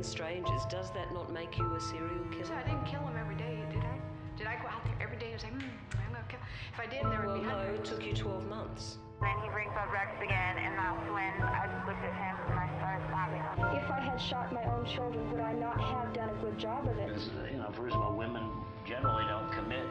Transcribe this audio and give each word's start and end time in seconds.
killing 0.00 0.10
strangers, 0.10 0.62
does 0.70 0.90
that 0.92 1.12
not 1.12 1.32
make 1.32 1.56
you 1.58 1.74
a 1.74 1.80
serial 1.80 2.08
killer? 2.30 2.44
So 2.44 2.50
killer? 2.50 2.60
I 2.64 2.68
didn't 2.68 2.86
kill 2.86 3.00
him 3.00 3.16
every 3.18 3.36
day, 3.36 3.58
did 3.70 3.82
I? 3.82 3.98
Did 4.36 4.46
I 4.46 4.56
go 4.62 4.68
out 4.68 4.84
there 4.84 4.96
every 5.00 5.18
day 5.18 5.32
and 5.32 5.40
say, 5.40 5.48
hmm, 5.48 5.60
I'm 5.60 6.12
gonna 6.12 6.24
kill? 6.28 6.40
If 6.72 6.80
I 6.80 6.86
did, 6.86 7.04
there 7.12 7.20
would 7.20 7.26
Well, 7.26 7.36
be 7.40 7.42
no, 7.42 7.58
it 7.58 7.66
hundreds. 7.66 7.90
took 7.90 8.04
you 8.04 8.14
12 8.14 8.46
months. 8.48 8.98
Then 9.20 9.36
he 9.44 9.48
brings 9.50 9.72
up 9.76 9.92
Rex 9.92 10.16
again, 10.22 10.56
and 10.56 10.72
that's 10.78 11.04
when 11.12 11.32
I 11.44 11.68
just 11.68 11.84
looked 11.86 12.00
at 12.00 12.14
him 12.16 12.36
and 12.48 12.56
I 12.56 12.68
started 12.80 13.04
stabbing 13.12 13.42
him. 13.44 13.84
If 13.84 13.90
I 13.90 14.00
had 14.00 14.16
shot 14.20 14.52
my 14.52 14.64
own 14.64 14.86
children, 14.86 15.30
would 15.32 15.40
I 15.40 15.52
not 15.52 15.78
have 15.78 16.14
done 16.14 16.30
a 16.30 16.38
good 16.40 16.58
job 16.58 16.88
of 16.88 16.96
it? 16.96 17.08
Because, 17.08 17.28
you 17.52 17.58
know, 17.58 17.70
first 17.76 17.94
of 17.94 18.00
all, 18.00 18.16
women 18.16 18.48
generally 18.88 19.24
don't 19.28 19.52
commit 19.52 19.84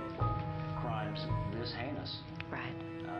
crimes 0.82 1.20
this 1.54 1.71
heinous. 1.73 2.18
Right. 2.50 2.73
Uh, 3.05 3.12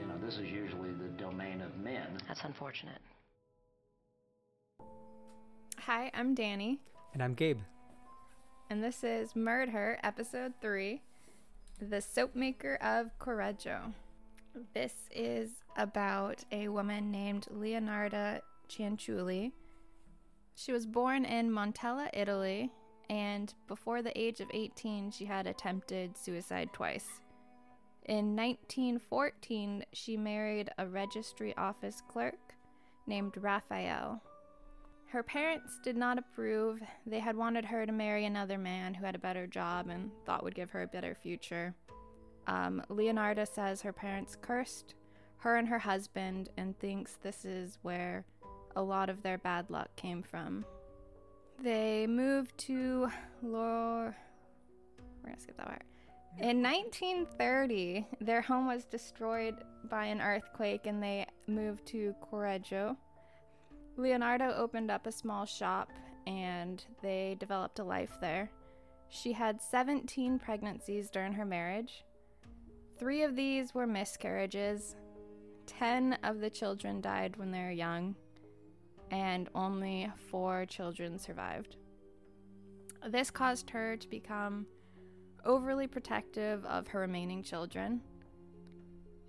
you 0.00 0.06
know, 0.08 0.16
this 0.24 0.36
is 0.40 0.48
usually 0.48 0.92
the 0.92 1.08
domain 1.20 1.60
of 1.60 1.76
men. 1.76 2.16
That's 2.26 2.44
unfortunate. 2.44 3.00
Hi, 5.88 6.10
I'm 6.12 6.34
Danny, 6.34 6.80
And 7.14 7.22
I'm 7.22 7.32
Gabe. 7.32 7.60
and 8.68 8.84
this 8.84 9.02
is 9.02 9.34
Murder 9.34 9.72
Her, 9.72 9.98
Episode 10.02 10.52
3 10.60 11.00
The 11.80 12.02
Soap 12.02 12.36
Maker 12.36 12.74
of 12.82 13.18
Correggio. 13.18 13.94
This 14.74 14.92
is 15.10 15.48
about 15.78 16.44
a 16.52 16.68
woman 16.68 17.10
named 17.10 17.46
Leonarda 17.50 18.40
Cianciulli. 18.68 19.52
She 20.54 20.72
was 20.72 20.84
born 20.84 21.24
in 21.24 21.50
Montella, 21.50 22.10
Italy, 22.12 22.70
and 23.08 23.54
before 23.66 24.02
the 24.02 24.12
age 24.20 24.40
of 24.40 24.50
18, 24.52 25.10
she 25.10 25.24
had 25.24 25.46
attempted 25.46 26.18
suicide 26.18 26.68
twice. 26.74 27.22
In 28.04 28.36
1914, 28.36 29.86
she 29.94 30.18
married 30.18 30.68
a 30.76 30.86
registry 30.86 31.56
office 31.56 32.02
clerk 32.06 32.54
named 33.06 33.38
Raphael. 33.38 34.20
Her 35.10 35.22
parents 35.22 35.78
did 35.82 35.96
not 35.96 36.18
approve. 36.18 36.80
They 37.06 37.20
had 37.20 37.36
wanted 37.36 37.64
her 37.64 37.86
to 37.86 37.92
marry 37.92 38.26
another 38.26 38.58
man 38.58 38.92
who 38.92 39.06
had 39.06 39.14
a 39.14 39.18
better 39.18 39.46
job 39.46 39.88
and 39.88 40.10
thought 40.26 40.44
would 40.44 40.54
give 40.54 40.70
her 40.70 40.82
a 40.82 40.86
better 40.86 41.14
future. 41.14 41.74
Um, 42.46 42.82
Leonarda 42.90 43.46
says 43.46 43.80
her 43.82 43.92
parents 43.92 44.36
cursed 44.40 44.94
her 45.38 45.56
and 45.56 45.68
her 45.68 45.78
husband 45.78 46.50
and 46.56 46.78
thinks 46.78 47.14
this 47.22 47.44
is 47.44 47.78
where 47.82 48.24
a 48.76 48.82
lot 48.82 49.08
of 49.08 49.22
their 49.22 49.38
bad 49.38 49.70
luck 49.70 49.88
came 49.96 50.22
from. 50.22 50.64
They 51.62 52.06
moved 52.06 52.56
to 52.58 53.08
Lor. 53.42 54.14
We're 55.22 55.30
gonna 55.30 55.40
skip 55.40 55.56
that 55.56 55.66
part. 55.68 55.82
In 56.38 56.62
1930, 56.62 58.06
their 58.20 58.42
home 58.42 58.66
was 58.66 58.84
destroyed 58.84 59.56
by 59.84 60.04
an 60.04 60.20
earthquake 60.20 60.86
and 60.86 61.02
they 61.02 61.26
moved 61.46 61.86
to 61.86 62.14
Correggio. 62.30 62.96
Leonardo 63.98 64.54
opened 64.54 64.92
up 64.92 65.06
a 65.06 65.12
small 65.12 65.44
shop 65.44 65.90
and 66.26 66.84
they 67.02 67.36
developed 67.40 67.80
a 67.80 67.84
life 67.84 68.16
there. 68.20 68.48
She 69.08 69.32
had 69.32 69.60
17 69.60 70.38
pregnancies 70.38 71.10
during 71.10 71.32
her 71.32 71.44
marriage. 71.44 72.04
Three 72.96 73.24
of 73.24 73.34
these 73.34 73.74
were 73.74 73.86
miscarriages. 73.86 74.94
10 75.66 76.18
of 76.22 76.40
the 76.40 76.48
children 76.48 77.00
died 77.00 77.36
when 77.36 77.50
they 77.50 77.60
were 77.60 77.70
young, 77.70 78.14
and 79.10 79.48
only 79.54 80.10
four 80.30 80.64
children 80.66 81.18
survived. 81.18 81.76
This 83.08 83.30
caused 83.30 83.70
her 83.70 83.96
to 83.96 84.08
become 84.08 84.66
overly 85.44 85.86
protective 85.86 86.64
of 86.66 86.88
her 86.88 87.00
remaining 87.00 87.42
children. 87.42 88.00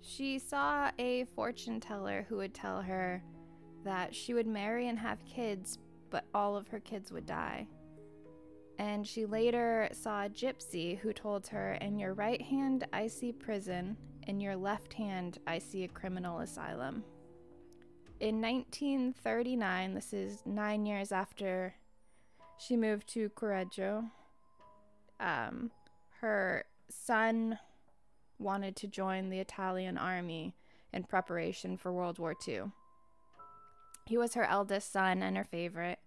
She 0.00 0.38
saw 0.38 0.90
a 0.98 1.24
fortune 1.36 1.80
teller 1.80 2.26
who 2.28 2.36
would 2.36 2.54
tell 2.54 2.82
her 2.82 3.22
that 3.84 4.14
she 4.14 4.34
would 4.34 4.46
marry 4.46 4.88
and 4.88 4.98
have 4.98 5.24
kids, 5.24 5.78
but 6.10 6.24
all 6.34 6.56
of 6.56 6.68
her 6.68 6.80
kids 6.80 7.12
would 7.12 7.26
die. 7.26 7.66
And 8.78 9.06
she 9.06 9.26
later 9.26 9.88
saw 9.92 10.24
a 10.24 10.28
gypsy 10.28 10.98
who 10.98 11.12
told 11.12 11.46
her, 11.48 11.74
In 11.80 11.98
your 11.98 12.14
right 12.14 12.40
hand, 12.40 12.86
I 12.92 13.08
see 13.08 13.32
prison, 13.32 13.96
in 14.26 14.40
your 14.40 14.56
left 14.56 14.94
hand, 14.94 15.38
I 15.46 15.58
see 15.58 15.84
a 15.84 15.88
criminal 15.88 16.40
asylum. 16.40 17.04
In 18.20 18.40
1939, 18.40 19.94
this 19.94 20.12
is 20.12 20.42
nine 20.44 20.86
years 20.86 21.12
after 21.12 21.74
she 22.58 22.76
moved 22.76 23.08
to 23.14 23.30
Correggio, 23.30 24.10
um, 25.18 25.70
her 26.20 26.64
son 26.90 27.58
wanted 28.38 28.76
to 28.76 28.86
join 28.86 29.30
the 29.30 29.38
Italian 29.38 29.96
army 29.96 30.54
in 30.92 31.04
preparation 31.04 31.76
for 31.76 31.92
World 31.92 32.18
War 32.18 32.34
II. 32.46 32.64
He 34.10 34.18
was 34.18 34.34
her 34.34 34.42
eldest 34.42 34.90
son 34.90 35.22
and 35.22 35.36
her 35.36 35.44
favorite, 35.44 36.00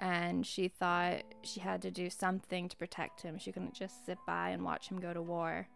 and 0.00 0.44
she 0.44 0.66
thought 0.66 1.22
she 1.44 1.60
had 1.60 1.80
to 1.82 1.90
do 1.92 2.10
something 2.10 2.68
to 2.68 2.76
protect 2.76 3.20
him. 3.20 3.38
She 3.38 3.52
couldn't 3.52 3.72
just 3.72 4.04
sit 4.04 4.18
by 4.26 4.48
and 4.48 4.64
watch 4.64 4.88
him 4.88 4.98
go 4.98 5.14
to 5.14 5.22
war. 5.22 5.68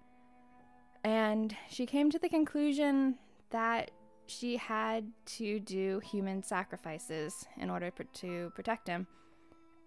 And 1.04 1.56
she 1.70 1.86
came 1.86 2.10
to 2.10 2.18
the 2.18 2.28
conclusion 2.28 3.18
that 3.50 3.92
she 4.26 4.56
had 4.56 5.12
to 5.26 5.60
do 5.60 6.00
human 6.00 6.42
sacrifices 6.42 7.46
in 7.56 7.70
order 7.70 7.92
to 8.14 8.50
protect 8.56 8.88
him. 8.88 9.06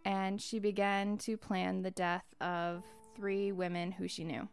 And 0.06 0.42
she 0.42 0.60
began 0.60 1.18
to 1.18 1.36
plan 1.36 1.82
the 1.82 1.92
death 1.92 2.34
of 2.40 2.86
three 3.14 3.52
women 3.52 3.92
who 3.92 4.08
she 4.08 4.24
knew. 4.24 4.48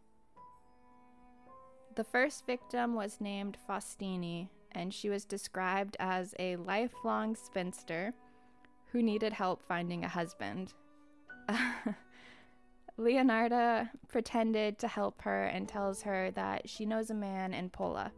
The 1.94 2.03
first 2.03 2.44
victim 2.44 2.97
was 2.97 3.20
named 3.20 3.56
Faustini, 3.70 4.48
and 4.74 4.92
she 4.92 5.08
was 5.08 5.24
described 5.24 5.96
as 6.00 6.34
a 6.38 6.56
lifelong 6.56 7.36
spinster 7.36 8.12
who 8.92 9.02
needed 9.02 9.32
help 9.32 9.62
finding 9.62 10.04
a 10.04 10.08
husband. 10.08 10.72
Leonarda 12.98 13.90
pretended 14.08 14.78
to 14.78 14.88
help 14.88 15.22
her 15.22 15.44
and 15.46 15.68
tells 15.68 16.02
her 16.02 16.30
that 16.32 16.68
she 16.68 16.86
knows 16.86 17.10
a 17.10 17.14
man 17.14 17.52
in 17.52 17.68
Pola. 17.68 18.12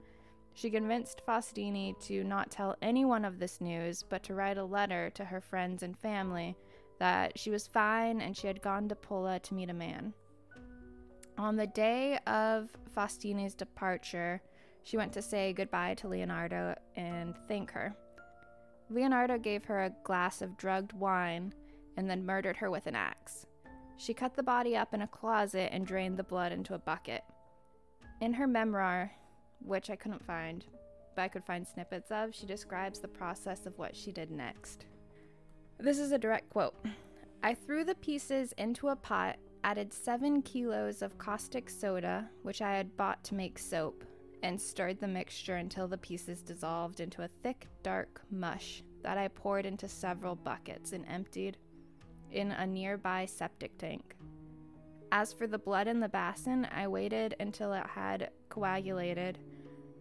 She 0.53 0.71
convinced 0.71 1.23
Faustini 1.27 1.99
to 2.07 2.25
not 2.25 2.51
tell 2.51 2.77
anyone 2.83 3.25
of 3.25 3.39
this 3.39 3.61
news, 3.61 4.03
but 4.03 4.23
to 4.25 4.35
write 4.35 4.59
a 4.59 4.65
letter 4.65 5.11
to 5.11 5.25
her 5.25 5.41
friends 5.41 5.83
and 5.83 5.97
family 5.97 6.57
that 6.99 7.39
she 7.39 7.51
was 7.51 7.67
fine 7.67 8.21
and 8.21 8.37
she 8.37 8.47
had 8.47 8.63
gone 8.63 8.89
to 8.89 8.95
Pola 8.95 9.39
to 9.41 9.55
meet 9.55 9.71
a 9.71 9.75
man. 9.75 10.15
On 11.39 11.57
the 11.57 11.67
day 11.67 12.19
of 12.27 12.71
Faustini's 12.95 13.55
departure, 13.55 14.41
she 14.87 14.97
went 14.97 15.13
to 15.13 15.21
say 15.21 15.53
goodbye 15.53 15.95
to 15.95 16.07
Leonardo 16.07 16.73
and 16.95 17.37
thank 17.49 17.73
her. 17.73 17.93
Leonardo 18.89 19.37
gave 19.37 19.65
her 19.65 19.83
a 19.83 19.93
glass 20.05 20.41
of 20.41 20.57
drugged 20.57 20.93
wine 20.93 21.53
and 21.97 22.09
then 22.09 22.25
murdered 22.25 22.57
her 22.57 22.71
with 22.71 22.87
an 22.87 22.95
axe. 22.95 23.47
She 23.97 24.15
cut 24.15 24.37
the 24.37 24.45
body 24.45 24.77
up 24.77 24.95
in 24.95 25.03
a 25.03 25.09
closet 25.09 25.71
and 25.73 25.85
drained 25.85 26.17
the 26.17 26.23
blood 26.23 26.53
into 26.53 26.75
a 26.75 26.79
bucket. 26.79 27.25
In 28.21 28.33
her 28.35 28.47
memoir, 28.47 29.11
which 29.59 29.91
I 29.91 29.97
couldn't 29.97 30.25
find, 30.25 30.65
but 31.17 31.23
I 31.23 31.29
could 31.29 31.45
find 31.45 31.67
snippets 31.67 32.13
of, 32.13 32.33
she 32.33 32.47
describes 32.47 33.01
the 33.01 33.09
process 33.09 33.67
of 33.67 33.77
what 33.79 33.97
she 33.97 34.13
did 34.13 34.31
next. 34.31 34.87
This 35.79 35.99
is 35.99 36.13
a 36.13 36.19
direct 36.19 36.49
quote 36.51 36.77
I 37.43 37.55
threw 37.55 37.83
the 37.83 37.97
pieces 37.97 38.53
into 38.57 38.91
a 38.91 38.97
pot, 38.97 39.37
added 39.65 39.93
seven 39.93 40.43
kilos 40.43 41.03
of 41.03 41.19
caustic 41.19 41.69
soda, 41.71 42.31
which 42.45 42.63
I 42.63 42.77
had 42.77 42.97
bought 42.97 43.25
to 43.25 43.35
make 43.35 43.59
soap, 43.59 44.05
and 44.47 44.61
stirred 44.61 45.01
the 45.01 45.09
mixture 45.09 45.57
until 45.57 45.89
the 45.89 45.99
pieces 45.99 46.41
dissolved 46.41 47.01
into 47.01 47.23
a 47.23 47.29
thick, 47.43 47.67
dark 47.83 48.23
mush 48.31 48.85
that 49.03 49.19
I 49.19 49.27
poured 49.27 49.67
into 49.67 49.89
several 49.89 50.37
buckets 50.37 50.93
and 50.93 51.05
emptied 51.09 51.57
in 52.31 52.53
a 52.53 52.65
nearby 52.65 53.27
septic 53.27 53.77
tank. 53.77 54.15
As 55.11 55.33
for 55.33 55.49
the 55.49 55.59
blood 55.59 55.89
in 55.89 55.99
the 55.99 56.09
basin, 56.09 56.69
I 56.73 56.87
waited 56.87 57.35
until 57.41 57.73
it 57.73 57.87
had 57.89 58.31
coagulated, 58.49 59.41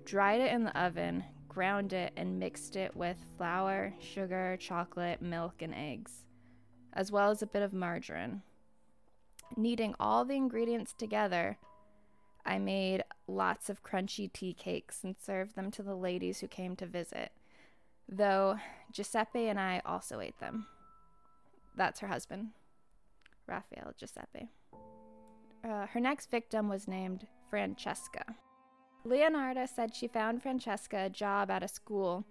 dried 0.05 0.41
it 0.41 0.53
in 0.53 0.63
the 0.63 0.79
oven, 0.79 1.23
ground 1.47 1.93
it, 1.93 2.13
and 2.15 2.37
mixed 2.37 2.75
it 2.75 2.95
with 2.95 3.17
flour, 3.39 3.95
sugar, 3.99 4.57
chocolate, 4.59 5.23
milk, 5.23 5.63
and 5.63 5.73
eggs, 5.73 6.23
as 6.93 7.11
well 7.11 7.31
as 7.31 7.41
a 7.41 7.47
bit 7.47 7.63
of 7.63 7.73
margarine. 7.73 8.43
Kneading 9.57 9.95
all 9.99 10.23
the 10.23 10.35
ingredients 10.35 10.93
together, 10.93 11.57
I 12.45 12.59
made 12.59 13.03
lots 13.27 13.69
of 13.69 13.83
crunchy 13.83 14.31
tea 14.31 14.53
cakes 14.53 15.03
and 15.03 15.15
served 15.19 15.55
them 15.55 15.71
to 15.71 15.83
the 15.83 15.95
ladies 15.95 16.39
who 16.39 16.47
came 16.47 16.75
to 16.75 16.85
visit, 16.85 17.31
though 18.07 18.57
Giuseppe 18.91 19.47
and 19.47 19.59
I 19.59 19.81
also 19.85 20.19
ate 20.19 20.39
them. 20.39 20.67
That's 21.75 21.99
her 22.01 22.07
husband, 22.07 22.49
Raphael 23.47 23.93
Giuseppe. 23.97 24.49
Uh, 25.63 25.87
her 25.87 25.99
next 25.99 26.29
victim 26.29 26.69
was 26.69 26.87
named 26.87 27.25
Francesca. 27.49 28.35
Leonarda 29.05 29.67
said 29.67 29.95
she 29.95 30.07
found 30.07 30.41
Francesca 30.41 31.05
a 31.05 31.09
job 31.09 31.49
at 31.49 31.63
a 31.63 31.67
school, 31.67 32.25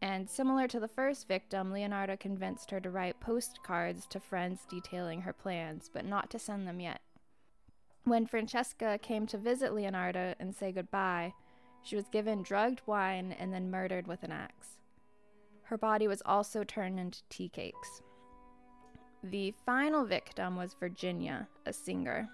and 0.00 0.28
similar 0.28 0.68
to 0.68 0.78
the 0.78 0.88
first 0.88 1.26
victim, 1.26 1.72
Leonarda 1.72 2.18
convinced 2.18 2.70
her 2.70 2.80
to 2.80 2.90
write 2.90 3.18
postcards 3.18 4.06
to 4.06 4.20
friends 4.20 4.66
detailing 4.68 5.22
her 5.22 5.32
plans, 5.32 5.90
but 5.92 6.04
not 6.04 6.30
to 6.30 6.38
send 6.38 6.68
them 6.68 6.80
yet. 6.80 7.00
When 8.06 8.24
Francesca 8.24 9.00
came 9.02 9.26
to 9.26 9.36
visit 9.36 9.74
Leonardo 9.74 10.32
and 10.38 10.54
say 10.54 10.70
goodbye, 10.70 11.34
she 11.82 11.96
was 11.96 12.08
given 12.08 12.44
drugged 12.44 12.80
wine 12.86 13.34
and 13.36 13.52
then 13.52 13.68
murdered 13.68 14.06
with 14.06 14.22
an 14.22 14.30
axe. 14.30 14.78
Her 15.64 15.76
body 15.76 16.06
was 16.06 16.22
also 16.24 16.62
turned 16.62 17.00
into 17.00 17.24
tea 17.30 17.48
cakes. 17.48 18.02
The 19.24 19.52
final 19.64 20.04
victim 20.04 20.54
was 20.54 20.76
Virginia, 20.78 21.48
a 21.66 21.72
singer. 21.72 22.28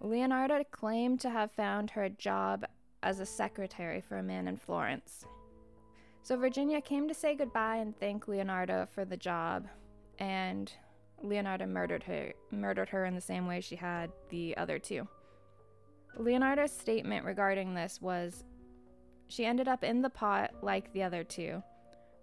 Leonardo 0.00 0.64
claimed 0.72 1.20
to 1.20 1.30
have 1.30 1.52
found 1.52 1.90
her 1.90 2.02
a 2.02 2.10
job 2.10 2.64
as 3.04 3.20
a 3.20 3.26
secretary 3.26 4.00
for 4.00 4.18
a 4.18 4.22
man 4.24 4.48
in 4.48 4.56
Florence. 4.56 5.24
So 6.22 6.36
Virginia 6.36 6.80
came 6.80 7.06
to 7.06 7.14
say 7.14 7.36
goodbye 7.36 7.76
and 7.76 7.96
thank 7.96 8.26
Leonardo 8.26 8.88
for 8.92 9.04
the 9.04 9.16
job, 9.16 9.68
and 10.18 10.72
Leonardo 11.22 11.66
murdered 11.66 12.02
her, 12.04 12.32
murdered 12.50 12.88
her 12.90 13.04
in 13.04 13.14
the 13.14 13.20
same 13.20 13.46
way 13.46 13.60
she 13.60 13.76
had 13.76 14.10
the 14.28 14.56
other 14.56 14.78
two. 14.78 15.08
Leonardo's 16.16 16.72
statement 16.72 17.24
regarding 17.24 17.74
this 17.74 18.00
was 18.00 18.44
she 19.28 19.44
ended 19.44 19.68
up 19.68 19.82
in 19.82 20.02
the 20.02 20.10
pot 20.10 20.52
like 20.62 20.92
the 20.92 21.02
other 21.02 21.24
two. 21.24 21.62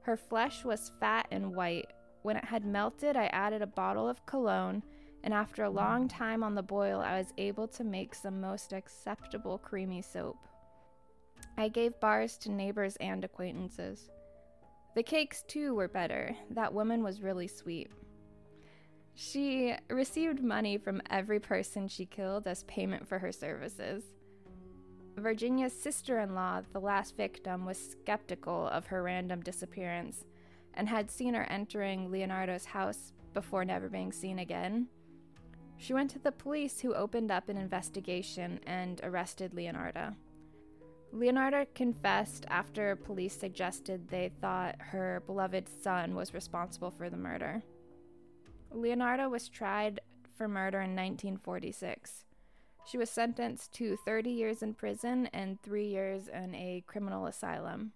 Her 0.02 0.18
flesh 0.18 0.64
was 0.64 0.92
fat 1.00 1.28
and 1.32 1.56
white. 1.56 1.92
When 2.22 2.38
it 2.38 2.46
had 2.46 2.66
melted, 2.66 3.18
I 3.18 3.26
added 3.28 3.62
a 3.62 3.68
bottle 3.68 4.08
of 4.08 4.26
cologne, 4.26 4.84
and 5.24 5.34
after 5.34 5.64
a 5.64 5.70
long 5.70 6.08
time 6.08 6.44
on 6.44 6.56
the 6.56 6.64
boil, 6.64 7.00
I 7.00 7.18
was 7.18 7.34
able 7.38 7.68
to 7.70 7.84
make 7.84 8.16
some 8.16 8.42
most 8.42 8.74
acceptable 8.74 9.58
creamy 9.58 10.02
soap. 10.02 10.38
I 11.58 11.68
gave 11.68 12.00
bars 12.00 12.38
to 12.40 12.52
neighbors 12.52 12.96
and 12.98 13.24
acquaintances. 13.24 14.10
The 14.96 15.04
cakes, 15.04 15.44
too, 15.48 15.76
were 15.76 15.88
better. 15.88 16.36
That 16.52 16.74
woman 16.74 17.04
was 17.04 17.22
really 17.22 17.48
sweet. 17.48 17.92
She 19.16 19.76
received 19.90 20.44
money 20.44 20.78
from 20.78 21.02
every 21.10 21.40
person 21.40 21.88
she 21.88 22.06
killed 22.06 22.48
as 22.48 22.64
payment 22.64 23.08
for 23.08 23.20
her 23.20 23.32
services. 23.32 24.04
Virginia's 25.16 25.74
sister 25.74 26.20
in 26.20 26.34
law, 26.34 26.62
the 26.74 26.80
last 26.80 27.16
victim, 27.16 27.66
was 27.66 27.92
skeptical 27.92 28.68
of 28.68 28.88
her 28.88 29.04
random 29.04 29.42
disappearance 29.42 30.26
and 30.74 30.90
had 30.90 31.12
seen 31.12 31.36
her 31.36 31.44
entering 31.44 32.10
Leonardo's 32.10 32.66
house 32.66 33.14
before 33.34 33.64
never 33.64 33.90
being 33.90 34.12
seen 34.12 34.40
again. 34.40 34.88
She 35.78 35.94
went 35.94 36.10
to 36.12 36.20
the 36.20 36.32
police, 36.32 36.80
who 36.80 36.94
opened 36.94 37.30
up 37.30 37.50
an 37.50 37.58
investigation 37.58 38.60
and 38.66 39.00
arrested 39.04 39.54
Leonardo. 39.54 40.16
Leonardo 41.12 41.66
confessed 41.76 42.46
after 42.48 42.96
police 42.96 43.38
suggested 43.38 44.08
they 44.08 44.32
thought 44.42 44.76
her 44.80 45.22
beloved 45.28 45.70
son 45.84 46.16
was 46.16 46.34
responsible 46.34 46.90
for 46.90 47.10
the 47.10 47.18
murder. 47.18 47.62
Leonardo 48.74 49.30
was 49.30 49.50
tried 49.50 50.02
for 50.36 50.48
murder 50.48 50.80
in 50.80 50.96
1946. 50.96 52.26
She 52.86 52.98
was 52.98 53.10
sentenced 53.10 53.72
to 53.74 53.98
30 54.06 54.30
years 54.30 54.62
in 54.62 54.74
prison 54.74 55.30
and 55.32 55.62
three 55.62 55.88
years 55.88 56.28
in 56.28 56.54
a 56.56 56.84
criminal 56.86 57.28
asylum. 57.28 57.94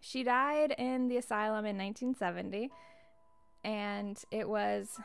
She 0.00 0.22
died 0.22 0.74
in 0.78 1.08
the 1.08 1.18
asylum 1.18 1.66
in 1.66 1.76
1970, 1.76 2.70
and 3.62 4.18
it 4.30 4.48
was 4.48 4.98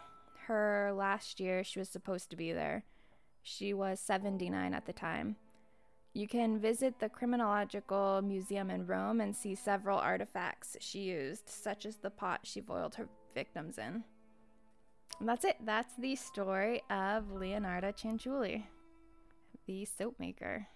her 0.47 0.93
last 0.95 1.39
year 1.39 1.63
she 1.63 1.79
was 1.79 1.89
supposed 1.89 2.29
to 2.29 2.37
be 2.37 2.53
there. 2.53 2.85
She 3.43 3.73
was 3.73 3.99
79 3.99 4.73
at 4.73 4.85
the 4.85 4.93
time. 4.93 5.35
You 6.13 6.29
can 6.29 6.59
visit 6.59 6.99
the 6.99 7.09
Criminological 7.09 8.21
Museum 8.23 8.71
in 8.71 8.87
Rome 8.87 9.19
and 9.19 9.35
see 9.35 9.53
several 9.53 9.99
artifacts 9.99 10.77
she 10.79 10.99
used, 10.99 11.49
such 11.49 11.85
as 11.85 11.97
the 11.97 12.09
pot 12.09 12.39
she 12.43 12.61
boiled 12.61 12.95
her 12.95 13.09
victims 13.33 13.77
in. 13.77 14.05
And 15.19 15.29
that's 15.29 15.45
it. 15.45 15.57
That's 15.65 15.93
the 15.97 16.15
story 16.15 16.83
of 16.89 17.31
Leonardo 17.31 17.91
Cianciulli, 17.91 18.63
the 19.65 19.85
soap 19.85 20.15
maker. 20.19 20.67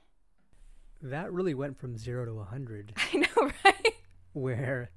That 1.01 1.31
really 1.31 1.53
went 1.53 1.77
from 1.79 1.97
zero 1.97 2.25
to 2.25 2.39
a 2.39 2.45
hundred. 2.45 2.93
I 3.13 3.17
know, 3.17 3.51
right? 3.65 3.93
Where, 4.33 4.91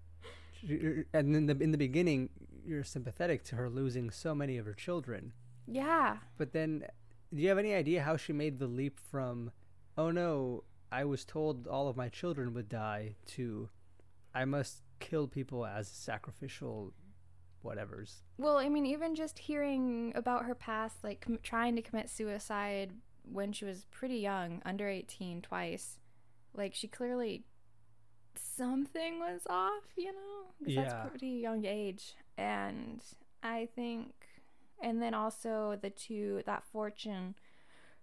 and 1.13 1.37
in 1.37 1.47
the 1.47 1.57
in 1.59 1.73
the 1.73 1.79
beginning, 1.79 2.31
you're 2.65 2.85
sympathetic 2.85 3.45
to 3.45 3.57
her 3.57 3.69
losing 3.69 4.11
so 4.11 4.35
many 4.35 4.59
of 4.59 4.67
her 4.67 4.75
children. 4.75 5.33
Yeah. 5.67 6.19
But 6.39 6.53
then, 6.53 6.85
do 7.35 7.41
you 7.43 7.49
have 7.49 7.59
any 7.59 7.75
idea 7.75 8.03
how 8.03 8.17
she 8.17 8.33
made 8.33 8.59
the 8.59 8.67
leap 8.67 8.99
from, 8.99 9.53
oh 9.97 10.11
no, 10.11 10.65
I 10.91 11.05
was 11.05 11.25
told 11.25 11.67
all 11.67 11.89
of 11.89 11.97
my 11.97 12.09
children 12.09 12.53
would 12.55 12.69
die, 12.69 13.17
to, 13.29 13.69
I 14.35 14.45
must 14.45 14.83
kill 15.01 15.27
people 15.27 15.65
as 15.65 15.89
sacrificial 15.89 16.93
whatevers. 17.65 18.17
Well, 18.39 18.57
I 18.59 18.69
mean, 18.69 18.87
even 18.87 19.15
just 19.15 19.39
hearing 19.39 20.13
about 20.15 20.45
her 20.45 20.55
past, 20.55 21.03
like 21.05 21.21
com- 21.21 21.39
trying 21.43 21.77
to 21.77 21.83
commit 21.83 22.09
suicide 22.11 22.93
when 23.25 23.53
she 23.53 23.65
was 23.65 23.85
pretty 23.91 24.17
young, 24.19 24.61
under 24.65 24.89
18, 24.89 25.43
twice, 25.43 25.99
like 26.55 26.75
she 26.75 26.89
clearly 26.89 27.45
something 28.35 29.19
was 29.21 29.43
off, 29.49 29.85
you 29.97 30.13
know? 30.13 30.45
'Cause 30.59 30.73
Yeah. 30.75 30.83
That's 30.85 31.11
pretty 31.11 31.29
young 31.29 31.65
age. 31.65 32.15
And 32.37 33.03
I 33.43 33.67
think, 33.67 34.27
and 34.83 35.01
then 35.03 35.15
also 35.15 35.77
the 35.77 35.91
two, 35.91 36.43
that 36.47 36.65
fortune 36.65 37.35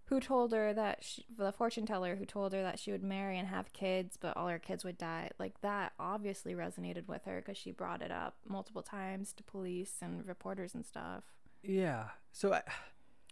who 0.09 0.19
told 0.19 0.51
her 0.51 0.73
that 0.73 1.03
she, 1.03 1.23
the 1.37 1.51
fortune 1.51 1.85
teller 1.85 2.15
who 2.15 2.25
told 2.25 2.51
her 2.53 2.63
that 2.63 2.79
she 2.79 2.91
would 2.91 3.03
marry 3.03 3.37
and 3.37 3.47
have 3.47 3.71
kids, 3.73 4.17
but 4.19 4.35
all 4.35 4.47
her 4.47 4.57
kids 4.59 4.83
would 4.83 4.97
die. 4.97 5.29
Like 5.37 5.61
that 5.61 5.93
obviously 5.99 6.53
resonated 6.55 7.07
with 7.07 7.25
her 7.25 7.41
because 7.41 7.57
she 7.57 7.71
brought 7.71 8.01
it 8.01 8.11
up 8.11 8.35
multiple 8.47 8.81
times 8.81 9.33
to 9.33 9.43
police 9.43 9.93
and 10.01 10.27
reporters 10.27 10.73
and 10.73 10.83
stuff. 10.85 11.23
Yeah. 11.61 12.05
So 12.31 12.53
I, 12.53 12.63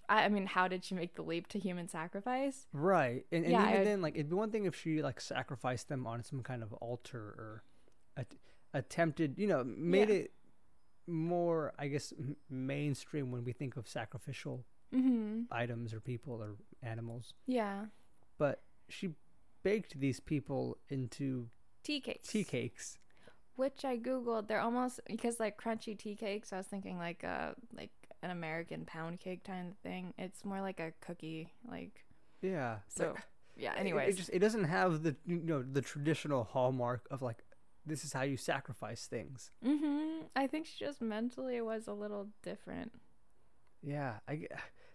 I, 0.07 0.29
mean, 0.29 0.45
how 0.45 0.67
did 0.67 0.85
she 0.85 0.93
make 0.93 1.15
the 1.15 1.23
leap 1.23 1.47
to 1.49 1.59
human 1.59 1.87
sacrifice? 1.89 2.67
right, 2.73 3.25
and, 3.31 3.43
and 3.43 3.51
Yeah, 3.51 3.69
even 3.71 3.83
then, 3.83 4.01
like 4.01 4.13
it'd 4.15 4.29
be 4.29 4.35
one 4.35 4.51
thing 4.51 4.65
if 4.65 4.75
she 4.75 5.01
like 5.01 5.19
sacrificed 5.19 5.89
them 5.89 6.05
on 6.05 6.23
some 6.23 6.43
kind 6.43 6.61
of 6.61 6.73
altar 6.73 7.19
or 7.19 7.63
at, 8.15 8.27
attempted, 8.73 9.35
you 9.37 9.47
know, 9.47 9.63
made 9.63 10.09
Yeah. 10.09 10.15
it 10.15 10.31
more, 11.07 11.73
I 11.79 11.87
guess, 11.87 12.13
m- 12.17 12.35
mainstream 12.49 13.31
when 13.31 13.43
we 13.43 13.53
think 13.53 13.77
of 13.77 13.87
sacrificial 13.87 14.63
Mm-hmm. 14.95 15.41
items 15.51 15.93
or 15.93 15.99
people 15.99 16.35
or 16.41 16.55
animals. 16.83 17.33
Yeah. 17.45 17.85
But 18.37 18.61
she 18.89 19.11
baked 19.63 19.99
these 19.99 20.19
people 20.19 20.77
into 20.89 21.49
Tea 21.83 21.99
cakes. 22.01 22.27
tea 22.29 22.43
cakes. 22.43 22.97
Which 23.55 23.83
I 23.85 23.97
googled. 23.97 24.47
They're 24.47 24.61
almost 24.61 24.99
because 25.07 25.39
like 25.39 25.59
crunchy 25.61 25.97
tea 25.97 26.15
cakes. 26.15 26.53
I 26.53 26.57
was 26.57 26.67
thinking 26.67 26.97
like 26.97 27.23
a 27.23 27.55
like 27.75 27.91
an 28.21 28.29
American 28.31 28.85
pound 28.85 29.19
cake 29.19 29.43
kind 29.43 29.69
of 29.69 29.77
thing. 29.79 30.13
It's 30.17 30.45
more 30.45 30.61
like 30.61 30.79
a 30.79 30.91
cookie. 31.01 31.51
Like 31.69 32.05
Yeah. 32.41 32.77
so. 32.87 33.15
Yeah. 33.59 33.73
it- 33.73 33.79
Anyways. 33.79 34.13
it, 34.13 34.17
just 34.17 34.29
it 34.31 34.39
doesn't 34.39 34.65
have 34.65 35.01
the 35.01 35.15
you 35.25 35.37
know 35.43 35.63
the 35.63 35.81
traditional 35.81 36.43
hallmark 36.43 37.07
of 37.09 37.23
like 37.23 37.43
this 37.87 38.03
is 38.05 38.13
how 38.13 38.21
you 38.21 38.37
sacrifice 38.37 39.07
things. 39.07 39.49
mm-hmm. 39.65 40.25
I 40.35 40.45
think 40.45 40.67
she 40.67 40.85
just 40.85 41.01
mentally 41.01 41.59
was 41.61 41.87
a 41.87 41.93
little 41.93 42.27
different. 42.43 42.91
Yeah, 43.81 44.15
I 44.27 44.47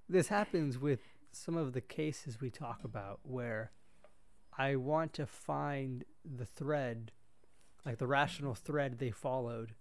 this 0.09 0.29
happens 0.29 0.79
with 0.79 1.01
some 1.33 1.57
of 1.57 1.73
the 1.73 1.81
cases 1.81 2.41
we 2.41 2.51
talk 2.51 2.81
about 2.85 3.21
where 3.23 3.73
I 4.57 4.77
want 4.77 5.13
to 5.15 5.27
find 5.27 6.05
the 6.25 6.45
thread, 6.47 7.13
like 7.85 7.99
the 7.99 8.07
rational 8.07 8.55
thread 8.55 8.99
they 8.99 9.11
followed 9.11 9.75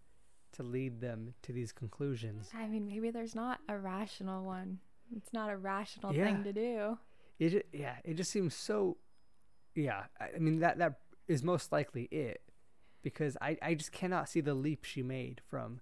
to 0.53 0.63
lead 0.63 1.01
them 1.01 1.33
to 1.43 1.53
these 1.53 1.71
conclusions. 1.71 2.49
I 2.53 2.67
mean, 2.67 2.85
maybe 2.85 3.09
there's 3.11 3.35
not 3.35 3.59
a 3.69 3.77
rational 3.77 4.43
one. 4.45 4.79
It's 5.15 5.33
not 5.33 5.49
a 5.49 5.57
rational 5.57 6.13
Yeah. 6.13 6.25
thing 6.25 6.43
to 6.43 6.53
do. 6.53 6.97
It 7.39 7.49
ju- 7.49 7.63
yeah, 7.73 7.95
it 8.03 8.15
just 8.15 8.31
seems 8.31 8.53
so 8.55 8.97
yeah, 9.75 10.03
I, 10.19 10.37
mean 10.37 10.59
that 10.59 10.77
that 10.79 10.99
is 11.27 11.43
most 11.43 11.71
likely 11.71 12.03
it 12.11 12.41
because 13.01 13.37
I 13.41 13.57
I 13.61 13.73
just 13.73 13.91
cannot 13.91 14.27
see 14.29 14.41
the 14.41 14.53
leap 14.53 14.83
she 14.83 15.01
made 15.01 15.41
from 15.49 15.79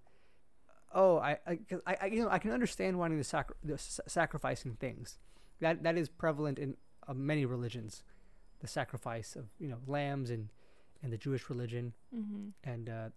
oh 0.94 1.18
I 1.18 1.38
I, 1.48 1.60
I, 2.02 2.06
you 2.08 2.24
know 2.24 2.30
I 2.30 2.40
can 2.40 2.52
understand 2.52 2.98
wanting 3.00 3.18
to 3.18 3.24
sacri- 3.24 3.56
the 3.64 3.74
s- 3.74 4.00
sacrificing 4.08 4.76
things 4.76 5.18
that 5.62 5.84
that 5.84 5.98
is 5.98 6.10
prevalent 6.10 6.60
in 6.60 6.75
uh, 7.08 7.13
many 7.13 7.46
religions 7.46 8.04
the 8.60 8.68
sacrifice 8.68 9.36
of 9.36 9.46
you 9.60 9.68
know 9.68 9.78
lambs 9.88 10.30
and 10.30 10.50
and 11.01 11.12
the 11.13 11.18
Jewish 11.18 11.50
religion 11.50 11.94
Mm-hmm. 12.16 12.50
and 12.63 12.89
uh, 12.89 13.10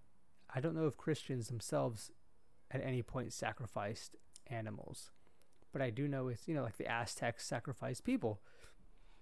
I 0.54 0.60
don't 0.60 0.74
know 0.76 0.86
if 0.86 0.96
Christians 0.96 1.48
themselves 1.48 2.10
at 2.70 2.80
any 2.82 3.02
point 3.02 3.32
sacrificed 3.32 4.16
animals, 4.48 5.10
but 5.72 5.80
I 5.82 5.90
do 5.90 6.06
know 6.08 6.28
it's 6.28 6.46
you 6.46 6.54
know 6.54 6.62
like 6.62 6.76
the 6.76 6.86
Aztecs 6.90 7.44
sacrificed 7.46 8.04
people. 8.04 8.40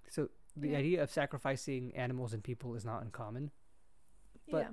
So 0.08 0.28
the 0.56 0.70
Yeah. 0.70 0.78
idea 0.78 1.02
of 1.02 1.10
sacrificing 1.10 1.94
animals 1.96 2.32
and 2.34 2.42
people 2.42 2.74
is 2.74 2.84
not 2.84 3.02
uncommon. 3.02 3.50
But 4.50 4.58
yeah. 4.62 4.68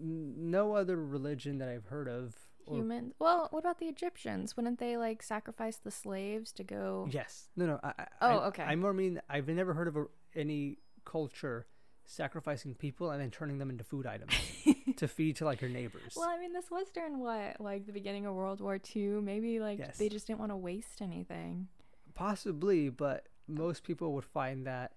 N- 0.00 0.50
no 0.50 0.74
other 0.74 0.96
religion 0.96 1.58
that 1.58 1.68
I've 1.68 1.86
heard 1.86 2.08
of. 2.08 2.34
Humans. 2.68 3.14
Well, 3.18 3.48
what 3.50 3.60
about 3.60 3.78
the 3.78 3.86
Egyptians? 3.86 4.56
Wouldn't 4.56 4.78
they 4.78 4.96
like 4.96 5.22
sacrifice 5.22 5.76
the 5.76 5.90
slaves 5.90 6.52
to 6.52 6.64
go? 6.64 7.08
Yes. 7.10 7.48
No. 7.56 7.66
No. 7.66 7.80
I, 7.82 7.88
I, 7.98 8.06
Oh, 8.20 8.38
I- 8.38 8.46
okay. 8.48 8.62
I 8.62 8.76
more 8.76 8.92
mean 8.92 9.20
I've 9.28 9.48
never 9.48 9.74
heard 9.74 9.88
of 9.88 9.96
a, 9.96 10.04
any 10.34 10.78
culture 11.04 11.66
sacrificing 12.04 12.74
people 12.74 13.10
and 13.10 13.20
then 13.20 13.30
turning 13.30 13.58
them 13.58 13.70
into 13.70 13.84
food 13.84 14.04
items 14.06 14.32
to 14.96 15.06
feed 15.06 15.36
to 15.36 15.44
like 15.44 15.60
your 15.60 15.70
neighbors. 15.70 16.14
Well, 16.16 16.28
I 16.28 16.38
mean, 16.38 16.52
this 16.52 16.70
was 16.70 16.86
during 16.92 17.20
what, 17.20 17.60
like 17.60 17.86
the 17.86 17.92
beginning 17.92 18.26
of 18.26 18.34
World 18.34 18.60
War 18.60 18.78
II. 18.96 19.20
Maybe 19.22 19.60
like 19.60 19.78
Yes. 19.78 19.96
they 19.98 20.08
just 20.08 20.26
didn't 20.26 20.40
want 20.40 20.50
to 20.52 20.56
waste 20.56 21.00
anything. 21.00 21.68
Possibly, 22.14 22.88
but 22.88 23.28
most 23.46 23.84
people 23.84 24.12
would 24.14 24.24
find 24.24 24.66
that 24.66 24.92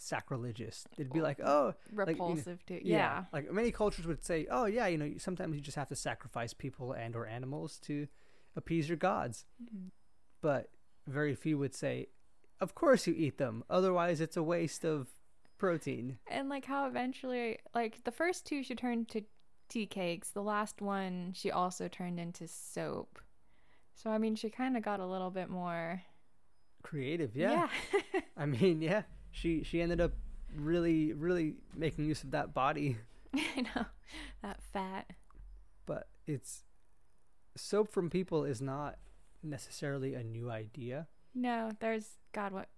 sacrilegious. 0.00 0.86
They'd 0.96 1.12
be 1.12 1.20
like, 1.20 1.40
"Oh, 1.40 1.74
repulsive 1.92 2.60
like, 2.60 2.70
you 2.70 2.76
know- 2.76 2.80
to 2.80 2.88
yeah. 2.88 3.24
Like 3.32 3.50
many 3.52 3.70
cultures 3.70 4.06
would 4.06 4.24
say, 4.24 4.46
"Oh, 4.50 4.66
yeah, 4.66 4.86
you 4.86 4.98
know, 4.98 5.12
sometimes 5.18 5.54
you 5.54 5.60
just 5.60 5.76
have 5.76 5.88
to 5.88 5.96
sacrifice 5.96 6.52
people 6.52 6.92
and 6.92 7.14
or 7.14 7.26
animals 7.26 7.78
to 7.80 8.08
appease 8.56 8.88
your 8.88 8.96
gods. 8.96 9.44
Mm-hmm. 9.62 9.88
But 10.40 10.70
very 11.06 11.34
few 11.34 11.58
would 11.58 11.74
say, 11.74 12.08
"Of 12.60 12.74
course 12.74 13.06
you 13.06 13.14
eat 13.14 13.38
them. 13.38 13.64
Otherwise, 13.68 14.20
it's 14.20 14.36
a 14.36 14.42
waste 14.42 14.84
of 14.84 15.08
protein." 15.58 16.18
And 16.26 16.48
like 16.48 16.64
how 16.64 16.86
eventually, 16.86 17.58
like 17.74 18.04
the 18.04 18.12
first 18.12 18.46
two, 18.46 18.62
she 18.62 18.74
turned 18.74 19.08
to 19.10 19.22
tea 19.68 19.86
cakes. 19.86 20.30
The 20.30 20.42
last 20.42 20.80
one, 20.80 21.32
she 21.34 21.50
also 21.50 21.88
turned 21.88 22.18
into 22.18 22.48
soap. 22.48 23.18
So 23.94 24.10
I 24.10 24.18
mean, 24.18 24.34
she 24.34 24.50
kind 24.50 24.76
of 24.76 24.82
got 24.82 25.00
a 25.00 25.06
little 25.06 25.30
bit 25.30 25.50
more. 25.50 26.02
Creative, 26.82 27.36
yeah. 27.36 27.68
Yeah. 27.92 28.20
I 28.36 28.46
mean, 28.46 28.80
yeah. 28.80 29.02
She 29.30 29.62
she 29.62 29.80
ended 29.80 30.00
up 30.00 30.12
really 30.56 31.12
really 31.12 31.54
making 31.76 32.04
use 32.06 32.22
of 32.24 32.32
that 32.32 32.52
body, 32.54 32.96
I 33.34 33.60
know 33.74 33.86
that 34.42 34.60
fat. 34.72 35.10
but 35.86 36.08
it's 36.26 36.64
soap 37.56 37.90
from 37.92 38.10
people 38.10 38.44
is 38.44 38.60
not 38.60 38.98
necessarily 39.42 40.14
a 40.14 40.22
new 40.22 40.50
idea. 40.50 41.06
No, 41.34 41.70
there's 41.80 42.06
God. 42.32 42.52
What? 42.52 42.68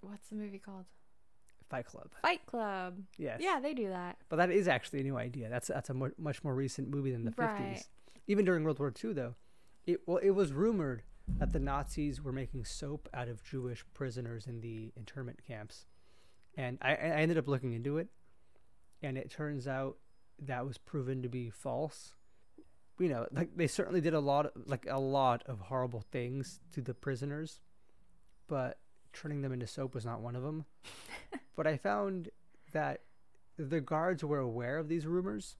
What's 0.00 0.28
the 0.28 0.34
movie 0.36 0.58
called? 0.58 0.84
Fight 1.70 1.86
Club. 1.86 2.10
Fight 2.20 2.44
Club. 2.44 2.98
Yes. 3.16 3.40
Yeah, 3.42 3.58
they 3.60 3.72
do 3.72 3.88
that. 3.88 4.18
But 4.28 4.36
that 4.36 4.50
is 4.50 4.68
actually 4.68 5.00
a 5.00 5.04
new 5.04 5.16
idea. 5.16 5.48
That's 5.48 5.68
that's 5.68 5.88
a 5.88 5.94
mu- 5.94 6.10
much 6.18 6.44
more 6.44 6.54
recent 6.54 6.90
movie 6.90 7.12
than 7.12 7.24
the 7.24 7.32
Right. 7.36 7.76
50s. 7.76 7.84
Even 8.26 8.44
during 8.44 8.62
World 8.64 8.78
War 8.78 8.92
II, 9.02 9.14
though, 9.14 9.34
it 9.86 10.00
well, 10.06 10.18
it 10.18 10.30
was 10.30 10.52
rumored 10.52 11.02
that 11.28 11.52
the 11.52 11.58
Nazis 11.58 12.22
were 12.22 12.32
making 12.32 12.64
soap 12.64 13.08
out 13.14 13.28
of 13.28 13.42
Jewish 13.42 13.84
prisoners 13.94 14.46
in 14.46 14.60
the 14.60 14.92
internment 14.96 15.40
camps, 15.46 15.86
and 16.56 16.78
I, 16.82 16.90
I 16.90 16.94
ended 16.94 17.38
up 17.38 17.48
looking 17.48 17.72
into 17.72 17.98
it, 17.98 18.08
and 19.02 19.16
it 19.16 19.30
turns 19.30 19.66
out 19.66 19.96
that 20.38 20.66
was 20.66 20.78
proven 20.78 21.22
to 21.22 21.28
be 21.28 21.50
false. 21.50 22.14
You 22.98 23.08
know, 23.08 23.26
like 23.32 23.56
they 23.56 23.66
certainly 23.66 24.00
did 24.00 24.14
a 24.14 24.20
lot, 24.20 24.46
of, 24.46 24.52
like 24.66 24.86
a 24.88 24.98
lot 24.98 25.42
of 25.46 25.60
horrible 25.60 26.04
things 26.12 26.60
to 26.74 26.80
the 26.80 26.94
prisoners, 26.94 27.60
but 28.48 28.78
turning 29.12 29.42
them 29.42 29.52
into 29.52 29.66
soap 29.66 29.94
was 29.94 30.04
not 30.04 30.20
one 30.20 30.36
of 30.36 30.42
them. 30.42 30.64
but 31.56 31.66
I 31.66 31.76
found 31.76 32.30
that 32.72 33.00
the 33.56 33.80
guards 33.80 34.24
were 34.24 34.38
aware 34.38 34.78
of 34.78 34.88
these 34.88 35.06
rumors 35.06 35.56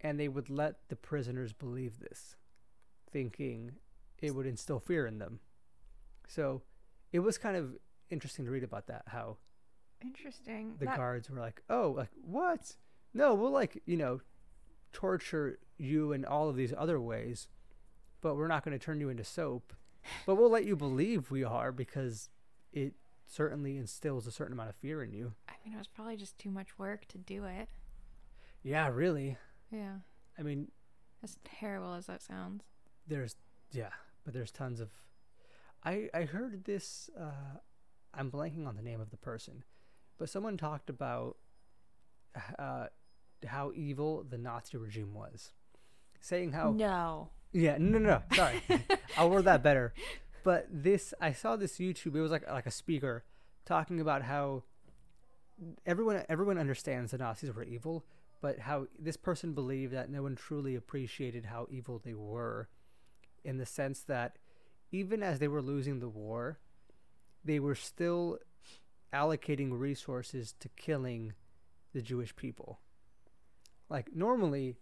and 0.00 0.18
they 0.18 0.28
would 0.28 0.50
let 0.50 0.88
the 0.88 0.96
prisoners 0.96 1.52
believe 1.52 2.00
this, 2.00 2.36
thinking 3.10 3.72
it 4.22 4.34
would 4.34 4.46
instill 4.46 4.80
fear 4.80 5.06
in 5.06 5.18
them. 5.18 5.40
So 6.28 6.62
it 7.12 7.18
was 7.18 7.36
kind 7.36 7.56
of 7.56 7.74
interesting 8.08 8.44
to 8.46 8.50
read 8.50 8.64
about 8.64 8.86
that, 8.86 9.02
how 9.08 9.36
Interesting. 10.00 10.76
the 10.78 10.86
That- 10.86 10.96
guards 10.96 11.28
were 11.30 11.38
like, 11.38 11.62
oh, 11.68 11.90
like, 11.96 12.08
what? 12.22 12.76
No, 13.14 13.34
we'll, 13.34 13.50
like, 13.50 13.82
you 13.84 13.96
know, 13.96 14.20
torture 14.92 15.58
you 15.78 16.12
in 16.12 16.24
all 16.24 16.48
of 16.48 16.56
these 16.56 16.72
other 16.76 17.00
ways, 17.00 17.48
but 18.20 18.36
we're 18.36 18.48
not 18.48 18.64
going 18.64 18.76
to 18.78 18.84
turn 18.84 19.00
you 19.00 19.08
into 19.10 19.24
soap. 19.24 19.72
But 20.26 20.34
we'll 20.36 20.50
let 20.50 20.64
you 20.64 20.74
believe 20.74 21.30
we 21.30 21.44
are 21.44 21.70
because 21.70 22.28
it 22.72 22.94
certainly 23.26 23.76
instills 23.76 24.26
a 24.26 24.32
certain 24.32 24.52
amount 24.54 24.70
of 24.70 24.76
fear 24.76 25.02
in 25.02 25.12
you. 25.12 25.34
I 25.48 25.52
mean, 25.64 25.74
it 25.74 25.78
was 25.78 25.86
probably 25.86 26.16
just 26.16 26.38
too 26.38 26.50
much 26.50 26.76
work 26.78 27.06
to 27.08 27.18
do 27.18 27.44
it. 27.44 27.68
Yeah, 28.64 28.88
really. 28.88 29.36
Yeah. 29.70 29.98
I 30.38 30.42
mean, 30.42 30.68
As 31.22 31.36
terrible 31.44 31.94
as 31.94 32.06
that 32.06 32.22
sounds. 32.22 32.64
there's 33.06 33.36
yeah 33.72 33.90
but 34.24 34.32
there's 34.34 34.50
tons 34.50 34.80
of 34.80 34.90
i 35.84 36.08
i 36.14 36.22
heard 36.22 36.64
this 36.64 37.10
uh 37.18 37.58
i'm 38.14 38.30
blanking 38.30 38.66
on 38.66 38.76
the 38.76 38.82
name 38.82 39.00
of 39.00 39.10
the 39.10 39.16
person 39.16 39.64
but 40.18 40.28
someone 40.28 40.56
talked 40.56 40.88
about 40.90 41.36
uh 42.58 42.86
how 43.46 43.72
evil 43.74 44.24
the 44.28 44.38
nazi 44.38 44.76
regime 44.76 45.14
was. 45.14 45.50
Saying 46.20 46.52
how 46.52 46.70
No. 46.70 47.30
yeah 47.52 47.76
no 47.78 47.98
no 47.98 48.08
no 48.08 48.22
sorry. 48.34 48.62
I'll 49.16 49.30
word 49.30 49.44
that 49.46 49.62
better. 49.62 49.92
But 50.44 50.66
this 50.70 51.12
i 51.20 51.32
saw 51.32 51.56
this 51.56 51.78
youtube 51.78 52.14
it 52.16 52.20
was 52.20 52.30
like 52.30 52.48
like 52.48 52.66
a 52.66 52.70
speaker 52.70 53.24
talking 53.64 54.00
about 54.00 54.22
how 54.22 54.62
everyone 55.86 56.24
everyone 56.28 56.58
understands 56.58 57.10
the 57.12 57.18
nazis 57.18 57.52
were 57.54 57.62
evil 57.62 58.04
but 58.40 58.58
how 58.58 58.86
this 58.98 59.16
person 59.16 59.52
believed 59.52 59.92
that 59.92 60.10
no 60.10 60.22
one 60.22 60.34
truly 60.34 60.74
appreciated 60.74 61.44
how 61.46 61.66
evil 61.70 62.00
they 62.04 62.14
were 62.14 62.68
in 63.44 63.58
the 63.58 63.66
sense 63.66 64.00
that 64.02 64.38
even 64.90 65.22
as 65.22 65.38
they 65.38 65.48
were 65.48 65.62
losing 65.62 66.00
the 66.00 66.08
war 66.08 66.58
they 67.44 67.58
were 67.58 67.74
still 67.74 68.38
allocating 69.12 69.78
resources 69.78 70.54
to 70.60 70.68
killing 70.70 71.32
the 71.92 72.02
jewish 72.02 72.34
people. 72.36 72.80
Like 73.88 74.14
normally 74.14 74.76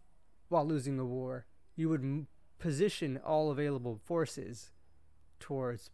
while 0.48 0.66
losing 0.66 0.96
the 0.96 1.04
war 1.04 1.46
you 1.76 1.88
would 1.88 2.02
m- 2.02 2.26
position 2.58 3.18
all 3.24 3.50
available 3.50 3.98
forces 4.04 4.70
towards 5.38 5.90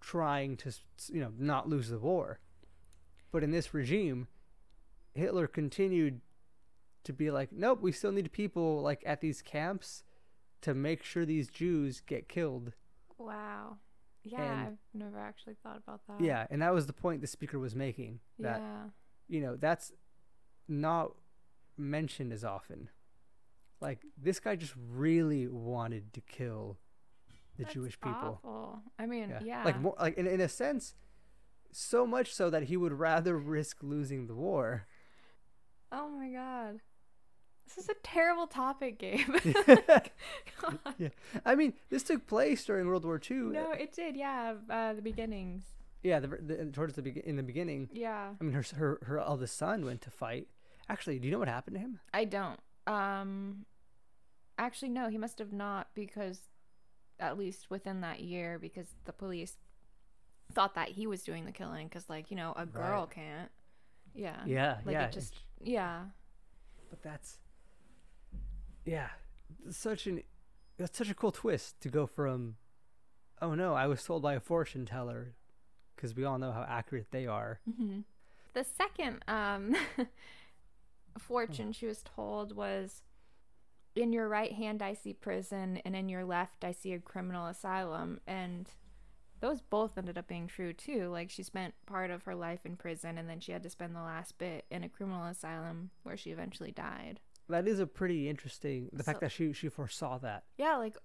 trying 0.00 0.56
to 0.56 0.72
you 1.12 1.20
know 1.20 1.32
not 1.38 1.68
lose 1.68 1.88
the 1.88 1.98
war. 1.98 2.40
But 3.30 3.44
in 3.44 3.50
this 3.50 3.72
regime 3.74 4.28
hitler 5.14 5.46
continued 5.46 6.20
to 7.04 7.12
be 7.12 7.30
like 7.30 7.50
nope 7.52 7.80
we 7.80 7.90
still 7.90 8.12
need 8.12 8.30
people 8.32 8.82
like 8.82 9.02
at 9.06 9.20
these 9.20 9.42
camps 9.42 10.02
to 10.62 10.74
make 10.74 11.02
sure 11.02 11.24
these 11.24 11.48
jews 11.48 12.00
get 12.06 12.28
killed 12.28 12.72
Wow. 13.18 13.78
Yeah, 14.24 14.42
And- 14.42 14.66
I've 14.68 14.78
never 14.94 15.18
actually 15.18 15.56
thought 15.62 15.76
about 15.78 16.00
that. 16.08 16.20
yeah 16.20 16.46
and 16.50 16.60
that 16.62 16.72
was 16.74 16.86
the 16.86 16.92
point 16.92 17.20
the 17.20 17.26
speaker 17.26 17.58
was 17.58 17.74
making 17.74 18.20
that 18.38 18.60
Yeah. 18.60 18.82
you 19.28 19.40
know 19.40 19.56
that's 19.56 19.92
not 20.68 21.12
mentioned 21.76 22.32
as 22.32 22.44
often 22.44 22.90
like 23.80 24.00
this 24.20 24.40
guy 24.40 24.56
just 24.56 24.74
really 24.90 25.46
wanted 25.48 26.12
to 26.14 26.20
kill 26.20 26.78
the 27.56 27.62
That's 27.64 27.74
jewish 27.74 27.98
people 28.00 28.40
Awful. 28.44 28.82
I 28.98 29.06
mean, 29.06 29.32
yeah. 29.44 29.64
like 29.64 29.80
more 29.80 29.94
like 29.98 30.18
in, 30.18 30.26
in 30.26 30.40
a 30.40 30.48
sense 30.48 30.94
so 31.70 32.06
much 32.06 32.32
so 32.34 32.50
that 32.50 32.64
he 32.64 32.76
would 32.76 32.92
rather 32.92 33.36
risk 33.38 33.82
losing 33.82 34.26
the 34.26 34.34
war 34.34 34.86
oh 35.92 36.08
my 36.10 36.28
god. 36.30 36.80
This 37.68 37.84
is 37.84 37.88
a 37.90 37.94
terrible 38.02 38.46
topic, 38.46 38.98
Gabe. 38.98 39.28
Yeah 40.98 41.08
i 41.46 41.54
mean 41.54 41.72
this 41.90 42.02
took 42.02 42.26
place 42.26 42.64
during 42.64 42.86
world 42.86 43.04
war 43.04 43.20
ii 43.30 43.36
No, 43.36 43.70
it 43.72 43.92
did. 43.92 44.16
Yeah, 44.16 44.54
uh, 44.68 44.94
the 44.94 45.02
beginnings. 45.02 45.64
yeah 46.02 46.18
the, 46.20 46.28
the 46.28 46.66
towards 46.72 46.94
the 46.94 47.02
begin 47.02 47.22
in 47.24 47.36
the 47.36 47.42
beginning 47.42 47.88
Yeah. 47.92 48.30
i 48.40 48.44
mean 48.44 48.52
her 48.54 48.64
her 48.76 48.98
her 49.02 49.18
eldest 49.20 49.56
son 49.56 49.84
went 49.84 50.00
to 50.02 50.10
fight 50.10 50.48
actually 50.88 51.18
do 51.18 51.26
you 51.26 51.32
know 51.32 51.38
what 51.38 51.48
happened 51.48 51.76
to 51.76 51.80
him 51.80 52.00
I 52.12 52.24
don't. 52.24 52.58
Um 52.86 53.66
actually 54.58 54.88
no, 54.90 55.08
he 55.08 55.18
must 55.18 55.38
have 55.38 55.52
not 55.52 55.88
because 55.94 56.40
at 57.20 57.36
least 57.38 57.70
within 57.70 58.00
that 58.00 58.20
year 58.20 58.58
because 58.58 58.88
the 59.04 59.12
police 59.12 59.56
thought 60.52 60.74
that 60.74 60.88
he 60.90 61.06
was 61.06 61.22
doing 61.22 61.44
the 61.44 61.52
killing 61.52 61.88
cuz 61.88 62.08
like, 62.08 62.30
you 62.30 62.36
know, 62.36 62.52
a 62.56 62.66
girl 62.66 63.02
Right. 63.02 63.10
can't. 63.10 63.50
Yeah. 64.14 64.40
yeah 64.46 64.78
Like 64.84 64.94
yeah 64.94 65.04
it 65.06 65.12
just 65.12 65.34
yeah. 65.62 66.04
but 66.90 67.02
that's 67.02 67.38
yeah 68.90 69.08
such 69.70 70.06
an 70.06 70.22
that's 70.78 70.96
such 70.98 71.10
a 71.10 71.14
cool 71.14 71.32
twist 71.32 71.80
to 71.80 71.88
go 71.88 72.06
from 72.06 72.56
oh 73.42 73.54
no 73.54 73.74
i 73.74 73.86
was 73.86 74.02
told 74.04 74.22
by 74.22 74.34
a 74.34 74.40
fortune 74.40 74.86
teller 74.86 75.34
because 75.94 76.14
we 76.14 76.24
all 76.24 76.38
know 76.38 76.52
how 76.52 76.64
accurate 76.68 77.08
they 77.10 77.26
are 77.26 77.60
hmm 77.76 78.00
The 78.54 78.64
second 78.64 79.22
um, 79.28 79.74
fortune 81.18 81.72
she 81.72 81.86
was 81.86 82.02
told 82.02 82.54
was 82.56 83.02
In 83.94 84.12
your 84.12 84.28
right 84.28 84.52
hand, 84.52 84.82
I 84.82 84.94
see 84.94 85.12
prison, 85.12 85.78
and 85.84 85.94
in 85.96 86.08
your 86.08 86.24
left, 86.24 86.64
I 86.64 86.72
see 86.72 86.92
a 86.92 86.98
criminal 87.00 87.46
asylum. 87.46 88.20
And 88.26 88.68
those 89.40 89.60
both 89.60 89.98
ended 89.98 90.18
up 90.18 90.28
being 90.28 90.46
true 90.46 90.72
too. 90.72 91.08
Like 91.10 91.30
she 91.30 91.42
spent 91.42 91.74
part 91.86 92.10
of 92.10 92.22
her 92.24 92.34
life 92.34 92.64
in 92.64 92.76
prison, 92.76 93.18
and 93.18 93.28
then 93.28 93.40
she 93.40 93.52
had 93.52 93.62
to 93.64 93.70
spend 93.70 93.94
the 93.94 94.02
last 94.02 94.38
bit 94.38 94.64
in 94.70 94.84
a 94.84 94.88
criminal 94.88 95.24
asylum 95.24 95.90
where 96.04 96.16
she 96.16 96.30
eventually 96.30 96.70
died. 96.72 97.20
That 97.48 97.66
is 97.68 97.78
a 97.80 97.86
pretty 97.86 98.28
interesting 98.28 98.88
the 98.92 99.02
fact 99.02 99.20
that 99.20 99.32
she 99.32 99.52
she 99.52 99.68
foresaw 99.68 100.18
that 100.18 100.44
Yeah, 100.58 100.76
like 100.76 100.96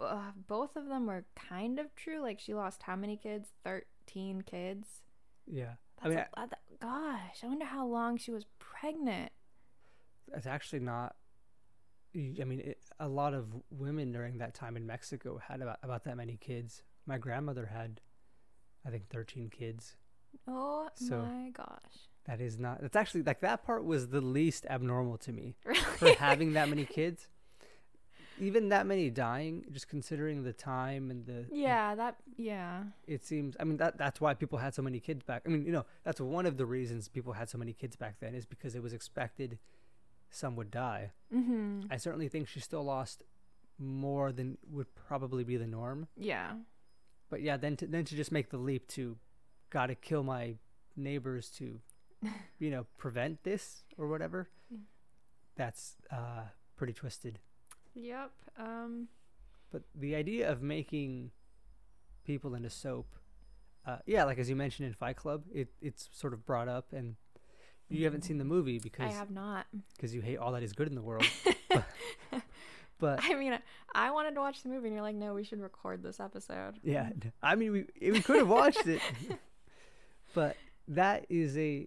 uh, 0.00 0.32
both 0.48 0.76
of 0.76 0.86
them 0.88 1.06
were 1.06 1.24
kind 1.36 1.78
of 1.78 1.94
true. 1.94 2.20
Like 2.20 2.40
she 2.40 2.54
lost 2.54 2.82
how 2.82 2.96
many 2.96 3.16
kids? 3.16 3.48
13 3.64 4.42
kids. 4.42 4.88
yeah 5.46 5.74
That's 6.02 6.06
i 6.06 6.08
mean 6.08 6.18
a, 6.18 6.40
lot- 6.40 6.52
gosh, 6.80 7.38
I 7.42 7.46
wonder 7.46 7.64
how 7.66 7.86
long 7.86 8.16
she 8.18 8.30
was 8.30 8.44
pregnant. 8.58 9.30
it's 10.34 10.46
actually 10.46 10.80
not 10.80 11.14
I 12.16 12.44
mean 12.44 12.60
it, 12.60 12.78
a 12.98 13.06
lot 13.08 13.34
of 13.34 13.54
women 13.70 14.10
during 14.10 14.38
that 14.38 14.52
time 14.54 14.76
in 14.76 14.84
mexico 14.86 15.38
had 15.38 15.62
about, 15.62 15.78
about 15.82 16.02
that 16.04 16.16
many 16.16 16.36
kids 16.36 16.82
my 17.06 17.18
grandmother 17.18 17.66
had 17.66 18.00
i 18.84 18.90
think 18.90 19.08
13 19.10 19.48
kids 19.50 19.96
Oh 20.48 20.88
So- 20.94 21.22
my 21.22 21.50
gosh. 21.50 22.08
That 22.26 22.40
is 22.40 22.58
not 22.58 22.80
that's 22.80 22.96
actually 22.96 23.22
like 23.22 23.40
that 23.40 23.64
part 23.64 23.84
was 23.84 24.08
the 24.08 24.20
least 24.20 24.66
abnormal 24.68 25.16
to 25.18 25.32
me 25.32 25.54
for 25.96 26.12
having 26.14 26.52
that 26.52 26.68
many 26.68 26.84
kids 26.84 27.28
even 28.38 28.70
that 28.70 28.86
many 28.86 29.10
dying 29.10 29.64
just 29.70 29.88
considering 29.88 30.42
the 30.44 30.52
time 30.52 31.10
and 31.10 31.26
the 31.26 31.44
yeah, 31.52 31.94
that 31.94 32.16
yeah. 32.36 32.84
it 33.06 33.24
seems 33.24 33.56
i 33.60 33.64
mean 33.64 33.76
that 33.76 33.98
that's 33.98 34.20
why 34.20 34.32
people 34.34 34.58
had 34.58 34.74
so 34.74 34.82
many 34.82 34.98
kids 35.00 35.22
back 35.22 35.42
i 35.46 35.48
mean 35.48 35.64
you 35.64 35.72
know 35.72 35.84
that's 36.04 36.20
one 36.20 36.46
of 36.46 36.56
the 36.56 36.64
reasons 36.66 37.08
people 37.08 37.32
had 37.34 37.48
so 37.48 37.58
many 37.58 37.72
kids 37.72 37.96
back 37.96 38.16
then 38.20 38.34
is 38.34 38.46
because 38.46 38.74
it 38.74 38.82
was 38.82 38.92
expected 38.92 39.58
some 40.30 40.56
would 40.56 40.70
die 40.70 41.12
Mhm. 41.34 41.86
i 41.90 41.96
certainly 41.96 42.28
think 42.28 42.48
she 42.48 42.60
still 42.60 42.84
lost 42.84 43.24
more 43.78 44.30
than 44.30 44.58
would 44.70 44.94
probably 44.94 45.42
be 45.42 45.56
the 45.56 45.66
norm. 45.66 46.06
Yeah. 46.14 46.52
But 47.30 47.40
yeah, 47.40 47.56
then 47.56 47.76
to 47.78 47.86
then 47.86 48.04
to 48.04 48.14
just 48.14 48.30
make 48.30 48.50
the 48.50 48.58
leap 48.58 48.86
to 48.88 49.16
gotta 49.70 49.94
kill 49.94 50.22
my 50.22 50.56
neighbors 50.96 51.48
to 51.52 51.80
you 52.58 52.70
know, 52.70 52.86
prevent 52.98 53.42
this 53.44 53.84
or 53.96 54.08
whatever. 54.08 54.48
Mm. 54.72 54.80
That's 55.56 55.96
uh 56.10 56.44
pretty 56.76 56.92
twisted. 56.92 57.38
Yep. 57.94 58.30
Um. 58.58 59.08
But 59.72 59.82
the 59.94 60.14
idea 60.16 60.50
of 60.50 60.62
making 60.62 61.30
people 62.24 62.54
into 62.54 62.70
soap, 62.70 63.14
uh, 63.86 63.98
yeah, 64.04 64.24
like 64.24 64.38
as 64.38 64.50
you 64.50 64.56
mentioned 64.56 64.88
in 64.88 64.94
Fight 64.94 65.16
Club, 65.16 65.44
it 65.52 65.68
it's 65.80 66.08
sort 66.12 66.32
of 66.32 66.44
brought 66.44 66.68
up, 66.68 66.92
and 66.92 67.16
you 67.88 68.04
haven't 68.04 68.22
seen 68.22 68.38
the 68.38 68.44
movie 68.44 68.78
because 68.78 69.10
I 69.12 69.12
have 69.12 69.30
not. 69.30 69.66
because 69.96 70.14
you 70.14 70.20
hate 70.20 70.38
all 70.38 70.52
that 70.52 70.62
is 70.62 70.72
good 70.72 70.88
in 70.88 70.94
the 70.94 71.02
world. 71.02 71.26
but, 71.68 71.84
but 72.98 73.20
I 73.22 73.34
mean, 73.34 73.58
I 73.94 74.10
wanted 74.10 74.34
to 74.34 74.40
watch 74.40 74.62
the 74.62 74.68
movie, 74.68 74.88
and 74.88 74.94
you're 74.94 75.04
like, 75.04 75.16
no, 75.16 75.34
we 75.34 75.44
should 75.44 75.60
record 75.60 76.02
this 76.02 76.20
episode. 76.20 76.78
yeah, 76.82 77.10
I 77.42 77.54
mean 77.54 77.72
we 77.72 78.10
we 78.10 78.20
could 78.22 78.38
have 78.38 78.48
watched 78.48 78.86
it, 78.86 79.00
but 80.34 80.56
that 80.88 81.26
is 81.28 81.56
a 81.58 81.86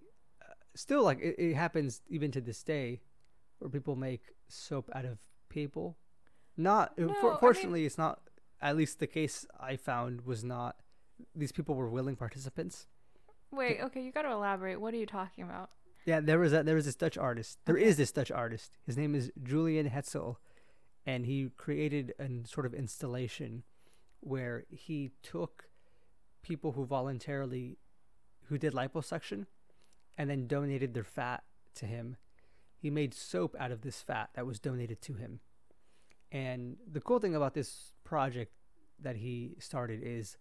still 0.76 1.04
like 1.04 1.20
it, 1.20 1.36
it 1.38 1.54
happens 1.56 2.02
even 2.10 2.32
to 2.32 2.42
this 2.42 2.64
day, 2.64 3.02
where 3.60 3.70
people 3.70 3.96
make 3.96 4.22
soap 4.48 4.90
out 4.94 5.06
of 5.06 5.20
people. 5.50 5.98
Not 6.58 6.94
uh, 7.00 7.04
No, 7.06 7.10
I 7.20 7.22
mean- 7.24 7.38
fortunately, 7.40 7.86
it's 7.86 7.98
not. 7.98 8.20
At 8.62 8.78
least 8.78 9.00
the 9.00 9.08
case 9.08 9.46
I 9.60 9.76
found 9.76 10.22
was 10.22 10.44
not. 10.44 10.78
These 11.36 11.52
people 11.52 11.76
were 11.76 11.90
willing 11.90 12.16
participants. 12.16 12.88
Wait. 13.52 13.80
Okay, 13.82 14.02
you 14.02 14.12
got 14.12 14.22
to 14.24 14.32
elaborate. 14.32 14.80
What 14.80 14.94
are 14.94 14.98
you 14.98 15.06
talking 15.06 15.44
about? 15.44 15.70
Yeah, 16.06 16.20
there 16.22 16.40
was 16.40 16.54
a, 16.54 16.64
there 16.64 16.76
was 16.76 16.86
this 16.86 16.96
Dutch 16.96 17.18
artist. 17.18 17.60
There 17.66 17.78
is 17.78 17.94
Okay. 17.94 17.94
this 18.04 18.12
Dutch 18.12 18.32
artist. 18.32 18.78
His 18.86 18.98
name 18.98 19.16
is 19.16 19.32
Julian 19.44 19.90
Hetzel, 19.90 20.38
and 21.06 21.26
he 21.26 21.50
created 21.58 22.14
a 22.20 22.48
sort 22.48 22.66
of 22.66 22.74
installation 22.74 23.64
where 24.22 24.64
he 24.70 25.12
took 25.22 25.66
people 26.42 26.72
who 26.74 26.86
voluntarily 26.86 27.78
who 28.46 28.58
did 28.58 28.74
liposuction 28.74 29.46
and 30.18 30.30
then 30.30 30.48
donated 30.48 30.94
their 30.94 31.04
fat 31.04 31.44
to 31.76 31.86
him. 31.86 32.18
He 32.78 32.90
made 32.90 33.14
soap 33.14 33.56
out 33.60 33.72
of 33.72 33.82
this 33.82 34.02
fat 34.02 34.30
that 34.36 34.46
was 34.46 34.60
donated 34.60 35.02
to 35.04 35.14
him. 35.14 35.40
And 36.32 36.78
the 36.92 37.00
cool 37.00 37.20
thing 37.20 37.36
about 37.36 37.54
this 37.54 37.94
project 38.04 38.52
that 39.00 39.18
he 39.18 39.56
started 39.60 40.02
is 40.04 40.38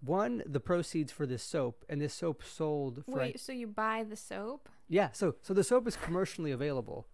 one, 0.00 0.42
the 0.46 0.60
proceeds 0.60 1.12
for 1.12 1.26
this 1.26 1.42
soap, 1.42 1.84
and 1.88 2.00
this 2.00 2.12
soap 2.14 2.42
sold 2.44 3.04
for 3.06 3.18
Wait. 3.18 3.40
So 3.40 3.52
you 3.52 3.66
buy 3.66 4.04
the 4.08 4.16
soap? 4.16 4.68
yeah, 4.88 5.10
so 5.12 5.36
so 5.42 5.54
the 5.54 5.64
soap 5.64 5.88
is 5.88 5.96
commercially 5.96 6.52
available, 6.52 7.06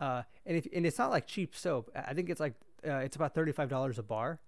uh, 0.00 0.22
and 0.46 0.56
if 0.56 0.66
and 0.74 0.86
it's 0.86 0.98
not 0.98 1.10
like 1.10 1.26
cheap 1.26 1.54
soap. 1.54 1.90
I 1.94 2.10
I 2.10 2.14
think 2.14 2.30
it's 2.30 2.40
like 2.40 2.54
uh, 2.86 2.96
it's 2.96 3.16
about 3.16 3.34
thirty 3.34 3.52
five 3.52 3.68
dollars 3.68 3.98
a 3.98 4.02
bar. 4.02 4.40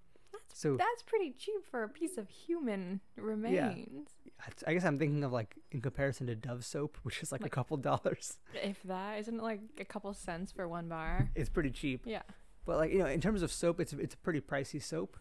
So 0.55 0.77
That's 0.77 1.03
pretty 1.03 1.35
cheap 1.39 1.65
for 1.65 1.83
a 1.83 1.89
piece 1.89 2.19
of 2.19 2.29
human 2.29 3.01
remains. 3.17 4.11
Yeah. 4.25 4.53
I 4.67 4.75
guess 4.75 4.85
I'm 4.85 4.99
thinking 4.99 5.23
of 5.25 5.33
like 5.33 5.57
in 5.71 5.81
comparison 5.81 6.27
to 6.29 6.35
Dove 6.35 6.65
soap, 6.65 6.99
which 7.03 7.23
is 7.23 7.33
like, 7.33 7.45
a 7.45 7.49
couple 7.49 7.77
dollars. 7.77 8.39
If 8.55 8.83
that 8.85 9.19
isn't 9.21 9.43
like 9.43 9.61
a 9.79 9.85
couple 9.85 10.13
cents 10.15 10.53
for 10.53 10.67
one 10.69 10.89
bar. 10.89 11.31
It's 11.35 11.51
pretty 11.51 11.71
cheap. 11.71 12.03
Yeah. 12.05 12.23
But 12.65 12.77
like 12.77 12.93
you 12.93 12.99
know, 12.99 13.07
in 13.07 13.21
terms 13.21 13.43
of 13.43 13.53
soap, 13.53 13.81
it's 13.81 13.93
it's 13.93 14.15
a 14.15 14.19
pretty 14.19 14.41
pricey 14.41 14.83
soap. 14.83 15.17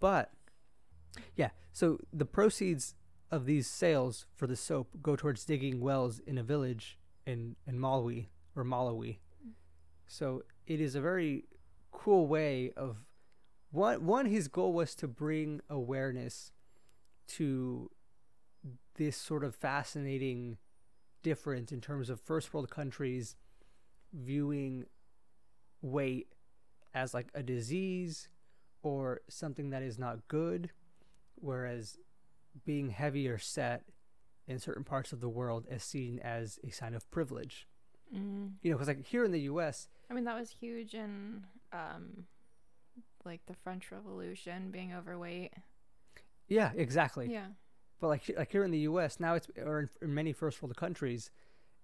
But 0.00 0.32
yeah, 1.36 1.50
so 1.72 1.98
the 2.12 2.24
proceeds 2.24 2.94
of 3.30 3.46
these 3.46 3.66
sales 3.66 4.26
for 4.34 4.46
the 4.46 4.56
soap 4.56 4.96
go 5.02 5.16
towards 5.16 5.44
digging 5.44 5.80
wells 5.80 6.20
in 6.26 6.38
a 6.38 6.42
village 6.42 6.98
in 7.26 7.56
in 7.66 7.78
Malawi 7.78 8.26
or 8.56 8.64
Malawi. 8.64 9.18
Mm. 9.46 9.52
So 10.06 10.42
it 10.66 10.80
is 10.80 10.94
a 10.94 11.00
very 11.00 11.44
cool 11.90 12.26
way 12.26 12.72
of 12.76 12.96
one 13.72 14.06
one 14.06 14.26
his 14.26 14.48
goal 14.48 14.72
was 14.72 14.94
to 14.96 15.08
bring 15.08 15.60
awareness 15.68 16.52
to 17.26 17.90
this 18.94 19.16
sort 19.16 19.42
of 19.42 19.54
fascinating 19.54 20.58
difference 21.22 21.72
in 21.72 21.80
terms 21.80 22.10
of 22.10 22.20
first 22.20 22.52
world 22.52 22.70
countries 22.70 23.36
viewing 24.12 24.84
weight 25.80 26.28
as 26.94 27.14
like 27.14 27.28
a 27.34 27.42
disease 27.42 28.28
or 28.82 29.20
something 29.28 29.70
that 29.70 29.82
is 29.82 29.98
not 29.98 30.28
good, 30.28 30.70
whereas 31.36 31.98
being 32.64 32.90
heavier 32.90 33.38
set 33.38 33.82
in 34.46 34.58
certain 34.58 34.84
parts 34.84 35.12
of 35.12 35.20
the 35.20 35.28
world 35.28 35.66
is 35.70 35.82
seen 35.82 36.18
as 36.18 36.58
a 36.66 36.70
sign 36.70 36.94
of 36.94 37.08
privilege. 37.10 37.68
Mm. 38.14 38.52
You 38.62 38.70
know, 38.70 38.76
because 38.76 38.88
like 38.88 39.06
here 39.06 39.24
in 39.24 39.32
the 39.32 39.40
U.S., 39.42 39.88
I 40.10 40.14
mean, 40.14 40.24
that 40.24 40.38
was 40.38 40.50
huge 40.50 40.94
in 40.94 41.44
um, 41.72 42.24
like 43.24 43.44
the 43.46 43.54
French 43.54 43.90
Revolution, 43.90 44.70
being 44.70 44.92
overweight. 44.92 45.52
yeah, 46.48 46.70
exactly. 46.74 47.30
Yeah. 47.30 47.46
But 48.00 48.08
like 48.08 48.30
like 48.36 48.50
here 48.50 48.64
in 48.64 48.70
the 48.70 48.80
U.S. 48.80 49.20
now, 49.20 49.34
it's 49.34 49.48
or 49.56 49.80
in, 49.80 49.88
in 50.00 50.14
many 50.14 50.32
first 50.32 50.60
world 50.60 50.76
countries, 50.76 51.30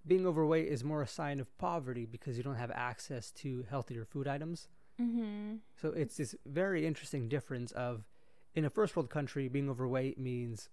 being 0.07 0.27
overweight 0.27 0.69
is 0.69 0.83
more 0.83 1.03
a 1.03 1.07
sign 1.07 1.39
of 1.39 1.57
poverty 1.59 2.07
because 2.07 2.37
you 2.37 2.43
don't 2.43 2.57
have 2.57 2.71
access 2.73 3.31
to 3.33 3.65
healthier 3.71 4.05
food 4.05 4.27
items. 4.27 4.69
Mm-hmm. 5.01 5.57
So 5.81 5.91
it's 5.91 6.17
this 6.17 6.35
very 6.45 6.87
interesting 6.87 7.29
difference 7.29 7.71
of 7.73 8.09
in 8.55 8.65
a 8.65 8.71
first 8.71 8.97
world 8.97 9.11
country 9.11 9.49
being 9.49 9.71
overweight 9.71 10.19
means 10.19 10.69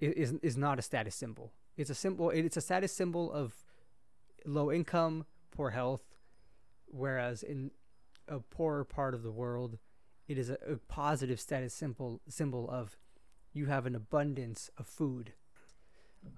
is 0.00 0.34
is 0.42 0.56
not 0.56 0.78
a 0.78 0.82
status 0.82 1.14
symbol. 1.14 1.52
It's 1.76 1.90
a 1.90 1.94
symbol 1.94 2.30
it's 2.30 2.56
a 2.56 2.60
status 2.60 2.92
symbol 2.92 3.32
of 3.32 3.54
low 4.44 4.70
income, 4.70 5.24
poor 5.50 5.70
health, 5.70 6.02
whereas 6.86 7.42
in 7.42 7.70
a 8.28 8.40
poorer 8.40 8.84
part 8.84 9.14
of 9.14 9.22
the 9.22 9.30
world 9.30 9.78
it 10.28 10.38
is 10.38 10.50
a, 10.50 10.54
a 10.68 10.76
positive 10.88 11.40
status 11.40 11.74
symbol 11.74 12.20
symbol 12.28 12.68
of 12.70 12.96
you 13.52 13.66
have 13.66 13.86
an 13.86 13.94
abundance 13.94 14.70
of 14.78 14.86
food. 14.86 15.32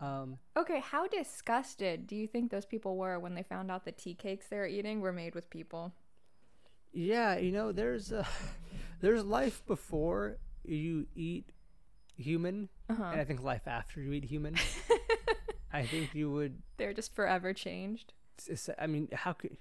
Um, 0.01 0.39
Okay, 0.57 0.81
how 0.81 1.07
disgusted 1.07 2.07
do 2.07 2.17
you 2.17 2.27
think 2.27 2.51
those 2.51 2.65
people 2.67 2.97
were 2.97 3.19
when 3.21 3.35
they 3.35 3.43
found 3.43 3.71
out 3.71 3.85
the 3.85 3.93
tea 3.93 4.15
cakes 4.15 4.47
they 4.49 4.57
were 4.57 4.67
eating 4.67 5.01
were 5.01 5.13
made 5.13 5.35
with 5.35 5.51
people? 5.51 5.93
Yeah, 6.93 7.37
you 7.37 7.53
know, 7.53 7.73
there's 7.73 8.13
uh, 8.13 8.25
there's 9.01 9.25
life 9.25 9.63
before 9.67 10.39
you 10.65 11.07
eat 11.15 11.51
human, 12.17 12.69
Uh-huh. 12.89 13.03
and 13.13 13.21
I 13.21 13.25
think 13.25 13.43
life 13.43 13.67
after 13.67 14.01
you 14.01 14.13
eat 14.13 14.25
human. 14.25 14.55
I 15.73 15.85
think 15.85 16.15
you 16.15 16.31
would. 16.31 16.63
They're 16.77 16.95
just 16.95 17.15
forever 17.15 17.53
changed. 17.53 18.13
I 18.79 18.87
mean, 18.87 19.09
how 19.13 19.33
could? 19.35 19.57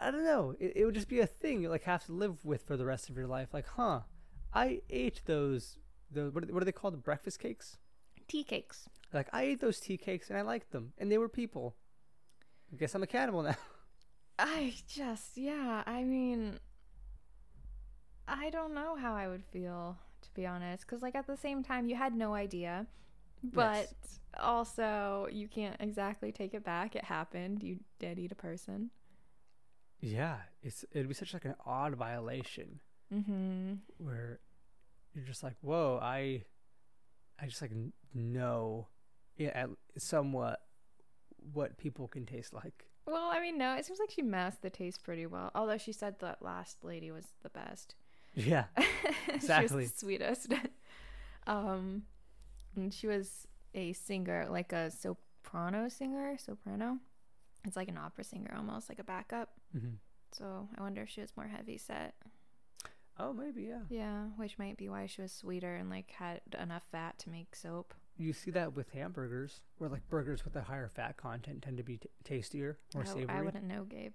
I 0.00 0.10
don't 0.10 0.24
know. 0.24 0.54
It, 0.58 0.72
it 0.76 0.84
would 0.84 0.94
just 0.94 1.08
be 1.08 1.20
a 1.20 1.26
thing 1.26 1.60
you 1.62 1.68
like 1.68 1.84
have 1.84 2.04
to 2.06 2.12
live 2.12 2.44
with 2.44 2.62
for 2.66 2.76
the 2.76 2.84
rest 2.86 3.08
of 3.10 3.16
your 3.16 3.26
life. 3.26 3.48
Like, 3.52 3.66
huh? 3.76 4.00
I 4.54 4.80
ate 4.90 5.22
those. 5.26 5.78
The 6.10 6.30
what, 6.30 6.44
are- 6.44 6.52
what 6.52 6.62
are 6.62 6.66
they 6.66 6.72
called? 6.72 6.94
The 6.94 6.98
breakfast 6.98 7.38
cakes. 7.40 7.76
Tea 8.28 8.44
cakes. 8.44 8.88
Like 9.12 9.28
I 9.32 9.42
ate 9.42 9.60
those 9.60 9.80
tea 9.80 9.96
cakes 9.96 10.28
and 10.28 10.38
I 10.38 10.42
liked 10.42 10.70
them, 10.72 10.92
and 10.98 11.10
they 11.10 11.18
were 11.18 11.28
people. 11.28 11.76
I 12.72 12.76
guess 12.76 12.94
I'm 12.94 13.02
a 13.02 13.06
cannibal 13.06 13.42
now. 13.42 13.56
I 14.38 14.74
just, 14.86 15.36
yeah, 15.36 15.82
I 15.86 16.04
mean, 16.04 16.60
I 18.28 18.50
don't 18.50 18.74
know 18.74 18.94
how 18.96 19.14
I 19.14 19.26
would 19.26 19.44
feel, 19.44 19.96
to 20.22 20.28
be 20.34 20.46
honest. 20.46 20.86
Because, 20.86 21.02
like, 21.02 21.14
at 21.14 21.26
the 21.26 21.36
same 21.36 21.62
time, 21.64 21.88
you 21.88 21.96
had 21.96 22.14
no 22.14 22.34
idea. 22.34 22.86
But 23.42 23.88
also, 24.38 25.28
you 25.32 25.48
can't 25.48 25.76
exactly 25.80 26.30
take 26.30 26.54
it 26.54 26.64
back. 26.64 26.94
It 26.94 27.04
happened. 27.04 27.62
You 27.62 27.78
did 27.98 28.18
eat 28.18 28.30
a 28.32 28.36
person. 28.36 28.90
Yeah, 30.00 30.36
it's 30.62 30.84
it'd 30.92 31.08
be 31.08 31.14
such 31.14 31.34
like 31.34 31.44
an 31.44 31.54
odd 31.64 31.94
violation. 31.94 32.80
Mm-hmm. 33.12 33.72
where 33.96 34.38
you're 35.14 35.24
just 35.24 35.42
like, 35.42 35.54
whoa, 35.62 35.98
I, 36.02 36.44
I 37.40 37.46
just 37.46 37.62
like 37.62 37.72
know, 38.14 38.88
yeah, 39.36 39.48
at 39.54 39.70
somewhat 39.96 40.60
what 41.54 41.78
people 41.78 42.06
can 42.06 42.26
taste 42.26 42.52
like. 42.52 42.84
Well, 43.06 43.30
I 43.32 43.40
mean, 43.40 43.56
no, 43.56 43.74
it 43.76 43.86
seems 43.86 43.98
like 43.98 44.10
she 44.10 44.20
masked 44.20 44.60
the 44.60 44.68
taste 44.68 45.02
pretty 45.02 45.26
well. 45.26 45.50
Although 45.54 45.78
she 45.78 45.92
said 45.92 46.18
that 46.18 46.42
last 46.42 46.84
lady 46.84 47.10
was 47.10 47.24
the 47.42 47.48
best. 47.48 47.94
Yeah, 48.34 48.64
Exactly. 49.28 49.68
she 49.68 49.74
was 49.76 49.92
the 49.92 49.98
sweetest. 49.98 50.52
um, 51.46 52.02
and 52.76 52.92
she 52.92 53.06
was 53.06 53.46
a 53.74 53.94
singer, 53.94 54.46
like 54.50 54.72
a 54.74 54.90
soprano 54.90 55.88
singer. 55.88 56.36
Soprano. 56.36 56.98
It's 57.68 57.76
like 57.76 57.88
an 57.88 57.98
opera 57.98 58.24
singer, 58.24 58.52
almost 58.56 58.88
like 58.88 58.98
a 58.98 59.04
backup. 59.04 59.50
hmm 59.72 59.94
So 60.32 60.68
I 60.76 60.82
wonder 60.82 61.02
if 61.02 61.10
she 61.10 61.20
was 61.20 61.36
more 61.36 61.46
heavy 61.46 61.78
set. 61.78 62.14
Oh, 63.20 63.32
maybe 63.32 63.62
yeah. 63.64 63.80
Yeah, 63.88 64.24
which 64.36 64.58
might 64.58 64.76
be 64.76 64.88
why 64.88 65.06
she 65.06 65.22
was 65.22 65.32
sweeter 65.32 65.74
and 65.74 65.90
like 65.90 66.10
had 66.12 66.40
enough 66.60 66.84
fat 66.90 67.18
to 67.20 67.30
make 67.30 67.54
soap. 67.54 67.94
You 68.16 68.32
see 68.32 68.50
that 68.52 68.74
with 68.74 68.90
hamburgers, 68.90 69.60
where 69.78 69.90
like 69.90 70.08
burgers 70.08 70.44
with 70.44 70.56
a 70.56 70.62
higher 70.62 70.88
fat 70.88 71.16
content 71.16 71.62
tend 71.62 71.76
to 71.76 71.82
be 71.82 71.98
t- 71.98 72.08
tastier, 72.24 72.78
more 72.94 73.04
I, 73.04 73.06
savory. 73.06 73.26
I 73.28 73.42
wouldn't 73.42 73.64
know, 73.64 73.84
Gabe. 73.84 74.14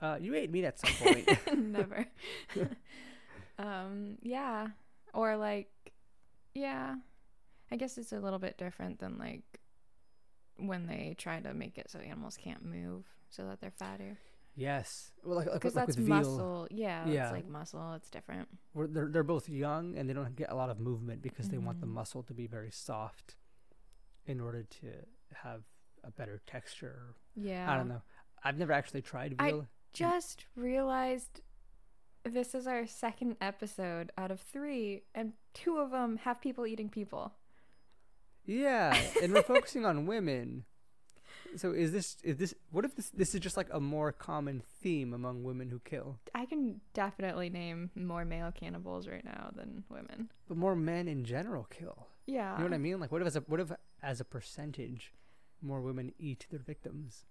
Uh, 0.00 0.18
you 0.20 0.34
ate 0.34 0.50
meat 0.50 0.64
at 0.64 0.78
some 0.78 0.92
point. 1.00 1.28
Never. 1.56 2.06
um, 3.58 4.16
yeah. 4.22 4.68
Or 5.14 5.36
like, 5.36 5.70
yeah. 6.54 6.96
I 7.70 7.76
guess 7.76 7.96
it's 7.96 8.12
a 8.12 8.20
little 8.20 8.38
bit 8.38 8.58
different 8.58 8.98
than 8.98 9.16
like 9.18 9.60
when 10.56 10.86
they 10.86 11.14
try 11.18 11.40
to 11.40 11.54
make 11.54 11.78
it 11.78 11.90
so 11.90 11.98
animals 11.98 12.36
can't 12.36 12.64
move 12.64 13.04
so 13.30 13.46
that 13.46 13.60
they're 13.60 13.70
fatter. 13.70 14.18
Yes. 14.54 15.10
Well, 15.24 15.36
like, 15.38 15.46
like, 15.46 15.54
Because 15.54 15.74
like 15.74 15.86
that's 15.86 15.96
with 15.96 16.06
veal, 16.06 16.16
muscle. 16.16 16.68
Yeah, 16.70 17.06
Yeah. 17.08 17.24
it's 17.24 17.32
like 17.32 17.48
muscle. 17.48 17.94
It's 17.94 18.10
different. 18.10 18.48
where 18.74 18.86
they're 18.86 19.08
they're 19.08 19.22
both 19.22 19.48
young 19.48 19.96
and 19.96 20.08
they 20.08 20.12
don't 20.12 20.36
get 20.36 20.50
a 20.50 20.54
lot 20.54 20.68
of 20.70 20.78
movement 20.78 21.22
because 21.22 21.48
they 21.48 21.56
want 21.58 21.80
the 21.80 21.86
Mhm. 21.86 21.90
muscle 21.94 22.22
to 22.24 22.34
be 22.34 22.46
very 22.46 22.70
soft, 22.70 23.36
in 24.26 24.40
order 24.40 24.62
to 24.62 24.92
have 25.34 25.62
a 26.04 26.10
better 26.10 26.40
texture. 26.46 27.14
Yeah. 27.34 27.72
I 27.72 27.76
don't 27.76 27.88
know. 27.88 28.02
I've 28.44 28.58
never 28.58 28.72
actually 28.72 29.02
tried 29.02 29.34
I- 29.38 29.50
veal. 29.50 29.68
Just 29.94 30.46
realized 30.54 31.40
this 32.24 32.54
is 32.54 32.66
our 32.66 32.86
second 32.86 33.36
episode 33.40 34.12
out 34.16 34.30
of 34.30 34.40
three, 34.40 35.02
and 35.14 35.32
two 35.54 35.78
of 35.78 35.90
them 35.90 36.18
have 36.18 36.40
people 36.40 36.66
eating 36.66 36.88
people. 36.88 37.32
Yeah, 38.46 38.96
and 39.22 39.32
we're 39.32 39.42
focusing 39.42 39.84
on 39.86 40.06
women. 40.06 40.64
So 41.56 41.72
is 41.72 41.92
this 41.92 42.16
is 42.24 42.38
this 42.38 42.54
what 42.70 42.84
if 42.84 42.96
this 42.96 43.10
this 43.10 43.34
is 43.34 43.40
just 43.40 43.56
like 43.58 43.68
a 43.70 43.80
more 43.80 44.10
common 44.10 44.62
theme 44.80 45.12
among 45.12 45.44
women 45.44 45.68
who 45.68 45.80
kill, 45.80 46.18
I 46.34 46.46
can 46.46 46.80
definitely 46.94 47.50
name 47.50 47.90
more 47.94 48.24
male 48.24 48.50
cannibals 48.52 49.06
right 49.06 49.24
now 49.24 49.50
than 49.54 49.84
women. 49.90 50.30
but 50.48 50.56
more 50.56 50.74
men 50.74 51.08
in 51.08 51.24
general 51.24 51.64
kill. 51.64 52.06
Yeah. 52.26 52.52
You 52.54 52.58
know 52.60 52.70
what 52.70 52.74
I 52.74 52.78
mean? 52.78 53.00
Like 53.00 53.12
what 53.12 53.20
if 53.20 53.26
as 53.26 53.36
a 53.36 53.40
what 53.40 53.60
if 53.60 53.70
as 54.02 54.18
a 54.20 54.24
percentage, 54.24 55.12
more 55.60 55.80
women 55.82 56.12
eat 56.18 56.46
their 56.50 56.58
victims, 56.60 57.26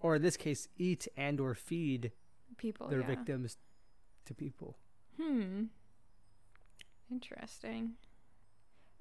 or 0.00 0.16
in 0.16 0.22
this 0.22 0.36
case, 0.38 0.68
eat 0.78 1.06
and 1.16 1.38
or 1.38 1.54
feed 1.54 2.12
People. 2.56 2.88
their 2.88 3.00
yeah. 3.00 3.06
victims 3.06 3.58
to 4.24 4.34
people. 4.34 4.78
Hmm. 5.20 5.64
Interesting. 7.10 7.92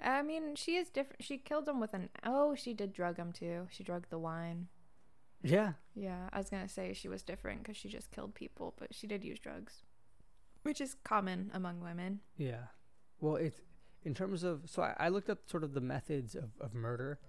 I 0.03 0.21
mean, 0.21 0.55
she 0.55 0.75
is 0.75 0.89
different. 0.89 1.23
She 1.23 1.37
killed 1.37 1.67
him 1.67 1.79
with 1.79 1.93
an. 1.93 2.09
Oh, 2.25 2.55
she 2.55 2.73
did 2.73 2.93
drug 2.93 3.17
him 3.17 3.31
too. 3.31 3.67
She 3.71 3.83
drugged 3.83 4.09
the 4.09 4.19
wine. 4.19 4.67
Yeah, 5.45 5.73
Yeah, 5.93 6.29
I 6.31 6.37
was 6.37 6.49
gonna 6.49 6.69
say 6.69 6.93
she 6.93 7.09
was 7.09 7.21
different 7.21 7.63
because 7.63 7.75
she 7.75 7.89
just 7.89 8.11
killed 8.11 8.33
people, 8.33 8.73
but 8.79 8.93
she 8.95 9.07
did 9.07 9.25
use 9.25 9.39
drugs, 9.39 9.83
which 10.61 10.79
is 10.79 10.95
common 11.03 11.51
among 11.53 11.81
women. 11.81 12.21
yeah. 12.37 12.67
Well, 13.19 13.35
it's 13.35 13.59
in 14.03 14.13
terms 14.13 14.43
of 14.43 14.61
so 14.65 14.81
I, 14.83 14.95
I 14.97 15.09
looked 15.09 15.29
up 15.29 15.39
sort 15.45 15.63
of 15.65 15.73
the 15.73 15.81
methods 15.81 16.33
of, 16.35 16.51
of 16.61 16.73
murder, 16.73 17.19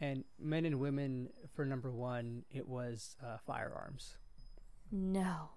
and 0.00 0.24
men 0.40 0.64
and 0.64 0.80
women 0.80 1.28
for 1.54 1.64
number 1.64 1.92
one 1.92 2.44
it 2.50 2.68
was 2.68 3.16
uh, 3.24 3.38
firearms. 3.46 4.16
No. 4.90 5.50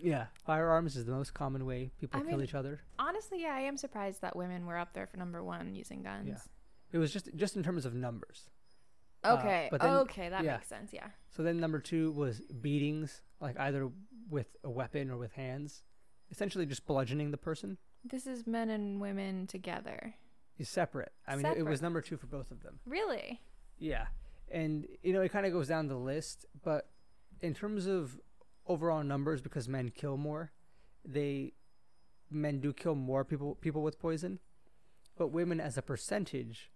Yeah, 0.00 0.26
firearms 0.44 0.96
is 0.96 1.04
the 1.06 1.12
most 1.12 1.34
common 1.34 1.64
way 1.64 1.90
people 2.00 2.20
I 2.20 2.24
kill 2.24 2.38
mean- 2.38 2.44
each 2.44 2.54
other. 2.54 2.80
Honestly, 2.98 3.42
yeah, 3.42 3.54
I 3.54 3.60
am 3.60 3.76
surprised 3.76 4.20
that 4.22 4.36
women 4.36 4.66
were 4.66 4.76
up 4.76 4.92
there 4.92 5.06
for 5.06 5.16
number 5.16 5.42
one 5.42 5.74
using 5.74 6.02
guns. 6.02 6.28
Yeah. 6.28 6.38
It 6.92 6.98
was 6.98 7.12
just 7.12 7.28
just 7.36 7.56
in 7.56 7.62
terms 7.62 7.84
of 7.86 7.94
numbers. 7.94 8.48
Uh, 9.24 9.36
Okay. 9.38 9.68
but 9.70 9.80
then- 9.80 9.94
okay, 9.94 10.28
that 10.28 10.44
yeah. 10.44 10.52
makes 10.56 10.68
sense. 10.68 10.92
Yeah. 10.92 11.08
So 11.30 11.42
then 11.42 11.58
number 11.58 11.80
two 11.80 12.12
was 12.12 12.40
beatings, 12.40 13.22
like 13.40 13.58
either 13.58 13.90
with 14.28 14.56
a 14.62 14.70
weapon 14.70 15.10
or 15.10 15.16
with 15.16 15.32
hands, 15.32 15.82
essentially 16.30 16.66
just 16.66 16.86
bludgeoning 16.86 17.30
the 17.30 17.36
person. 17.38 17.78
This 18.04 18.26
is 18.26 18.46
men 18.46 18.70
and 18.70 19.00
women 19.00 19.46
together. 19.46 20.14
Is 20.58 20.68
separate. 20.68 21.12
I 21.26 21.36
mean, 21.36 21.44
it 21.46 21.64
was 21.66 21.82
number 21.82 22.00
two 22.00 22.16
for 22.16 22.26
both 22.26 22.50
of 22.50 22.62
them. 22.62 22.80
Really? 22.86 23.40
Yeah, 23.78 24.06
and 24.50 24.86
you 25.02 25.12
know 25.12 25.20
it 25.22 25.30
kind 25.32 25.44
of 25.44 25.52
goes 25.52 25.68
down 25.68 25.88
the 25.88 25.96
list, 25.98 26.46
but 26.62 26.88
in 27.40 27.52
terms 27.52 27.86
of 27.86 28.18
overall 28.68 29.02
numbers, 29.04 29.40
because 29.40 29.68
men 29.68 29.90
kill 29.90 30.16
more, 30.16 30.52
they 31.04 31.52
men 32.30 32.60
do 32.60 32.72
kill 32.72 32.94
more 32.94 33.24
people 33.24 33.54
people 33.56 33.82
with 33.82 33.98
poison, 33.98 34.38
but 35.16 35.28
women 35.28 35.60
as 35.60 35.76
a 35.78 35.82
percentage 35.82 36.70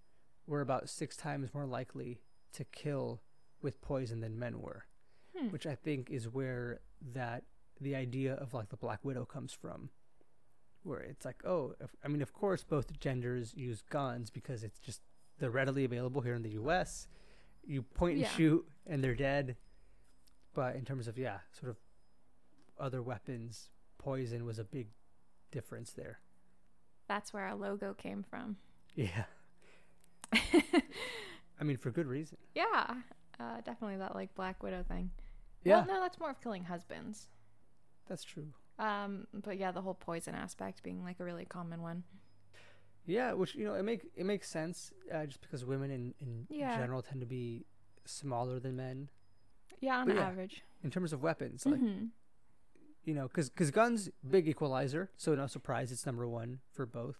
were 0.46 0.60
about 0.60 0.88
six 0.88 1.16
times 1.16 1.52
more 1.54 1.66
likely 1.66 2.20
to 2.52 2.64
kill 2.64 3.20
with 3.62 3.80
poison 3.80 4.20
than 4.20 4.38
men 4.38 4.60
were, 4.60 4.86
Hmm. 5.36 5.48
which 5.48 5.66
I 5.66 5.74
think 5.74 6.10
is 6.10 6.28
where 6.28 6.80
that 7.12 7.44
the 7.80 7.94
idea 7.94 8.34
of 8.34 8.52
like 8.54 8.68
the 8.68 8.76
Black 8.76 9.04
Widow 9.04 9.24
comes 9.24 9.52
from. 9.52 9.90
Where 10.82 11.00
it's 11.00 11.26
like, 11.26 11.44
oh, 11.44 11.74
if, 11.78 11.94
I 12.02 12.08
mean, 12.08 12.22
of 12.22 12.32
course, 12.32 12.64
both 12.64 12.98
genders 12.98 13.52
use 13.54 13.82
guns 13.82 14.30
because 14.30 14.64
it's 14.64 14.78
just 14.80 15.02
they're 15.38 15.50
readily 15.50 15.84
available 15.84 16.22
here 16.22 16.34
in 16.34 16.42
the 16.42 16.52
U.S. 16.52 17.06
You 17.66 17.82
point 17.82 18.12
and 18.14 18.22
Yeah. 18.22 18.28
shoot, 18.30 18.66
and 18.86 19.04
they're 19.04 19.14
dead. 19.14 19.56
But 20.54 20.74
in 20.76 20.84
terms 20.84 21.06
of 21.08 21.16
yeah, 21.18 21.38
sort 21.52 21.70
of 21.70 21.76
other 22.78 23.02
weapons, 23.02 23.70
poison 23.98 24.44
was 24.44 24.58
a 24.58 24.64
big 24.64 24.88
difference 25.50 25.92
there. 25.92 26.20
That's 27.08 27.32
where 27.32 27.44
our 27.44 27.54
logo 27.54 27.94
came 27.94 28.22
from. 28.22 28.56
Yeah, 28.94 29.24
I 30.32 31.64
mean 31.64 31.76
for 31.76 31.90
good 31.90 32.06
reason. 32.06 32.38
Yeah. 32.54 32.94
Uh, 33.38 33.56
definitely 33.64 33.96
that 33.96 34.14
like 34.14 34.34
Black 34.34 34.62
Widow 34.62 34.82
thing. 34.86 35.10
Yeah, 35.64 35.78
Well, 35.78 35.86
no, 35.96 36.00
that's 36.00 36.18
more 36.20 36.30
of 36.30 36.40
killing 36.40 36.64
husbands. 36.64 37.28
that's 38.08 38.24
true. 38.24 38.48
Um, 38.78 39.26
but 39.32 39.58
yeah, 39.58 39.72
the 39.72 39.80
whole 39.82 39.94
poison 39.94 40.34
aspect 40.34 40.82
being 40.82 41.02
like 41.04 41.20
a 41.20 41.24
really 41.24 41.44
common 41.44 41.82
one. 41.82 42.02
Yeah, 43.06 43.32
which 43.32 43.54
you 43.54 43.64
know 43.64 43.74
it 43.74 43.82
make 43.82 44.06
it 44.14 44.24
makes 44.26 44.48
sense 44.48 44.92
uh, 45.12 45.26
just 45.26 45.40
because 45.40 45.64
women 45.64 45.90
in 45.90 46.14
in 46.20 46.46
Yeah. 46.50 46.76
general 46.76 47.02
tend 47.02 47.20
to 47.20 47.26
be 47.26 47.64
smaller 48.04 48.58
than 48.60 48.76
men 48.76 49.08
Yeah, 49.80 49.98
on 49.98 50.08
yeah, 50.10 50.20
average. 50.28 50.62
in 50.84 50.90
terms 50.90 51.12
of 51.12 51.22
weapons. 51.22 51.66
Like 51.66 51.80
hmm 51.80 52.06
you 53.04 53.14
know, 53.14 53.26
because 53.28 53.48
because 53.48 53.70
guns 53.70 54.10
big 54.28 54.46
equalizer, 54.46 55.10
so 55.16 55.34
no 55.34 55.46
surprise 55.46 55.90
it's 55.90 56.04
number 56.04 56.28
one 56.28 56.60
for 56.72 56.84
both. 56.84 57.16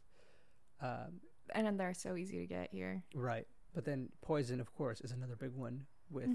Um, 0.82 1.20
And 1.54 1.66
then 1.66 1.78
they're 1.78 1.94
so 1.94 2.16
easy 2.16 2.38
to 2.38 2.46
get 2.46 2.68
here. 2.70 3.02
right, 3.14 3.46
but 3.74 3.84
then 3.86 4.10
poison, 4.20 4.60
of 4.60 4.72
course, 4.74 5.00
is 5.00 5.10
another 5.10 5.36
big 5.36 5.52
one 5.54 5.86
with 6.10 6.28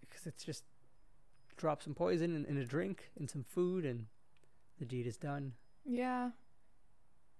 because 0.00 0.26
it's 0.26 0.44
just 0.44 0.62
drop 1.56 1.82
some 1.82 1.94
poison 1.94 2.34
in, 2.36 2.44
in 2.46 2.56
a 2.56 2.64
drink 2.64 3.10
and 3.18 3.28
some 3.28 3.42
food 3.42 3.84
and 3.84 4.06
the 4.78 4.84
deed 4.84 5.06
is 5.06 5.16
done. 5.16 5.52
Yeah. 5.84 6.30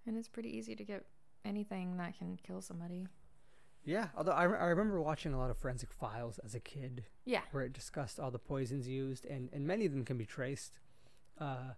And 0.07 0.17
it's 0.19 0.29
pretty 0.29 0.51
easy 0.57 0.75
to 0.77 0.85
get 0.85 1.07
anything 1.45 1.97
that 1.99 2.19
can 2.19 2.39
kill 2.47 2.61
somebody. 2.61 3.07
Yeah, 3.85 4.09
although 4.17 4.33
I, 4.33 4.45
I 4.45 4.67
remember 4.69 5.01
watching 5.01 5.35
a 5.35 5.39
lot 5.39 5.51
of 5.51 5.59
forensic 5.59 5.93
files 5.93 6.39
as 6.45 6.55
a 6.55 6.61
kid 6.61 7.05
Yeah. 7.27 7.43
where 7.51 7.63
it 7.65 7.73
discussed 7.73 8.19
all 8.19 8.31
the 8.31 8.39
poisons 8.39 8.89
used, 8.89 9.27
and, 9.27 9.51
and 9.53 9.67
many 9.67 9.85
of 9.85 9.93
them 9.93 10.05
can 10.05 10.17
be 10.17 10.25
traced. 10.25 10.73
Uh, 11.39 11.73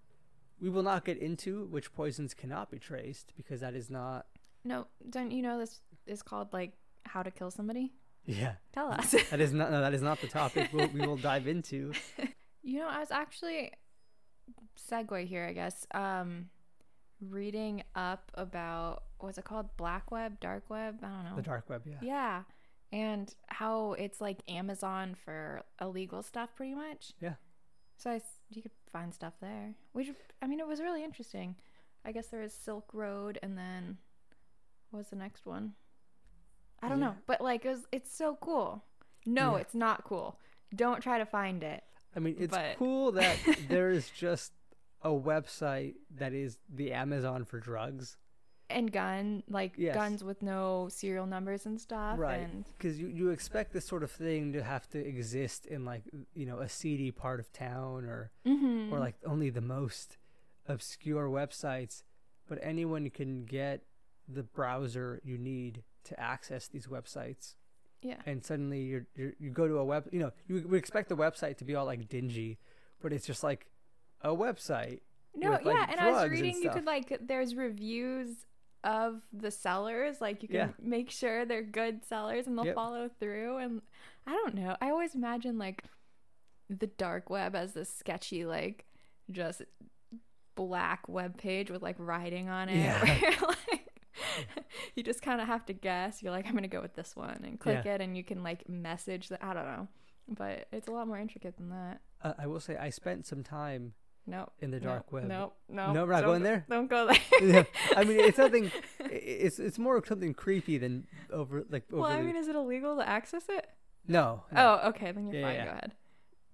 we 0.61 0.71
will 0.71 0.83
not 0.85 1.05
get 1.05 1.19
into 1.19 1.65
which 1.67 1.93
poisons 1.95 2.33
cannot 2.33 2.71
be 2.71 2.79
traced 2.79 3.33
because 3.37 3.61
that 3.61 3.75
is 3.75 3.91
not. 3.91 4.27
No, 4.65 4.87
don't 5.11 5.31
you 5.33 5.43
know 5.43 5.59
this 5.59 5.81
is 6.07 6.23
called 6.23 6.53
like 6.53 6.73
how 7.05 7.23
to 7.23 7.31
kill 7.31 7.51
somebody? 7.51 7.93
Yeah, 8.25 8.55
Tell 8.73 8.91
us. 8.93 9.11
that 9.31 9.41
is 9.41 9.53
not. 9.53 9.71
No, 9.71 9.81
that 9.81 9.95
is 9.95 10.03
not 10.03 10.21
the 10.21 10.27
topic 10.29 10.71
we'll, 10.73 10.89
we 10.89 11.01
will 11.07 11.17
dive 11.17 11.47
into. 11.49 11.93
You 12.69 12.81
know, 12.81 12.89
I 12.89 12.99
was 12.99 13.13
actually 13.13 13.71
segue 14.91 15.25
here, 15.29 15.47
I 15.47 15.53
guess. 15.53 15.87
Um, 15.95 16.49
reading 17.21 17.83
up 17.95 18.31
about 18.35 19.03
what's 19.19 19.39
it 19.39 19.45
called, 19.45 19.69
black 19.77 20.11
web, 20.11 20.39
dark 20.41 20.69
web. 20.69 20.99
I 21.03 21.09
don't 21.09 21.25
know. 21.25 21.37
The 21.37 21.43
dark 21.43 21.69
web, 21.69 21.83
yeah. 21.87 21.97
Yeah, 22.03 22.43
and 22.93 23.35
how 23.49 23.93
it's 23.95 24.21
like 24.21 24.39
Amazon 24.49 25.15
for 25.25 25.63
illegal 25.81 26.23
stuff, 26.23 26.51
pretty 26.55 26.75
much. 26.75 27.13
Yeah. 27.21 27.35
So 27.97 28.11
I, 28.11 28.21
you 28.51 28.63
could 28.63 28.73
find 28.93 29.15
stuff 29.15 29.35
there, 29.41 29.75
which 29.93 30.09
I 30.43 30.47
mean, 30.47 30.61
it 30.61 30.67
was 30.69 30.81
really 30.81 31.03
interesting. 31.03 31.57
I 32.05 32.13
guess 32.13 32.29
there 32.29 32.43
is 32.43 32.53
Silk 32.53 32.91
Road, 32.93 33.39
and 33.43 33.57
then 33.57 33.97
what 34.91 34.99
was 34.99 35.09
the 35.09 35.17
next 35.17 35.47
one? 35.47 35.73
I 36.83 36.89
don't 36.89 37.01
Yeah. 37.01 37.07
know, 37.07 37.15
but 37.27 37.41
like 37.41 37.65
it 37.65 37.71
was, 37.71 37.87
it's 37.91 38.15
so 38.15 38.37
cool. 38.41 38.85
No, 39.25 39.53
Yeah. 39.55 39.63
it's 39.63 39.75
not 39.75 40.05
cool. 40.05 40.39
Don't 40.75 41.01
try 41.03 41.19
to 41.19 41.27
find 41.27 41.63
it. 41.65 41.83
I 42.15 42.21
mean, 42.21 42.37
it's 42.39 42.55
But- 42.55 42.77
cool 42.77 43.13
that 43.13 43.37
there 43.69 43.91
is 43.91 44.11
just 44.11 44.53
a 45.03 45.11
website 45.11 45.95
that 46.17 46.33
is 46.33 46.59
the 46.69 46.93
Amazon 46.93 47.45
for 47.45 47.61
drugs. 47.61 48.17
and 48.69 48.91
gun 48.91 49.45
like 49.49 49.75
Yes. 49.79 49.95
guns 49.95 50.25
with 50.25 50.43
no 50.43 50.89
serial 50.91 51.25
numbers 51.25 51.67
and 51.67 51.81
stuff 51.81 52.19
right 52.19 52.41
and 52.49 52.65
because 52.77 52.99
you, 52.99 53.07
you 53.07 53.31
expect 53.31 53.73
this 53.73 53.87
sort 53.87 54.03
of 54.03 54.11
thing 54.11 54.53
to 54.55 54.61
have 54.61 54.89
to 54.91 54.99
exist 54.99 55.67
in 55.67 55.85
like 55.85 56.03
you 56.35 56.45
know 56.47 56.59
a 56.59 56.69
seedy 56.69 57.13
part 57.13 57.39
of 57.39 57.53
town 57.53 58.05
or 58.05 58.33
Mhm. 58.45 58.91
or 58.91 58.99
like 58.99 59.15
only 59.25 59.51
the 59.51 59.61
most 59.61 60.19
obscure 60.67 61.29
websites 61.29 62.03
but 62.49 62.59
anyone 62.61 63.09
can 63.11 63.45
get 63.45 63.83
the 64.27 64.43
browser 64.43 65.21
you 65.23 65.39
need 65.39 65.85
to 66.03 66.19
access 66.19 66.67
these 66.67 66.89
websites 66.89 67.55
yeah 68.03 68.21
and 68.27 68.45
suddenly 68.45 68.81
you're, 68.83 69.07
you're 69.15 69.33
you 69.39 69.51
go 69.51 69.69
to 69.69 69.79
a 69.79 69.85
web 69.85 70.09
you 70.11 70.19
know 70.19 70.33
you 70.49 70.55
would 70.67 70.77
expect 70.79 71.09
the 71.09 71.17
website 71.17 71.57
to 71.59 71.65
be 71.65 71.77
all 71.77 71.87
like 71.87 72.09
dingy 72.09 72.59
but 73.01 73.13
it's 73.13 73.27
just 73.27 73.45
like 73.45 73.67
a 74.33 74.37
website 74.37 75.01
no 75.35 75.51
with, 75.51 75.65
like, 75.65 75.75
yeah 75.77 75.87
and 75.91 76.01
i 76.01 76.11
was 76.11 76.31
reading 76.31 76.57
you 76.63 76.71
could 76.71 76.87
like 76.87 77.17
there's 77.21 77.55
reviews 77.55 78.29
of 78.85 79.21
the 79.33 79.51
sellers 79.51 80.21
like 80.21 80.43
you 80.43 80.49
can 80.49 80.57
Yeah. 80.57 80.69
make 80.83 81.11
sure 81.11 81.45
they're 81.45 81.63
good 81.63 82.05
sellers 82.05 82.47
and 82.47 82.57
they'll 82.57 82.67
Yep. 82.67 82.75
follow 82.75 83.11
through 83.21 83.59
and 83.59 83.83
i 84.27 84.33
don't 84.33 84.55
know 84.55 84.77
i 84.81 84.91
always 84.91 85.15
imagine 85.15 85.59
like 85.59 85.83
the 86.71 86.87
dark 86.87 87.31
web 87.31 87.55
as 87.55 87.73
this 87.75 87.93
sketchy 87.93 88.45
like 88.45 88.85
just 89.31 89.63
black 90.55 91.09
web 91.09 91.37
page 91.37 91.71
with 91.71 91.83
like 91.83 91.97
writing 91.99 92.49
on 92.49 92.69
it 92.69 92.77
Yeah. 92.85 93.05
where, 93.05 93.33
like 93.49 93.83
you 94.95 95.03
just 95.03 95.21
kind 95.23 95.41
of 95.41 95.47
have 95.47 95.67
to 95.67 95.73
guess 95.73 96.23
you're 96.23 96.33
like 96.33 96.47
i'm 96.47 96.55
gonna 96.55 96.69
go 96.69 96.81
with 96.81 96.95
this 96.95 97.15
one 97.15 97.41
and 97.45 97.61
click 97.61 97.85
Yeah. 97.85 97.95
it 97.97 98.01
and 98.01 98.17
you 98.17 98.25
can 98.25 98.43
like 98.43 98.69
message 98.69 99.29
the 99.29 99.45
i 99.45 99.53
don't 99.53 99.67
know 99.67 99.89
but 100.29 100.67
it's 100.73 100.89
a 100.89 100.93
lot 100.93 101.07
more 101.07 101.19
intricate 101.19 101.57
than 101.57 101.69
that 101.71 102.01
Uh, 102.23 102.33
I 102.39 102.47
will 102.47 102.59
say 102.61 102.77
I 102.77 102.91
spent 102.91 103.27
some 103.27 103.43
time. 103.45 103.93
Nope. 104.27 104.53
In 104.61 104.71
the 104.73 104.79
nope, 104.81 104.85
dark 104.89 105.13
web. 105.13 105.25
Nope. 105.25 105.57
Nope. 105.69 105.95
No, 105.95 106.05
we're 106.05 106.13
not 106.13 106.21
don't 106.23 106.29
going 106.31 106.43
go- 106.43 106.45
there? 106.49 106.67
Don't 106.71 106.91
go 106.91 107.07
there. 107.41 107.49
Yeah, 107.49 107.63
I 107.97 108.05
mean, 108.05 108.19
it's 108.21 108.37
something. 108.37 108.71
It's 109.09 109.59
it's 109.61 109.79
more 109.79 109.97
of 109.97 110.07
something 110.07 110.35
creepy 110.35 110.79
than 110.79 111.07
over 111.31 111.65
like 111.71 111.85
over. 111.93 112.03
well, 112.03 112.11
I 112.11 112.23
mean, 112.23 112.37
is 112.37 112.49
it 112.49 112.57
illegal 112.57 112.97
to 112.97 113.09
access 113.09 113.45
it? 113.49 113.67
no, 114.09 114.43
no. 114.53 114.81
Oh, 114.83 114.89
okay. 114.89 115.13
Then 115.13 115.27
you're 115.29 115.41
Yeah, 115.41 115.47
fine. 115.47 115.55
yeah. 115.55 115.65
Go 115.65 115.71
ahead. 115.71 115.93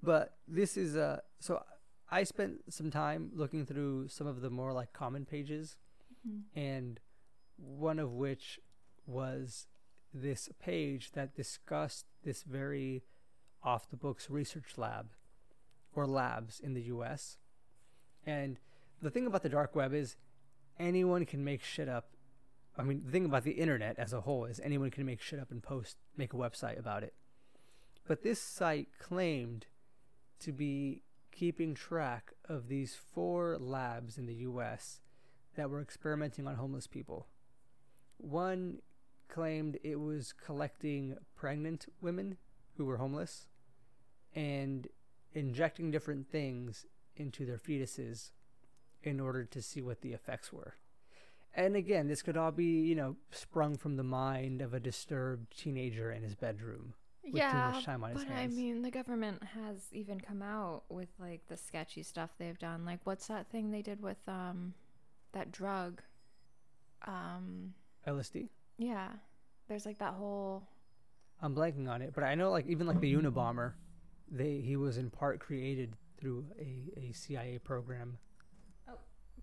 But 0.02 0.37
this 0.46 0.76
is 0.76 0.96
uh 0.96 1.20
so 1.40 1.62
I 2.11 2.24
spent 2.24 2.70
some 2.72 2.90
time 2.90 3.30
looking 3.35 3.64
through 3.64 4.08
some 4.08 4.26
of 4.26 4.42
the 4.42 4.50
more 4.50 4.72
like 4.74 4.92
common 4.92 5.24
pages 5.24 5.76
and 6.54 7.00
one 7.56 7.98
of 7.98 8.12
which 8.12 8.61
was 9.06 9.66
this 10.12 10.48
page 10.61 11.12
that 11.12 11.35
discussed 11.35 12.04
this 12.22 12.42
very 12.42 13.02
off 13.62 13.88
the 13.88 13.96
books 13.96 14.28
research 14.28 14.76
lab 14.76 15.11
or 15.94 16.06
labs 16.06 16.61
in 16.61 16.74
the 16.74 16.82
US. 16.82 17.38
And 18.26 18.58
the 19.00 19.11
thing 19.11 19.26
about 19.26 19.42
the 19.42 19.48
dark 19.48 19.74
web 19.74 19.92
is 19.92 20.16
anyone 20.78 21.26
can 21.26 21.44
make 21.44 21.62
shit 21.62 21.88
up. 21.88 22.11
I 22.76 22.82
mean, 22.82 23.02
the 23.04 23.11
thing 23.11 23.24
about 23.24 23.44
the 23.44 23.52
internet 23.52 23.98
as 23.98 24.12
a 24.12 24.22
whole 24.22 24.44
is 24.44 24.61
anyone 24.61 24.90
can 24.90 25.04
make 25.04 25.20
shit 25.20 25.40
up 25.40 25.50
and 25.50 25.62
post, 25.62 25.96
make 26.16 26.32
a 26.32 26.37
website 26.37 26.78
about 26.78 27.02
it. 27.02 27.14
But 28.06 28.22
this 28.22 28.40
site 28.40 28.88
claimed 28.98 29.66
to 30.40 30.52
be 30.52 31.02
keeping 31.30 31.74
track 31.74 32.32
of 32.48 32.68
these 32.68 32.94
four 32.94 33.56
labs 33.58 34.18
in 34.18 34.26
the 34.26 34.35
US 34.35 35.00
that 35.56 35.70
were 35.70 35.80
experimenting 35.80 36.46
on 36.46 36.56
homeless 36.56 36.87
people. 36.87 37.26
One 38.18 38.80
claimed 39.28 39.78
it 39.82 39.98
was 39.98 40.32
collecting 40.32 41.16
pregnant 41.35 41.87
women 42.00 42.37
who 42.76 42.85
were 42.85 42.98
homeless 42.98 43.46
and 44.35 44.88
injecting 45.35 45.90
different 45.90 46.30
things 46.30 46.87
into 47.16 47.44
their 47.46 47.59
fetuses 47.59 48.31
in 49.03 49.20
order 49.20 49.44
to 49.44 49.62
see 49.62 49.81
what 49.83 50.01
the 50.01 50.12
effects 50.12 50.53
were. 50.53 50.75
And 51.55 51.77
again, 51.77 52.09
this 52.09 52.22
could 52.22 52.37
all 52.37 52.51
be, 52.51 52.81
you 52.81 52.94
know, 52.94 53.16
sprung 53.31 53.77
from 53.77 53.96
the 53.96 54.03
mind 54.03 54.62
of 54.62 54.72
a 54.72 54.81
disturbed 54.81 55.57
teenager 55.57 56.11
in 56.11 56.22
his 56.22 56.35
bedroom. 56.35 56.94
with 57.25 57.33
too 57.33 57.38
yeah, 57.38 57.72
much 57.72 57.85
time 57.85 58.03
on 58.03 58.11
his 58.12 58.25
but 58.25 58.33
hands. 58.33 58.55
I 58.55 58.57
mean, 58.57 58.83
the 58.83 58.90
government 58.90 59.42
has 59.42 59.88
even 59.92 60.18
come 60.20 60.40
out 60.42 60.85
with 60.88 61.09
like 61.18 61.42
the 61.48 61.57
sketchy 61.57 62.03
stuff 62.03 62.31
they've 62.38 62.59
done. 62.59 62.85
Like, 62.87 63.01
what's 63.05 63.27
that 63.27 63.51
thing 63.51 63.70
they 63.70 63.83
did 63.83 64.01
with 64.01 64.16
um, 64.27 64.72
that 65.33 65.53
drug? 65.53 66.01
Um, 67.07 67.75
LSD? 68.07 68.48
yeah, 68.79 69.09
there's 69.68 69.85
like 69.87 69.98
that 69.98 70.14
whole. 70.14 70.62
I'm 71.40 71.55
blanking 71.55 71.88
on 71.88 72.03
it, 72.03 72.12
but 72.14 72.25
I 72.25 72.35
know 72.35 72.51
like 72.51 72.66
even 72.66 72.87
like 72.87 73.01
the 73.01 73.12
Unabomber, 73.14 73.72
they 74.31 74.61
he 74.61 74.77
was 74.77 74.96
in 74.96 75.11
part 75.11 75.40
created 75.40 75.96
through 76.22 76.44
a, 76.58 76.92
a 76.96 77.12
CIA 77.12 77.58
program. 77.58 78.16
Oh, 78.88 78.92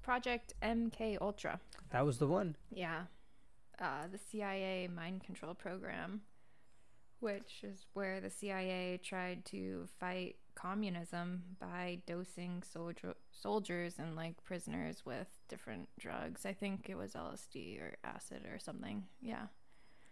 Project 0.02 0.54
MK 0.64 1.18
Ultra. 1.20 1.60
That 1.92 2.06
was 2.06 2.20
the 2.20 2.28
one. 2.28 2.56
Yeah. 2.72 3.02
Uh, 3.80 4.08
the 4.10 4.18
CIA 4.18 4.88
mind 4.88 5.24
control 5.24 5.54
program, 5.54 6.22
which 7.20 7.64
is 7.64 7.86
where 7.94 8.22
the 8.22 8.30
CIA 8.30 8.98
tried 9.04 9.44
to 9.46 9.88
fight 10.00 10.38
communism 10.56 11.44
by 11.60 12.00
dosing 12.06 12.64
soldier- 12.64 13.16
soldiers 13.32 13.96
and 14.00 14.16
like 14.16 14.42
prisoners 14.46 15.06
with 15.06 15.28
different 15.50 15.90
drugs. 16.00 16.46
I 16.46 16.54
think 16.54 16.88
it 16.90 16.98
was 16.98 17.14
LSD 17.14 17.80
or 17.82 17.98
acid 18.06 18.44
or 18.50 18.58
something. 18.58 19.04
Yeah. 19.22 19.48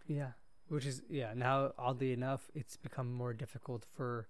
Yeah. 0.06 0.32
Which 0.68 0.84
is 0.84 1.00
yeah, 1.08 1.32
now 1.34 1.72
oddly 1.78 2.12
enough, 2.12 2.50
it's 2.54 2.76
become 2.76 3.10
more 3.10 3.32
difficult 3.32 3.86
for 3.96 4.28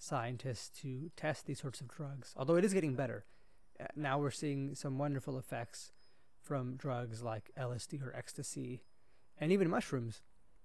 scientists 0.00 0.68
to 0.80 1.10
test 1.16 1.46
these 1.46 1.60
sorts 1.60 1.80
of 1.80 1.88
drugs. 1.88 2.32
Although 2.36 2.56
it 2.56 2.64
is 2.64 2.72
getting 2.74 2.94
better. 2.94 3.24
Uh, 3.78 3.86
Now 3.94 4.18
we're 4.18 4.30
seeing 4.30 4.74
some 4.74 4.98
wonderful 4.98 5.38
effects 5.38 5.92
from 6.42 6.76
drugs 6.76 7.22
like 7.22 7.50
LSD 7.56 8.02
or 8.02 8.12
ecstasy 8.16 8.82
and 9.38 9.52
even 9.52 9.68
mushrooms 9.68 10.22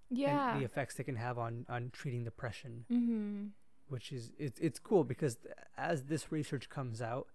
Yeah. 0.09 0.51
and 0.53 0.61
the 0.61 0.65
effects 0.65 0.95
they 0.95 1.03
can 1.03 1.17
have 1.17 1.37
on 1.37 1.65
on 1.69 1.89
treating 1.91 2.23
depression. 2.23 2.85
mm-hmm. 2.89 3.47
which 3.87 4.11
is 4.11 4.31
it's 4.39 4.59
it's 4.59 4.79
cool 4.79 5.03
because 5.03 5.35
th- 5.35 5.53
as 5.77 6.05
this 6.05 6.31
research 6.31 6.69
comes 6.69 7.01
out, 7.01 7.27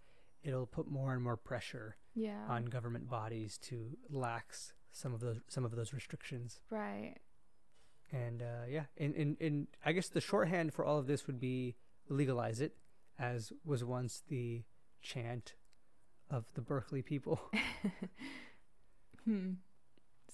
it'll 0.42 0.66
put 0.66 0.86
more 0.90 1.12
and 1.14 1.22
more 1.22 1.36
pressure 1.36 1.96
Yeah. 2.14 2.44
on 2.48 2.64
government 2.64 3.08
bodies 3.08 3.58
to 3.68 3.96
lax 4.08 4.72
some 4.92 5.12
of 5.14 5.20
those 5.20 5.40
some 5.48 5.64
of 5.66 5.72
those 5.76 5.92
restrictions. 5.92 6.60
right. 6.70 7.16
And 8.12 8.42
uh, 8.42 8.64
yeah, 8.68 8.86
in, 8.96 9.14
in 9.14 9.36
in 9.38 9.68
I 9.84 9.92
guess 9.92 10.08
the 10.08 10.20
shorthand 10.20 10.72
for 10.74 10.84
all 10.84 10.98
of 10.98 11.06
this 11.06 11.26
would 11.28 11.38
be 11.38 11.76
legalize 12.10 12.60
it, 12.60 12.74
as 13.18 13.52
was 13.64 13.82
once 13.84 14.22
the 14.28 14.62
chant 15.02 15.54
of 16.30 16.44
the 16.54 16.60
Berkeley 16.60 17.02
people. 17.02 17.40
Hmm. 19.26 19.50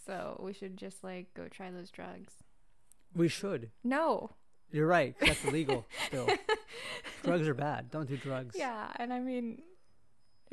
So 0.06 0.40
we 0.44 0.52
should 0.52 0.76
just 0.76 1.02
like 1.02 1.34
go 1.34 1.48
try 1.48 1.72
those 1.72 1.90
drugs. 1.90 2.32
we 3.14 3.26
should. 3.28 3.70
No. 3.82 4.30
You're 4.70 4.86
right. 4.86 5.16
That's 5.20 5.44
illegal 5.44 5.84
still. 6.06 6.28
drugs 7.24 7.48
are 7.48 7.54
bad. 7.54 7.90
Don't 7.90 8.08
do 8.08 8.16
drugs. 8.16 8.54
Yeah, 8.56 8.88
and 8.96 9.12
I 9.12 9.18
mean, 9.18 9.60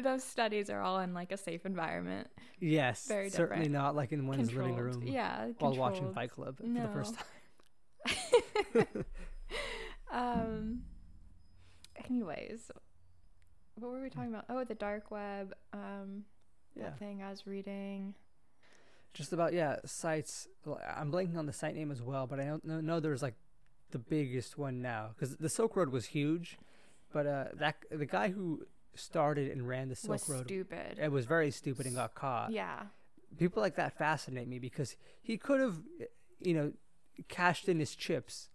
those 0.02 0.24
studies 0.24 0.72
are 0.72 0.82
all 0.82 1.00
in 1.00 1.14
like 1.14 1.32
a 1.32 1.38
safe 1.38 1.66
environment. 1.68 2.28
Yes. 2.60 3.06
Very 3.08 3.30
certainly 3.30 3.66
different. 3.66 3.72
not 3.84 3.96
like 3.96 4.12
in 4.12 4.26
one's 4.26 4.52
living 4.52 4.76
room 4.78 5.04
Yeah. 5.06 5.50
while 5.60 5.76
watching. 5.76 6.12
Fight 6.12 6.32
Club 6.32 6.58
for 6.58 6.64
the 6.64 6.88
first 6.92 7.16
No. 8.76 8.82
time. 8.82 9.06
um. 10.12 10.82
Anyways, 12.10 12.72
what 13.76 13.92
were 13.92 14.02
we 14.02 14.10
talking 14.10 14.30
about? 14.30 14.46
Oh, 14.50 14.64
the 14.64 14.76
dark 14.76 15.12
web. 15.12 15.54
Um, 15.74 16.26
Yeah. 16.76 16.86
that 16.86 17.00
thing 17.00 17.22
I 17.24 17.30
was 17.30 17.46
reading. 17.46 18.16
just 19.14 19.32
about 19.32 19.54
yeah 19.54 19.76
sites 19.86 20.48
I'm 20.98 21.12
blanking 21.12 21.38
on 21.38 21.46
the 21.46 21.54
site 21.54 21.76
name 21.76 21.92
as 21.92 22.02
well 22.02 22.26
but 22.26 22.40
i 22.40 22.46
don't 22.46 22.66
know, 22.66 22.82
know 22.82 23.00
there's 23.00 23.22
like 23.22 23.36
the 23.92 24.00
biggest 24.00 24.58
one 24.58 24.82
now 24.82 25.10
because 25.14 25.36
the 25.38 25.50
silk 25.50 25.76
road 25.76 25.90
was 25.90 26.06
huge 26.08 26.58
but 27.12 27.28
uh 27.28 27.46
that 27.54 27.76
the 27.92 28.08
guy 28.08 28.30
who 28.30 28.66
started 28.96 29.52
and 29.52 29.68
ran 29.68 29.88
the 29.90 29.96
silk 29.96 30.14
was 30.14 30.30
road 30.30 30.46
stupid. 30.48 30.98
it 31.00 31.12
was 31.12 31.26
very 31.28 31.52
stupid 31.52 31.86
and 31.86 31.96
got 31.96 32.16
caught 32.16 32.52
yeah. 32.52 32.86
people 33.38 33.62
like 33.62 33.76
that 33.76 33.96
fascinate 33.96 34.48
me 34.48 34.58
because 34.58 34.96
he 35.22 35.38
could 35.38 35.60
have 35.60 35.78
you 36.42 36.56
know 36.56 36.72
cashed 37.28 37.70
in 37.70 37.78
his 37.78 37.94
chips 37.96 38.50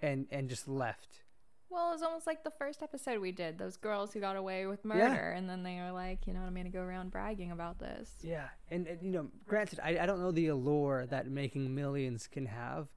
and 0.00 0.26
and 0.30 0.48
just 0.48 0.66
left 0.66 1.24
Well, 1.70 1.90
it 1.90 1.92
was 1.92 2.02
almost 2.02 2.26
like 2.26 2.42
the 2.42 2.50
first 2.50 2.82
episode 2.82 3.20
we 3.20 3.30
did. 3.30 3.56
Those 3.56 3.76
girls 3.76 4.12
who 4.12 4.18
got 4.18 4.36
away 4.36 4.66
with 4.66 4.84
murder, 4.84 5.30
and 5.30 5.48
then 5.48 5.62
they 5.62 5.76
were 5.76 5.92
like, 5.92 6.26
you 6.26 6.32
know, 6.32 6.40
what 6.40 6.46
I'm 6.46 6.54
gonna 6.54 6.68
go 6.68 6.80
around 6.80 7.12
bragging 7.12 7.52
about 7.52 7.78
this. 7.78 8.10
Yeah, 8.22 8.48
and, 8.70 8.88
and 8.88 9.00
you 9.00 9.12
know, 9.12 9.28
granted, 9.46 9.78
I, 9.82 10.00
I 10.00 10.06
don't 10.06 10.20
know 10.20 10.32
the 10.32 10.48
allure 10.48 11.06
that 11.06 11.28
making 11.28 11.72
millions 11.72 12.26
can 12.26 12.46
have, 12.46 12.88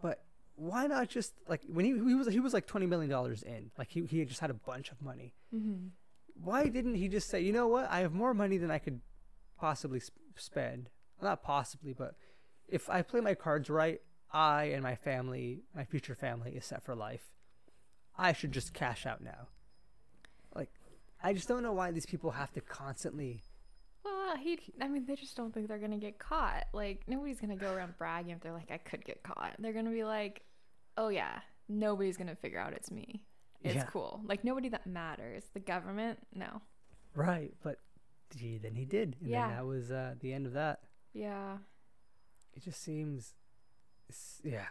but 0.00 0.22
why 0.54 0.86
not 0.86 1.08
just 1.08 1.34
like 1.48 1.62
when 1.66 1.84
he 1.84 1.92
he 1.92 2.14
was 2.14 2.28
he 2.28 2.38
was 2.38 2.54
like 2.54 2.66
twenty 2.66 2.86
million 2.86 3.10
dollars 3.10 3.42
in, 3.42 3.72
like 3.76 3.90
he 3.90 4.04
he 4.06 4.24
just 4.24 4.40
had 4.40 4.50
a 4.50 4.54
bunch 4.54 4.92
of 4.92 5.02
money. 5.02 5.34
Mm-hmm. 5.52 5.88
Why 6.36 6.68
didn't 6.68 6.94
he 6.94 7.08
just 7.08 7.28
say, 7.28 7.40
you 7.40 7.52
know 7.52 7.66
what, 7.66 7.90
I 7.90 8.00
have 8.00 8.12
more 8.12 8.34
money 8.34 8.58
than 8.58 8.70
I 8.70 8.78
could 8.78 9.00
possibly 9.58 9.98
sp- 9.98 10.14
spend? 10.36 10.88
Not 11.20 11.42
possibly, 11.42 11.92
but 11.92 12.14
if 12.68 12.88
I 12.88 13.02
play 13.02 13.20
my 13.20 13.34
cards 13.34 13.68
right, 13.70 14.00
I 14.32 14.64
and 14.64 14.82
my 14.82 14.94
family, 14.94 15.62
my 15.74 15.84
future 15.84 16.14
family, 16.14 16.52
is 16.52 16.64
set 16.64 16.84
for 16.84 16.94
life. 16.94 17.33
I 18.16 18.32
should 18.32 18.52
just 18.52 18.72
cash 18.74 19.06
out 19.06 19.22
now. 19.22 19.48
Like, 20.54 20.70
I 21.22 21.32
just 21.32 21.48
don't 21.48 21.62
know 21.62 21.72
why 21.72 21.90
these 21.90 22.06
people 22.06 22.30
have 22.30 22.52
to 22.52 22.60
constantly 22.60 23.42
Well, 24.04 24.36
he. 24.36 24.58
I 24.80 24.88
mean, 24.88 25.06
they 25.06 25.16
just 25.16 25.36
don't 25.36 25.52
think 25.52 25.68
they're 25.68 25.78
gonna 25.78 25.98
get 25.98 26.18
caught. 26.18 26.64
Like 26.72 27.02
nobody's 27.08 27.40
gonna 27.40 27.56
go 27.56 27.72
around 27.72 27.96
bragging 27.98 28.32
if 28.32 28.40
they're 28.40 28.52
like, 28.52 28.70
I 28.70 28.78
could 28.78 29.04
get 29.04 29.22
caught. 29.22 29.54
They're 29.58 29.72
gonna 29.72 29.90
be 29.90 30.04
like, 30.04 30.42
oh 30.96 31.08
yeah, 31.08 31.40
nobody's 31.68 32.16
gonna 32.16 32.36
figure 32.36 32.58
out 32.60 32.72
it's 32.74 32.90
me. 32.90 33.22
It's 33.62 33.74
Yeah. 33.76 33.84
cool. 33.84 34.20
Like 34.24 34.44
nobody 34.44 34.68
that 34.68 34.86
matters. 34.86 35.44
The 35.54 35.60
government, 35.60 36.18
no. 36.34 36.60
Right, 37.14 37.54
but 37.62 37.78
gee, 38.36 38.58
then 38.58 38.74
he 38.74 38.84
did, 38.84 39.16
and 39.20 39.30
Yeah. 39.30 39.48
then 39.48 39.56
that 39.56 39.64
was 39.66 39.90
uh, 39.90 40.14
the 40.20 40.32
end 40.34 40.46
of 40.46 40.52
that. 40.52 40.80
Yeah. 41.14 41.58
It 42.52 42.62
just 42.62 42.80
seems, 42.82 43.34
yeah, 44.42 44.66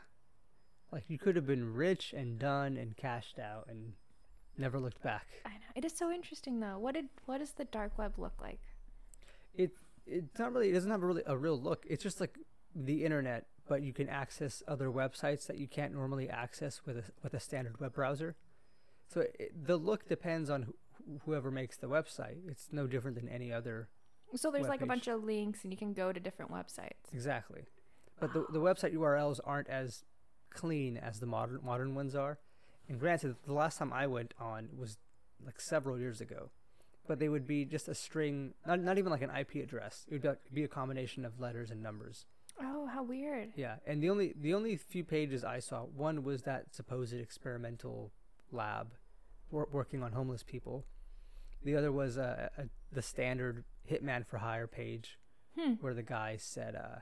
like 0.93 1.06
you 1.08 1.17
could 1.17 1.36
have 1.36 1.45
been 1.47 1.73
rich 1.73 2.13
and 2.15 2.39
done 2.39 2.77
and 2.77 2.95
cashed 2.95 3.39
out 3.39 3.65
and 3.69 3.93
never 4.58 4.79
looked 4.79 5.01
back. 5.01 5.27
I 5.45 5.49
know. 5.49 5.71
It 5.75 5.86
is 5.86 5.93
so 5.97 6.12
interesting 6.12 6.60
though. 6.60 6.77
What 6.77 6.93
did 6.93 7.10
what 7.25 7.39
does 7.39 7.51
the 7.51 7.65
dark 7.65 7.97
web 7.97 8.17
look 8.17 8.41
like? 8.41 8.60
It 9.56 9.71
it's 10.06 10.39
not 10.39 10.53
really 10.53 10.69
it 10.69 10.73
doesn't 10.73 10.91
have 10.91 11.03
a 11.03 11.06
really 11.06 11.23
a 11.25 11.38
real 11.38 11.60
look. 11.60 11.86
It's 11.89 12.03
just 12.03 12.21
like 12.21 12.38
the 12.75 13.03
internet, 13.06 13.47
but 13.67 13.82
you 13.82 13.93
can 13.93 14.10
access 14.10 14.63
other 14.67 14.89
websites 14.89 15.47
that 15.47 15.58
you 15.58 15.67
can't 15.67 15.93
normally 15.93 16.29
access 16.29 16.82
with 16.86 16.97
a 16.97 17.03
with 17.23 17.34
a 17.34 17.39
standard 17.39 17.79
web 17.79 17.93
browser. 17.93 18.36
So 19.08 19.21
it, 19.21 19.65
the 19.65 19.77
look 19.77 20.08
depends 20.08 20.49
on 20.49 20.63
wh- 20.63 21.25
whoever 21.25 21.51
makes 21.51 21.77
the 21.77 21.88
website. 21.88 22.38
It's 22.47 22.69
no 22.71 22.88
different 22.88 23.17
than 23.17 23.29
any 23.29 23.51
other 23.51 23.89
So 24.36 24.51
there's 24.51 24.67
like 24.67 24.82
a 24.82 24.86
bunch 24.86 25.08
of 25.08 25.23
links 25.23 25.63
and 25.63 25.71
you 25.71 25.77
can 25.77 25.93
go 25.93 26.12
to 26.12 26.19
different 26.19 26.51
websites. 26.51 27.13
Exactly. 27.13 27.63
But 28.19 28.34
the, 28.34 28.45
the 28.51 28.60
website 28.60 28.95
URLs 28.95 29.39
aren't 29.43 29.67
as 29.67 30.03
clean 30.53 30.97
as 30.97 31.19
the 31.19 31.25
modern 31.25 31.59
modern 31.63 31.95
ones 31.95 32.15
are. 32.15 32.39
And 32.89 32.99
granted, 32.99 33.35
the 33.45 33.53
last 33.53 33.77
time 33.77 33.93
I 33.93 34.07
went 34.07 34.33
on 34.39 34.69
was 34.77 34.97
like 35.45 35.59
several 35.59 35.97
years 35.99 36.21
ago, 36.21 36.49
but 37.07 37.19
they 37.19 37.29
would 37.29 37.47
be 37.47 37.65
just 37.65 37.87
a 37.87 37.95
string, 37.95 38.53
not 38.67 38.79
not 38.81 38.97
even 38.97 39.11
like 39.11 39.21
an 39.21 39.31
IP 39.31 39.55
address. 39.63 40.05
It 40.09 40.21
would 40.23 40.37
be, 40.53 40.63
a 40.63 40.67
combination 40.67 41.25
of 41.25 41.39
letters 41.39 41.71
and 41.71 41.81
numbers. 41.81 42.25
Oh, 42.61 42.85
how 42.87 43.03
weird. 43.03 43.49
Yeah, 43.55 43.75
and 43.87 44.01
the 44.03 44.09
only 44.09 44.33
the 44.39 44.53
only 44.53 44.75
few 44.77 45.03
pages 45.03 45.43
I 45.43 45.59
saw, 45.59 45.81
one 45.83 46.23
was 46.23 46.43
that 46.43 46.73
supposed 46.75 47.13
experimental 47.13 48.11
lab 48.51 48.93
wor- 49.49 49.69
working 49.71 50.03
on 50.03 50.11
homeless 50.11 50.43
people. 50.43 50.85
The 51.63 51.75
other 51.77 51.91
was 51.91 52.17
uh, 52.17 52.49
a, 52.57 52.63
the 52.91 53.01
standard 53.01 53.63
Hitman 53.89 54.25
for 54.27 54.37
Hire 54.39 54.67
page, 54.67 55.17
Hmm. 55.57 55.73
where 55.81 55.93
the 55.93 56.03
guy 56.03 56.35
said 56.37 56.75
uh, 56.75 56.99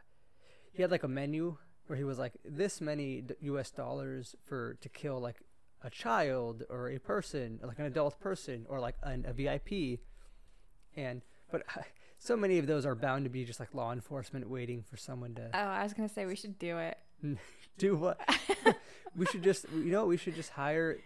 he 0.74 0.82
had 0.84 0.92
like 0.92 1.04
a 1.04 1.08
menu 1.08 1.58
where 1.92 1.98
he 1.98 2.06
was 2.06 2.18
like 2.18 2.32
this 2.46 2.80
many 2.80 3.22
U.S. 3.42 3.70
dollars 3.70 4.34
for 4.46 4.76
to 4.80 4.88
kill 4.88 5.20
like 5.20 5.42
a 5.84 5.90
child 5.90 6.64
or 6.70 6.90
a 6.90 6.98
person, 7.00 7.60
or 7.62 7.68
like 7.68 7.80
an 7.80 7.86
adult 7.86 8.18
person, 8.18 8.66
or 8.70 8.80
like 8.80 8.96
an, 9.04 9.26
a 9.28 9.34
VIP, 9.34 10.00
and 10.96 11.22
but 11.52 11.64
so 12.18 12.38
many 12.38 12.60
of 12.60 12.66
those 12.66 12.86
are 12.86 12.96
bound 12.96 13.26
to 13.26 13.30
be 13.30 13.44
just 13.44 13.60
like 13.60 13.76
law 13.76 13.92
enforcement 13.92 14.50
waiting 14.50 14.84
for 14.90 14.96
someone 14.96 15.36
to 15.36 15.50
Oh, 15.54 15.60
I 15.60 15.84
was 15.84 15.94
gonna 15.94 16.08
say 16.08 16.26
we 16.26 16.38
should 16.38 16.58
do 16.58 16.78
it. 16.78 16.98
do 17.78 17.98
what? 17.98 18.18
we 19.18 19.26
should 19.26 19.44
just, 19.44 19.66
you 19.74 19.92
know, 19.92 20.06
we 20.06 20.16
should 20.16 20.36
just 20.36 20.52
hire 20.52 20.98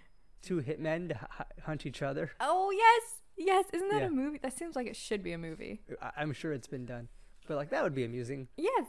two 0.43 0.62
hitmen 0.62 1.10
to 1.10 1.15
hu- 1.15 1.62
hunt 1.63 1.88
each 1.88 2.04
other. 2.04 2.30
Oh 2.39 2.69
yes, 2.69 3.21
yes. 3.38 3.65
Isn't 3.74 3.89
that 3.89 4.02
Yeah. 4.02 4.08
a 4.08 4.12
movie? 4.12 4.38
That 4.38 4.56
seems 4.56 4.76
like 4.76 4.86
it 4.86 4.95
should 4.95 5.24
be 5.24 5.32
a 5.32 5.38
movie. 5.39 5.82
I- 6.00 6.12
I'm 6.17 6.32
sure 6.32 6.54
it's 6.54 6.67
been 6.67 6.86
done, 6.86 7.08
but 7.48 7.58
like 7.58 7.71
that 7.71 7.82
would 7.82 7.95
be 7.95 8.04
amusing. 8.04 8.50
Yes. 8.56 8.86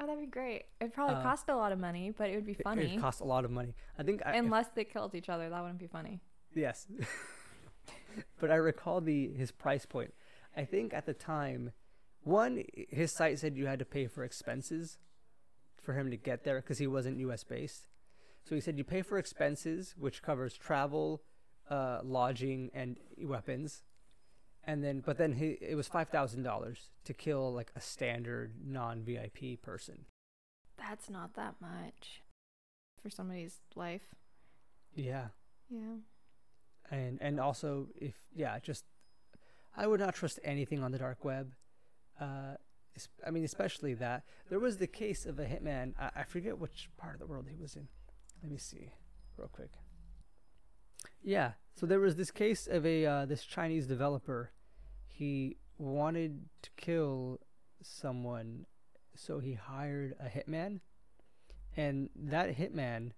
Oh, 0.00 0.06
that'd 0.06 0.20
be 0.20 0.26
great. 0.26 0.64
It'd 0.80 0.94
probably 0.94 1.16
Uh, 1.16 1.22
cost 1.22 1.48
a 1.48 1.56
lot 1.56 1.72
of 1.72 1.78
money, 1.80 2.10
but 2.16 2.30
it 2.30 2.36
would 2.36 2.46
be 2.46 2.54
funny. 2.54 2.94
It 2.94 3.00
costs 3.00 3.20
a 3.20 3.24
lot 3.24 3.44
of 3.44 3.50
money. 3.50 3.74
I 3.98 4.04
think. 4.04 4.22
I, 4.24 4.30
if- 4.30 4.44
Unless 4.44 4.68
they 4.74 4.84
killed 4.84 5.14
each 5.14 5.28
other, 5.28 5.50
that 5.50 5.60
wouldn't 5.60 5.80
be 5.80 5.88
funny. 5.88 6.20
yes, 6.54 6.86
but 8.40 8.50
I 8.50 8.56
recall 8.56 9.00
the 9.00 9.32
his 9.34 9.50
price 9.50 9.86
point. 9.86 10.14
I 10.56 10.64
think 10.64 10.92
at 10.94 11.06
the 11.06 11.14
time, 11.14 11.72
one 12.22 12.64
his 12.88 13.12
site 13.12 13.38
said 13.38 13.56
you 13.56 13.66
had 13.66 13.78
to 13.80 13.84
pay 13.84 14.06
for 14.06 14.24
expenses 14.24 14.98
for 15.82 15.94
him 15.94 16.10
to 16.10 16.16
get 16.16 16.44
there 16.44 16.60
because 16.60 16.78
he 16.78 16.86
wasn't 16.86 17.18
U.S. 17.18 17.44
based. 17.44 17.88
So 18.44 18.54
he 18.54 18.60
said 18.60 18.78
you 18.78 18.84
pay 18.84 19.02
for 19.02 19.18
expenses, 19.18 19.94
which 19.98 20.22
covers 20.22 20.54
travel, 20.56 21.22
uh, 21.70 22.00
lodging, 22.02 22.70
and 22.72 22.96
weapons. 23.22 23.82
And 24.68 24.84
then, 24.84 25.02
but 25.04 25.16
then 25.16 25.32
he, 25.32 25.56
it 25.62 25.76
was 25.76 25.88
five 25.88 26.10
thousand 26.10 26.42
dollars 26.42 26.90
to 27.04 27.14
kill 27.14 27.54
like 27.54 27.72
a 27.74 27.80
standard 27.80 28.52
non 28.62 29.02
VIP 29.02 29.62
person. 29.62 30.04
That's 30.76 31.08
not 31.08 31.34
that 31.36 31.54
much 31.58 32.22
for 33.02 33.08
somebody's 33.08 33.60
life. 33.74 34.02
Yeah, 34.94 35.28
Yeah. 35.70 35.96
and 36.90 37.18
and 37.22 37.40
also 37.40 37.88
if 37.98 38.14
yeah, 38.36 38.58
just 38.58 38.84
I 39.74 39.86
would 39.86 40.00
not 40.00 40.14
trust 40.14 40.38
anything 40.44 40.82
on 40.82 40.92
the 40.92 40.98
dark 40.98 41.24
web. 41.24 41.52
Uh, 42.20 42.54
I 43.26 43.30
mean, 43.30 43.44
especially 43.44 43.94
that 43.94 44.24
there 44.50 44.58
was 44.58 44.76
the 44.76 44.86
case 44.86 45.24
of 45.24 45.38
a 45.38 45.44
hitman. 45.46 45.94
I, 45.98 46.10
I 46.20 46.24
forget 46.24 46.58
which 46.58 46.90
part 46.98 47.14
of 47.14 47.20
the 47.20 47.26
world 47.26 47.46
he 47.48 47.56
was 47.56 47.74
in. 47.74 47.88
Let 48.42 48.52
me 48.52 48.58
see, 48.58 48.92
real 49.38 49.48
quick. 49.48 49.70
Yeah, 51.22 51.52
so 51.74 51.86
there 51.86 52.00
was 52.00 52.16
this 52.16 52.30
case 52.30 52.66
of 52.66 52.84
a 52.84 53.06
uh, 53.06 53.24
this 53.24 53.44
Chinese 53.44 53.86
developer. 53.86 54.50
He 55.18 55.56
wanted 55.78 56.44
to 56.62 56.70
kill 56.76 57.40
someone, 57.82 58.66
so 59.16 59.40
he 59.40 59.54
hired 59.54 60.14
a 60.20 60.28
hitman, 60.28 60.78
and 61.76 62.08
that 62.14 62.56
hitman 62.56 63.10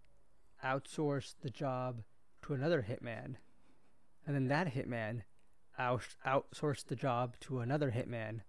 outsourced 0.64 1.34
the 1.42 1.50
job 1.50 2.02
to 2.46 2.54
another 2.54 2.86
hitman, 2.88 3.36
and 4.26 4.34
then 4.34 4.48
that 4.48 4.68
hitman 4.68 5.24
out- 5.78 6.16
outsourced 6.24 6.86
the 6.86 6.96
job 6.96 7.36
to 7.40 7.60
another 7.60 7.90
hitman, 7.90 8.40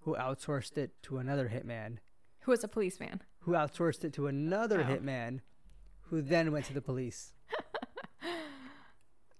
who 0.00 0.16
outsourced 0.16 0.76
it 0.76 1.00
to 1.04 1.18
another 1.18 1.48
hitman, 1.48 1.98
Who 2.40 2.50
was 2.50 2.64
a 2.64 2.68
policeman? 2.68 3.22
who 3.42 3.52
outsourced 3.52 4.02
it 4.04 4.12
to 4.14 4.26
another 4.26 4.80
Oh. 4.80 4.84
hitman, 4.84 5.42
who 6.08 6.22
then 6.22 6.50
went 6.50 6.66
to 6.66 6.74
the 6.74 6.82
police. 6.82 7.34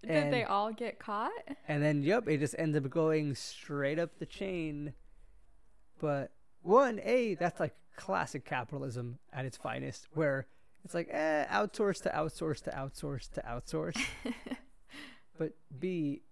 Did 0.06 0.32
they 0.32 0.44
all 0.44 0.72
get 0.72 0.98
caught? 0.98 1.30
And 1.68 1.82
then, 1.82 2.02
yep, 2.02 2.28
it 2.28 2.38
just 2.38 2.54
ends 2.58 2.76
up 2.76 2.88
going 2.88 3.34
straight 3.34 3.98
up 3.98 4.18
the 4.18 4.26
chain. 4.26 4.94
But 6.00 6.32
one, 6.62 7.00
A, 7.04 7.34
that's 7.34 7.60
like 7.60 7.74
classic 7.96 8.44
capitalism 8.44 9.18
at 9.32 9.44
its 9.44 9.56
finest, 9.56 10.08
where 10.14 10.46
it's 10.84 10.94
like, 10.94 11.08
eh, 11.10 11.44
outsource 11.46 12.02
to 12.02 12.08
outsource 12.10 12.62
to 12.62 12.70
outsource 12.70 13.30
to 13.32 13.42
outsource. 13.42 14.00
but 15.38 15.52
B, 15.78 16.22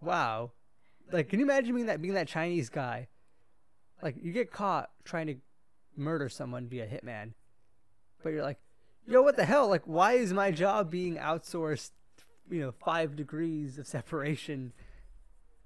wow. 0.00 0.50
Like, 1.12 1.28
can 1.28 1.38
you 1.38 1.44
imagine 1.44 1.74
being 1.74 1.86
that 1.86 2.02
being 2.02 2.14
that 2.14 2.28
Chinese 2.28 2.68
guy? 2.68 3.08
Like, 4.02 4.16
you 4.20 4.32
get 4.32 4.50
caught 4.50 4.90
trying 5.04 5.28
to 5.28 5.36
murder 5.96 6.28
someone 6.28 6.68
via 6.68 6.86
hitman, 6.86 7.34
but 8.22 8.30
you're 8.30 8.42
like, 8.42 8.58
yo, 9.06 9.22
what 9.22 9.36
the 9.36 9.44
hell? 9.44 9.68
Like, 9.68 9.82
why 9.84 10.14
is 10.14 10.32
my 10.32 10.50
job 10.50 10.90
being 10.90 11.16
outsourced? 11.16 11.90
You 12.50 12.60
know, 12.60 12.72
five 12.84 13.16
degrees 13.16 13.78
of 13.78 13.86
separation. 13.86 14.72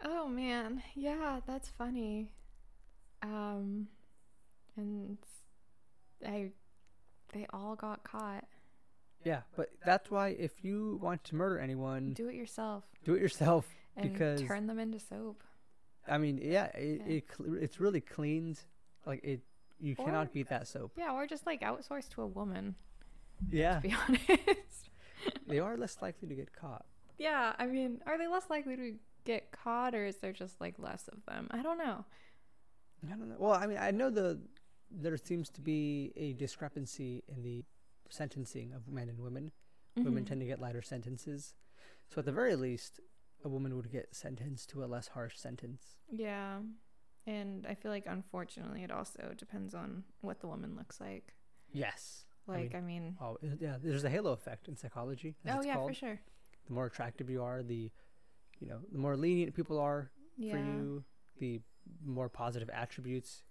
Oh 0.04 0.28
man, 0.28 0.82
yeah, 0.94 1.40
that's 1.46 1.68
funny. 1.68 2.30
Um, 3.22 3.88
and 4.76 5.18
I, 6.24 6.50
they 7.32 7.46
all 7.52 7.74
got 7.76 8.04
caught. 8.04 8.44
Yeah, 9.24 9.40
but 9.56 9.70
that's 9.84 10.10
why 10.10 10.28
if 10.38 10.62
you 10.62 11.00
want 11.02 11.24
to 11.24 11.34
murder 11.34 11.58
anyone, 11.58 12.12
Do 12.12 12.28
it 12.28 12.34
yourself 12.34 12.84
do 13.04 13.14
it 13.14 13.20
yourself. 13.22 13.66
and 13.96 14.12
Because- 14.12 14.42
turn 14.42 14.66
them 14.66 14.78
into 14.78 15.00
soap. 15.00 15.42
I 16.06 16.18
mean, 16.18 16.38
yeah, 16.40 16.66
it, 16.66 17.00
Yeah. 17.06 17.14
it 17.16 17.24
it's 17.62 17.80
really 17.80 18.00
cleaned. 18.00 18.60
Like 19.06 19.24
it, 19.24 19.40
you 19.80 19.96
Or- 19.98 20.04
cannot 20.04 20.32
beat 20.32 20.48
that 20.50 20.68
soap. 20.68 20.92
Yeah, 20.96 21.12
or 21.12 21.26
just 21.26 21.46
like 21.46 21.62
outsource 21.62 22.08
to 22.10 22.22
a 22.22 22.26
woman. 22.26 22.76
Yeah, 23.50 23.80
To 23.80 23.88
be 23.88 23.94
honest. 24.08 24.90
They 25.46 25.58
are 25.58 25.76
less 25.76 25.98
likely 26.02 26.28
to 26.28 26.34
get 26.34 26.52
caught. 26.54 26.84
yeah, 27.18 27.54
I 27.58 27.66
mean, 27.66 28.00
are 28.06 28.18
they 28.18 28.26
less 28.26 28.48
likely 28.50 28.76
to 28.76 28.94
get 29.24 29.50
caught, 29.52 29.94
or 29.94 30.04
is 30.06 30.16
there 30.18 30.32
just 30.32 30.60
like 30.60 30.74
less 30.78 31.08
of 31.08 31.24
them? 31.26 31.48
I 31.50 31.62
don't 31.62 31.78
know. 31.78 32.04
I 33.04 33.10
don't 33.10 33.28
know. 33.28 33.36
Well, 33.38 33.52
I 33.54 33.66
mean, 33.66 33.78
I 33.78 33.90
know 33.90 34.10
the 34.10 34.40
there 34.90 35.16
seems 35.16 35.48
to 35.50 35.60
be 35.60 36.12
a 36.16 36.32
discrepancy 36.34 37.24
in 37.28 37.42
the 37.42 37.64
sentencing 38.08 38.72
of 38.72 38.86
men 38.88 39.08
and 39.08 39.18
women. 39.20 39.50
Women 39.96 40.24
Mhm. 40.24 40.28
tend 40.28 40.40
to 40.42 40.46
get 40.46 40.60
lighter 40.60 40.82
sentences, 40.82 41.54
so 42.08 42.18
at 42.20 42.24
the 42.26 42.32
very 42.32 42.54
least, 42.54 43.00
a 43.42 43.48
woman 43.48 43.74
would 43.76 43.90
get 43.90 44.14
sentenced 44.14 44.68
to 44.70 44.84
a 44.84 44.86
less 44.86 45.08
harsh 45.08 45.36
sentence. 45.38 45.96
Yeah. 46.10 46.60
And 47.26 47.66
I 47.66 47.74
feel 47.74 47.90
like 47.90 48.06
unfortunately 48.06 48.84
it 48.84 48.90
also 48.90 49.32
depends 49.36 49.74
on 49.74 50.04
what 50.20 50.40
the 50.40 50.46
woman 50.48 50.76
looks 50.76 51.00
like. 51.00 51.34
Yes. 51.72 52.25
Like 52.46 52.74
I 52.74 52.80
mean, 52.80 53.16
Oh, 53.20 53.38
yeah. 53.60 53.76
There's 53.82 54.04
a 54.04 54.10
halo 54.10 54.32
effect 54.32 54.68
in 54.68 54.76
psychology. 54.76 55.36
oh 55.48 55.62
yeah, 55.62 55.74
called. 55.74 55.90
for 55.90 55.94
sure. 55.94 56.20
the 56.66 56.72
more 56.72 56.86
attractive 56.86 57.28
you 57.30 57.42
are, 57.42 57.62
the 57.62 57.90
you 58.60 58.68
know, 58.68 58.78
the 58.92 58.98
more 58.98 59.16
lenient 59.16 59.54
people 59.54 59.78
are 59.78 60.10
Yeah. 60.36 60.52
for 60.52 60.58
you, 60.58 61.04
the 61.38 61.60
more 62.04 62.28
positive 62.28 62.70
attributes 62.70 63.42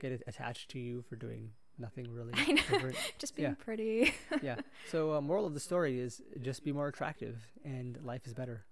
get 0.00 0.22
attached 0.26 0.70
to 0.70 0.78
you 0.78 1.02
for 1.02 1.16
doing 1.16 1.50
nothing 1.78 2.10
really 2.12 2.32
I 2.36 2.52
know. 2.52 2.90
Just 3.18 3.36
being 3.36 3.50
Yeah. 3.50 3.54
pretty. 3.58 4.14
yeah. 4.42 4.56
So, 4.90 5.14
uh, 5.14 5.20
moral 5.20 5.46
of 5.46 5.54
the 5.54 5.60
story 5.60 5.98
is 6.00 6.20
just 6.40 6.64
be 6.64 6.72
more 6.72 6.88
attractive, 6.88 7.36
and 7.64 7.98
life 8.04 8.26
is 8.26 8.34
better. 8.34 8.64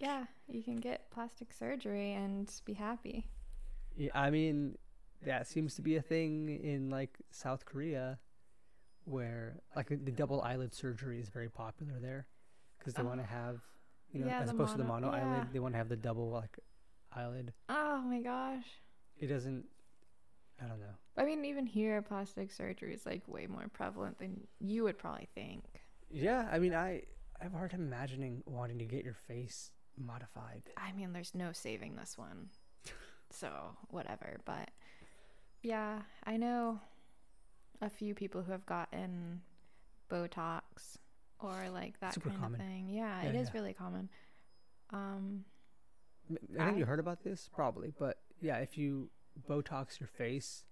Yeah, 0.00 0.24
you 0.48 0.62
can 0.62 0.76
get 0.76 1.10
plastic 1.10 1.52
surgery 1.52 2.12
and 2.14 2.50
be 2.64 2.72
happy. 2.72 3.26
yeah, 3.96 4.10
I 4.14 4.30
mean, 4.30 4.78
that 5.26 5.46
seems 5.46 5.74
to 5.74 5.82
be 5.82 5.96
a 5.96 6.02
thing 6.02 6.48
in 6.48 6.88
like 6.88 7.18
South 7.30 7.66
Korea, 7.66 8.18
where 9.04 9.60
like 9.76 9.88
the 9.88 10.12
double 10.12 10.42
eyelid 10.42 10.74
surgery 10.74 11.20
is 11.20 11.28
very 11.28 11.48
popular 11.48 11.94
there, 12.00 12.26
because 12.78 12.94
they 12.94 13.02
ah. 13.02 13.06
want 13.06 13.20
to 13.20 13.26
have, 13.26 13.60
you 14.12 14.20
know, 14.20 14.26
Yeah, 14.26 14.40
as 14.40 14.50
opposed 14.50 14.72
to 14.72 14.78
the 14.78 14.84
mono- 14.84 15.10
mono 15.10 15.18
yeah. 15.18 15.34
eyelid, 15.34 15.48
they 15.52 15.58
want 15.58 15.74
to 15.74 15.78
have 15.78 15.88
the 15.88 15.96
double 15.96 16.30
like 16.30 16.58
eyelid. 17.12 17.52
Oh 17.68 18.00
my 18.02 18.20
gosh. 18.20 18.66
It 19.18 19.26
doesn't. 19.26 19.64
I 20.62 20.66
don't 20.66 20.80
know. 20.80 20.94
I 21.16 21.24
mean, 21.24 21.44
even 21.44 21.66
here, 21.66 22.00
plastic 22.02 22.52
surgery 22.52 22.94
is 22.94 23.04
like 23.04 23.22
way 23.26 23.46
more 23.46 23.66
prevalent 23.72 24.18
than 24.18 24.46
you 24.60 24.84
would 24.84 24.98
probably 24.98 25.28
think. 25.34 25.64
Yeah, 26.10 26.48
I 26.50 26.58
mean, 26.58 26.74
I 26.74 27.02
I 27.40 27.44
have 27.44 27.54
a 27.54 27.56
hard 27.56 27.70
time 27.72 27.82
imagining 27.82 28.42
wanting 28.46 28.78
to 28.78 28.84
get 28.84 29.04
your 29.04 29.14
face 29.14 29.70
modified. 29.98 30.62
I 30.76 30.92
mean, 30.92 31.12
there's 31.12 31.34
no 31.34 31.52
saving 31.52 31.96
this 31.96 32.16
one. 32.16 32.48
so, 33.30 33.50
whatever. 33.88 34.40
But 34.44 34.70
yeah, 35.62 36.02
I 36.24 36.36
know 36.36 36.80
a 37.82 37.90
few 37.90 38.14
people 38.14 38.42
who 38.42 38.52
have 38.52 38.64
gotten 38.64 39.42
Botox 40.10 40.96
or 41.38 41.68
like 41.70 41.98
that 42.00 42.14
Super 42.14 42.30
kind 42.30 42.40
common. 42.40 42.60
of 42.60 42.66
thing. 42.66 42.88
Yeah, 42.88 43.22
it 43.22 43.34
Yeah, 43.34 43.40
is 43.40 43.48
yeah. 43.48 43.52
really 43.54 43.74
common. 43.74 44.08
Um, 44.90 45.44
I 46.30 46.34
think 46.36 46.60
I- 46.60 46.78
you 46.78 46.84
heard 46.86 47.00
about 47.00 47.22
this 47.24 47.48
probably, 47.52 47.92
but 47.98 48.22
yeah, 48.40 48.58
if 48.58 48.78
you 48.78 49.10
Botox 49.48 49.98
your 49.98 50.06
face, 50.06 50.64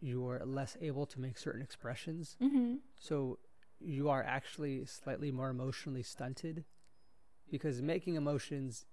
you're 0.00 0.44
less 0.44 0.76
able 0.80 1.06
to 1.06 1.20
make 1.20 1.38
certain 1.38 1.62
expressions. 1.62 2.36
mhm. 2.40 2.80
So 2.98 3.38
you 3.80 4.08
are 4.08 4.22
actually 4.22 4.84
slightly 4.84 5.30
more 5.32 5.50
emotionally 5.50 6.02
stunted 6.02 6.64
because 7.50 7.80
making 7.80 8.14
emotions 8.16 8.84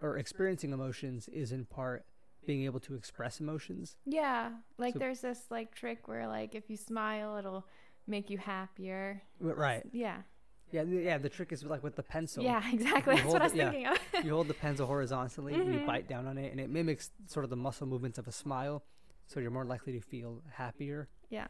or 0.00 0.16
experiencing 0.16 0.72
emotions 0.72 1.28
is 1.28 1.52
in 1.52 1.64
part 1.66 2.06
being 2.48 2.64
able 2.64 2.80
to 2.80 2.94
express 2.94 3.40
emotions. 3.40 3.96
Yeah, 4.06 4.50
like 4.78 4.94
So- 4.94 4.98
there's 5.00 5.20
this 5.20 5.40
like 5.50 5.74
trick 5.74 6.08
where 6.08 6.26
like 6.26 6.54
if 6.54 6.64
you 6.70 6.76
smile, 6.78 7.36
it'll 7.36 7.66
make 8.06 8.30
you 8.30 8.38
happier. 8.38 9.22
Right. 9.38 9.84
Yeah. 9.92 10.22
Yeah, 10.70 10.82
yeah, 10.82 11.18
the 11.18 11.28
trick 11.28 11.52
is 11.52 11.62
like 11.64 11.82
with 11.82 11.96
the 11.96 12.02
pencil. 12.02 12.42
Yeah, 12.42 12.62
exactly. 12.72 13.16
You 13.16 13.20
That's 13.22 13.32
what 13.32 13.42
I 13.42 13.44
was 13.44 13.52
it- 13.54 13.58
thinking 13.58 13.86
of. 13.86 13.98
you 14.24 14.32
hold 14.32 14.48
the 14.48 14.54
pencil 14.54 14.86
horizontally 14.86 15.52
and 15.54 15.72
you 15.74 15.80
Mhm. 15.80 15.86
bite 15.86 16.08
down 16.08 16.26
on 16.26 16.36
it 16.38 16.50
and 16.50 16.58
it 16.60 16.70
mimics 16.70 17.10
sort 17.26 17.44
of 17.44 17.50
the 17.50 17.56
muscle 17.56 17.86
movements 17.86 18.18
of 18.18 18.26
a 18.26 18.32
smile 18.32 18.82
so 19.26 19.40
you're 19.40 19.50
more 19.50 19.64
likely 19.66 19.92
to 19.92 20.00
feel 20.00 20.42
happier 20.52 21.08
yeah. 21.28 21.48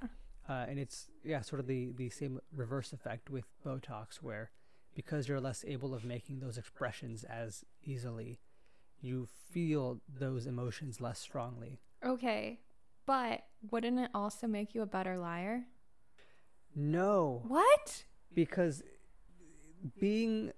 uh, 0.49 0.67
and 0.69 0.79
it's 0.81 1.09
yeah 1.25 1.41
sort 1.43 1.61
of 1.61 1.67
the 1.69 1.93
the 1.93 2.11
same 2.11 2.41
reverse 2.53 2.93
effect 2.93 3.31
with 3.31 3.45
botox 3.65 4.17
where 4.17 4.51
because 4.95 5.29
you're 5.29 5.41
less 5.41 5.65
able 5.65 5.95
of 5.95 6.05
making 6.05 6.41
those 6.41 6.59
expressions 6.59 7.23
as 7.25 7.65
easily 7.85 8.39
you 9.01 9.27
feel 9.51 10.01
those 10.19 10.47
emotions 10.47 11.01
less 11.01 11.19
strongly 11.19 11.81
Okay. 12.05 12.61
But 13.07 13.43
wouldn't 13.71 13.99
it 13.99 14.11
also 14.15 14.47
make 14.47 14.75
you 14.75 14.83
a 14.83 14.87
better 14.87 15.19
liar? 15.19 15.65
no 16.77 17.43
What? 17.49 18.05
because 18.35 18.83
being 19.99 20.53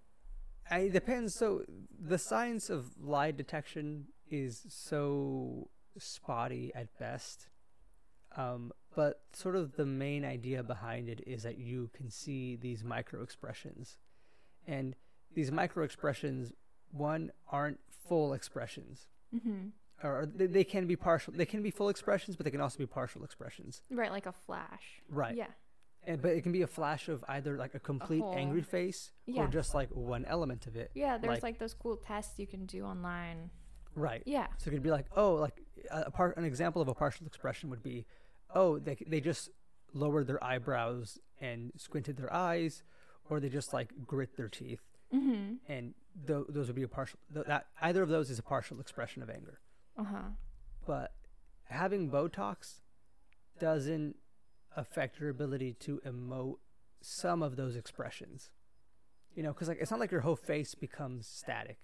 I, 0.70 0.80
it 0.80 0.92
depends 0.92 1.34
so 1.34 1.64
the 1.98 2.18
science 2.18 2.68
of 2.68 2.90
lie 3.00 3.30
detection 3.30 4.06
is 4.28 4.66
so 4.68 5.68
spotty 5.98 6.72
at 6.74 6.98
best 6.98 7.48
um, 8.36 8.72
but 8.94 9.22
sort 9.32 9.56
of 9.56 9.76
the 9.76 9.86
main 9.86 10.24
idea 10.24 10.62
behind 10.62 11.08
it 11.08 11.22
is 11.26 11.42
that 11.44 11.58
you 11.58 11.90
can 11.94 12.10
see 12.10 12.56
these 12.56 12.82
micro 12.84 13.22
expressions 13.22 13.98
and 14.66 14.94
these 15.34 15.50
micro 15.52 15.84
expressions 15.84 16.52
one 16.90 17.30
aren't 17.50 17.80
full 18.08 18.32
expressions 18.32 19.06
Mm-hmm. 19.34 19.68
or 20.02 20.26
they, 20.26 20.46
they 20.46 20.64
can 20.64 20.86
be 20.88 20.96
partial 20.96 21.32
they 21.36 21.46
can 21.46 21.62
be 21.62 21.70
full 21.70 21.88
expressions 21.88 22.36
but 22.36 22.42
they 22.44 22.50
can 22.50 22.60
also 22.60 22.78
be 22.78 22.86
partial 22.86 23.22
expressions 23.22 23.82
Right, 23.90 24.10
like 24.10 24.26
a 24.26 24.32
flash. 24.32 25.00
right 25.08 25.36
Yeah. 25.36 25.46
and 26.04 26.20
but 26.20 26.32
it 26.32 26.42
can 26.42 26.50
be 26.50 26.62
a 26.62 26.66
flash 26.66 27.08
of 27.08 27.24
either 27.28 27.56
like 27.56 27.74
a 27.76 27.78
complete 27.78 28.20
whole- 28.22 28.34
angry 28.36 28.62
face 28.62 29.12
Yeah. 29.26 29.44
or 29.44 29.46
just 29.46 29.72
like 29.72 29.88
one 29.90 30.24
element 30.24 30.66
of 30.66 30.74
it. 30.74 30.90
Yeah, 30.94 31.16
there's 31.18 31.34
Like- 31.34 31.42
like, 31.44 31.58
those 31.60 31.74
cool 31.74 31.96
tests 31.96 32.40
you 32.40 32.46
can 32.48 32.66
do 32.66 32.84
online. 32.84 33.50
Right. 33.94 34.22
Yeah. 34.26 34.48
So 34.58 34.70
it 34.70 34.74
could 34.74 34.82
be 34.82 34.90
like, 34.90 35.06
oh, 35.16 35.34
like 35.34 35.60
a, 35.90 36.02
a 36.06 36.10
part. 36.10 36.36
An 36.36 36.44
example 36.44 36.80
of 36.82 36.88
a 36.88 36.94
partial 36.94 37.26
expression 37.26 37.70
would 37.70 37.82
be, 37.82 38.06
oh, 38.54 38.78
they 38.78 38.96
they 39.06 39.20
just 39.20 39.50
lowered 39.92 40.26
their 40.26 40.42
eyebrows 40.42 41.18
and 41.40 41.72
squinted 41.76 42.16
their 42.16 42.32
eyes, 42.32 42.82
or 43.28 43.38
they 43.40 43.48
just 43.48 43.72
like 43.72 43.90
grit 44.06 44.36
their 44.36 44.48
teeth, 44.48 44.82
Mm-hmm. 45.12 45.54
and 45.68 45.94
th- 46.26 46.46
those 46.48 46.66
would 46.66 46.76
be 46.76 46.82
a 46.82 46.88
partial. 46.88 47.18
Th- 47.32 47.46
that 47.46 47.66
either 47.80 48.02
of 48.02 48.08
those 48.08 48.30
is 48.30 48.38
a 48.38 48.42
partial 48.42 48.80
expression 48.80 49.22
of 49.22 49.30
anger. 49.30 49.60
Uh-huh. 49.98 50.30
But 50.86 51.12
having 51.64 52.10
Botox 52.10 52.80
doesn't 53.58 54.16
affect 54.76 55.20
your 55.20 55.30
ability 55.30 55.74
to 55.80 56.00
emote 56.06 56.56
some 57.00 57.42
of 57.42 57.56
those 57.56 57.76
expressions. 57.76 58.50
You 59.34 59.42
know, 59.42 59.52
because 59.52 59.68
like 59.68 59.78
it's 59.80 59.90
not 59.90 60.00
like 60.00 60.10
your 60.10 60.22
whole 60.22 60.36
face 60.36 60.74
becomes 60.74 61.26
static. 61.26 61.78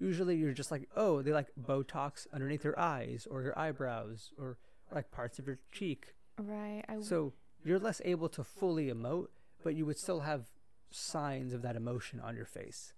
Usually, 0.00 0.36
you're 0.36 0.52
just 0.52 0.70
like, 0.70 0.88
oh, 0.96 1.22
they 1.22 1.32
like 1.32 1.48
Botox 1.60 2.26
underneath 2.32 2.64
your 2.64 2.78
eyes 2.78 3.26
or 3.28 3.42
your 3.42 3.58
eyebrows 3.58 4.30
or 4.38 4.58
like 4.94 5.10
parts 5.10 5.38
of 5.38 5.46
your 5.46 5.58
cheek. 5.72 6.14
Right. 6.38 6.84
I 6.88 7.00
So 7.00 7.34
you're 7.64 7.78
less 7.78 8.00
able 8.04 8.28
to 8.30 8.44
fully 8.44 8.86
emote, 8.86 9.28
but 9.62 9.74
you 9.74 9.84
would 9.86 9.98
still 9.98 10.20
have 10.20 10.46
signs 10.90 11.52
of 11.52 11.62
that 11.62 11.76
emotion 11.76 12.20
on 12.20 12.36
your 12.36 12.46
face. 12.46 12.92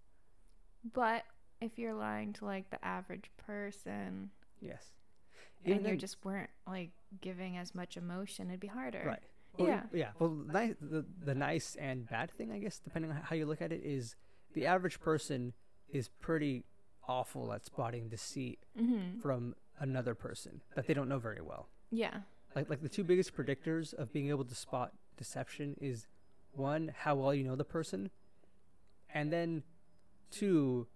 But 0.94 1.24
if 1.60 1.78
you're 1.78 1.94
lying 1.94 2.32
to 2.34 2.44
like 2.44 2.70
the 2.70 2.82
average 2.84 3.30
person 3.46 4.30
Yes. 4.60 4.84
and 5.64 5.74
Even 5.80 5.90
you 5.92 5.96
just 5.96 6.16
weren't 6.24 6.50
like 6.66 6.90
giving 7.20 7.56
as 7.56 7.74
much 7.74 7.96
emotion, 7.96 8.48
it'd 8.48 8.60
be 8.60 8.66
harder. 8.66 9.02
Right. 9.06 9.22
Well, 9.58 9.68
Yeah. 9.68 9.82
Yeah. 9.92 10.10
Well, 10.18 10.30
nice, 10.30 10.74
the 10.80 11.04
the 11.24 11.34
nice 11.34 11.76
and 11.76 12.08
bad 12.08 12.30
thing, 12.30 12.50
I 12.52 12.58
guess, 12.58 12.78
depending 12.78 13.10
on 13.10 13.16
how 13.18 13.36
you 13.36 13.46
look 13.46 13.60
at 13.62 13.72
it, 13.72 13.82
is 13.84 14.16
the 14.54 14.66
average 14.66 15.00
person 15.00 15.52
is 15.88 16.08
pretty 16.08 16.64
awful 17.08 17.52
at 17.52 17.64
spotting 17.64 18.08
deceit 18.08 18.58
Mm-hmm. 18.80 19.20
from 19.20 19.54
another 19.80 20.14
person 20.14 20.60
that 20.76 20.86
they 20.86 20.94
don't 20.94 21.08
know 21.08 21.18
very 21.18 21.40
well. 21.40 21.68
Yeah. 21.90 22.18
Like 22.54 22.68
like 22.70 22.80
the 22.82 22.88
two 22.88 23.04
biggest 23.04 23.34
predictors 23.36 23.92
of 23.94 24.12
being 24.12 24.28
able 24.28 24.44
to 24.44 24.54
spot 24.54 24.92
deception 25.16 25.76
is 25.80 26.06
one, 26.52 26.92
how 26.96 27.14
well 27.16 27.34
you 27.34 27.44
know 27.44 27.56
the 27.56 27.64
person, 27.64 28.10
and 29.14 29.32
then 29.32 29.62
two, 30.30 30.86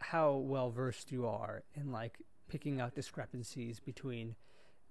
how 0.00 0.34
well 0.34 0.70
versed 0.70 1.10
you 1.12 1.26
are 1.26 1.62
in 1.74 1.92
like 1.92 2.18
picking 2.48 2.80
out 2.80 2.94
discrepancies 2.94 3.80
between 3.80 4.34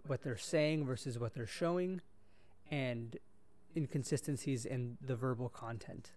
what 0.07 0.21
they're 0.23 0.37
saying 0.37 0.85
versus 0.85 1.17
what 1.17 1.33
they're 1.33 1.47
showing 1.47 2.01
and 2.69 3.17
inconsistencies 3.75 4.65
in 4.65 4.97
the 5.01 5.15
verbal 5.15 5.49
content. 5.49 6.11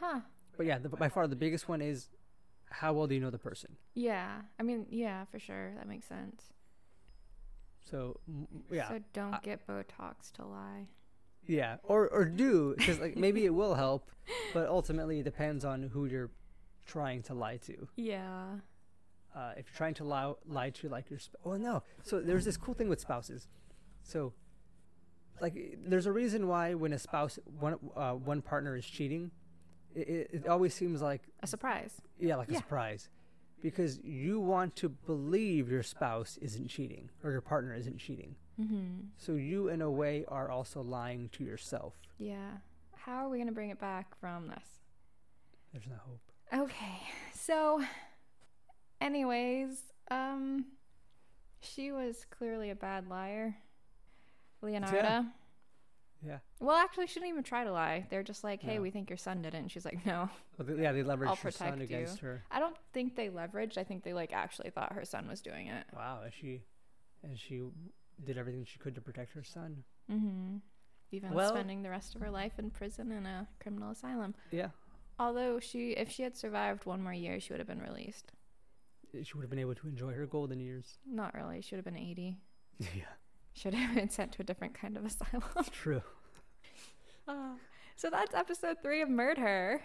Huh. 0.00 0.20
But 0.56 0.66
yeah, 0.66 0.78
the, 0.78 0.88
by 0.88 1.08
far 1.08 1.26
the 1.26 1.36
biggest 1.36 1.68
one 1.68 1.80
is 1.80 2.08
how 2.70 2.92
well 2.92 3.06
do 3.06 3.14
you 3.14 3.20
know 3.20 3.30
the 3.30 3.38
person? 3.38 3.76
Yeah. 3.94 4.40
I 4.58 4.62
mean, 4.62 4.86
yeah, 4.90 5.24
for 5.30 5.38
sure. 5.38 5.72
That 5.76 5.86
makes 5.88 6.06
sense. 6.06 6.52
So 7.90 8.18
m- 8.28 8.46
yeah, 8.70 8.88
So 8.88 9.00
don't 9.12 9.34
I- 9.34 9.40
get 9.42 9.66
Botox 9.66 10.32
to 10.34 10.44
lie. 10.46 10.86
Yeah, 11.46 11.76
or 11.82 12.08
or 12.08 12.24
do 12.24 12.74
because 12.76 12.98
like 13.00 13.16
maybe 13.16 13.44
it 13.44 13.54
will 13.54 13.74
help, 13.74 14.10
but 14.54 14.68
ultimately 14.68 15.20
it 15.20 15.24
depends 15.24 15.64
on 15.64 15.82
who 15.84 16.06
you're 16.06 16.30
trying 16.86 17.22
to 17.24 17.34
lie 17.34 17.56
to. 17.58 17.88
Yeah. 17.96 18.44
uh, 19.34 19.52
if 19.56 19.66
you're 19.66 19.76
trying 19.76 19.94
to 19.94 20.04
lie, 20.04 20.32
lie 20.46 20.70
to 20.70 20.88
like 20.88 21.08
your 21.10 21.18
sp- 21.22 21.40
oh 21.44 21.56
no 21.56 21.82
so 22.02 22.20
there's 22.20 22.44
this 22.44 22.56
cool 22.58 22.74
thing 22.74 22.88
with 22.88 23.00
spouses 23.00 23.48
so 24.02 24.32
like 25.40 25.54
there's 25.86 26.04
a 26.06 26.12
reason 26.12 26.46
why 26.48 26.74
when 26.74 26.92
a 26.92 26.98
spouse 26.98 27.38
one 27.58 27.78
uh, 27.96 28.12
one 28.12 28.42
partner 28.42 28.76
is 28.76 28.84
cheating 28.84 29.30
it, 29.94 30.08
it, 30.08 30.30
it 30.32 30.48
always 30.48 30.74
seems 30.74 31.00
like 31.00 31.22
A 31.42 31.46
surprise. 31.46 31.94
yeah 32.18 32.36
like 32.36 32.50
a 32.50 32.56
surprise 32.56 33.08
because 33.62 33.98
you 34.02 34.38
want 34.40 34.74
to 34.76 34.88
believe 34.88 35.70
your 35.70 35.82
spouse 35.82 36.36
isn't 36.42 36.68
cheating 36.68 37.08
or 37.24 37.30
your 37.30 37.40
partner 37.40 37.74
isn't 37.74 37.98
cheating 37.98 38.34
Mm-hmm. 38.60 39.06
so 39.16 39.32
you 39.32 39.68
in 39.68 39.80
a 39.80 39.90
way 39.90 40.24
are 40.28 40.50
also 40.50 40.82
lying 40.82 41.30
to 41.32 41.42
yourself 41.44 41.94
Yeah. 42.18 42.50
How 42.94 43.24
are 43.24 43.28
we 43.30 43.38
going 43.38 43.46
to 43.48 43.54
bring 43.54 43.70
it 43.70 43.80
back 43.80 44.14
from 44.20 44.48
this? 44.48 44.66
there's 45.72 45.86
no 45.86 45.96
hope 46.06 46.20
Okay. 46.64 47.00
So 47.34 47.82
anyways, 49.00 49.80
um 50.10 50.66
she 51.60 51.92
was 51.92 52.26
clearly 52.36 52.70
a 52.70 52.74
bad 52.74 53.08
liar. 53.08 53.56
Leonarda. 54.62 54.92
yeah 54.92 55.22
Well, 56.60 56.76
actually, 56.76 57.06
she 57.08 57.14
didn't 57.14 57.30
even 57.30 57.42
try 57.42 57.64
to 57.64 57.72
lie. 57.72 58.06
They're 58.10 58.22
just 58.22 58.44
like, 58.44 58.62
"Hey, 58.62 58.78
we 58.78 58.90
think 58.90 59.10
your 59.10 59.16
son 59.16 59.42
did 59.42 59.54
it." 59.54 59.58
And 59.58 59.70
she's 59.70 59.84
like, 59.84 60.04
"No." 60.06 60.28
well, 60.58 60.78
yeah 60.78 60.92
they 60.92 61.02
leveraged 61.02 61.26
I'll 61.28 61.36
her 61.36 61.50
son 61.50 61.78
you. 61.78 61.84
against 61.84 62.20
her 62.20 62.42
I 62.50 62.60
don't 62.60 62.76
think 62.92 63.16
they 63.16 63.28
leveraged. 63.28 63.76
I 63.78 63.84
think 63.84 64.04
they 64.04 64.12
like 64.12 64.32
actually 64.32 64.70
thought 64.70 64.92
her 64.92 65.04
son 65.04 65.26
was 65.28 65.40
doing 65.40 65.66
it. 65.68 65.84
wow 65.94 66.20
and 66.24 66.32
she 66.32 66.62
and 67.24 67.38
she 67.38 67.62
did 68.24 68.38
everything 68.38 68.64
she 68.64 68.78
could 68.78 68.94
to 68.94 69.00
protect 69.00 69.32
her 69.32 69.42
son 69.42 69.84
Mm-hmm. 70.10 70.56
Even 71.12 71.32
Well- 71.32 71.50
spending 71.50 71.82
the 71.82 71.90
rest 71.90 72.14
of 72.14 72.20
her 72.20 72.30
life 72.30 72.58
in 72.58 72.70
prison 72.70 73.10
in 73.12 73.26
a 73.26 73.48
criminal 73.60 73.90
asylum. 73.90 74.34
yeah 74.50 74.68
Although 75.18 75.60
she, 75.60 75.90
if 75.92 76.10
she 76.10 76.22
had 76.22 76.36
survived 76.36 76.84
one 76.86 77.02
more 77.02 77.12
year, 77.12 77.38
she 77.38 77.52
would 77.52 77.60
have 77.60 77.66
been 77.68 77.82
released. 77.82 78.32
she 79.22 79.34
would 79.34 79.42
have 79.42 79.50
been 79.50 79.58
able 79.58 79.74
to 79.74 79.86
enjoy 79.86 80.12
her 80.14 80.26
golden 80.26 80.58
years. 80.58 80.98
Not 81.06 81.34
really. 81.34 81.60
She 81.60 81.74
would 81.74 81.84
have 81.84 81.94
been 81.94 82.02
80. 82.02 82.38
yeah, 82.78 82.86
Should 83.54 83.74
have 83.74 83.94
been 83.94 84.10
sent 84.10 84.32
to 84.32 84.42
a 84.42 84.44
different 84.44 84.74
kind 84.74 84.96
of 84.96 85.04
asylum. 85.06 85.42
true. 85.70 86.02
Uh, 87.28 87.54
so 87.96 88.10
that's 88.10 88.34
episode 88.34 88.78
three 88.82 89.00
of 89.02 89.08
Murder. 89.08 89.82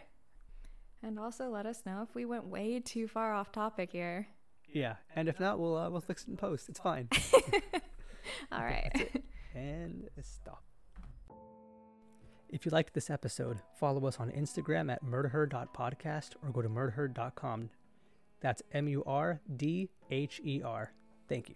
And 1.03 1.19
also 1.19 1.49
let 1.49 1.65
us 1.67 1.83
know 1.85 2.05
if 2.07 2.15
we 2.15 2.25
went 2.25 2.47
way 2.47 2.79
too 2.79 3.07
far 3.07 3.33
off 3.33 3.51
topic 3.51 3.91
here. 3.91 4.27
Yeah, 4.73 4.95
and 5.15 5.29
if 5.29 5.39
not, 5.39 5.59
we'll 5.59 5.77
uh, 5.77 5.89
we'll 5.89 6.01
fix 6.01 6.23
it 6.23 6.29
in 6.29 6.37
post. 6.37 6.67
It's 6.69 6.79
fine. 6.79 7.07
All 8.51 8.63
right. 8.63 9.21
and 9.55 10.09
stop. 10.21 10.63
If 12.49 12.65
you 12.65 12.71
liked 12.71 12.93
this 12.93 13.09
episode, 13.09 13.59
follow 13.79 14.05
us 14.07 14.19
on 14.19 14.31
Instagram 14.31 14.91
at 14.91 15.03
murdher.podcast 15.03 16.31
or 16.43 16.49
go 16.51 16.61
to 16.61 16.69
murdher.com. 16.69 17.69
That's 18.41 18.61
M 18.73 18.87
U 18.87 19.03
R 19.05 19.39
D 19.55 19.89
H 20.09 20.41
E 20.43 20.61
R. 20.63 20.91
Thank 21.29 21.49
you. 21.49 21.55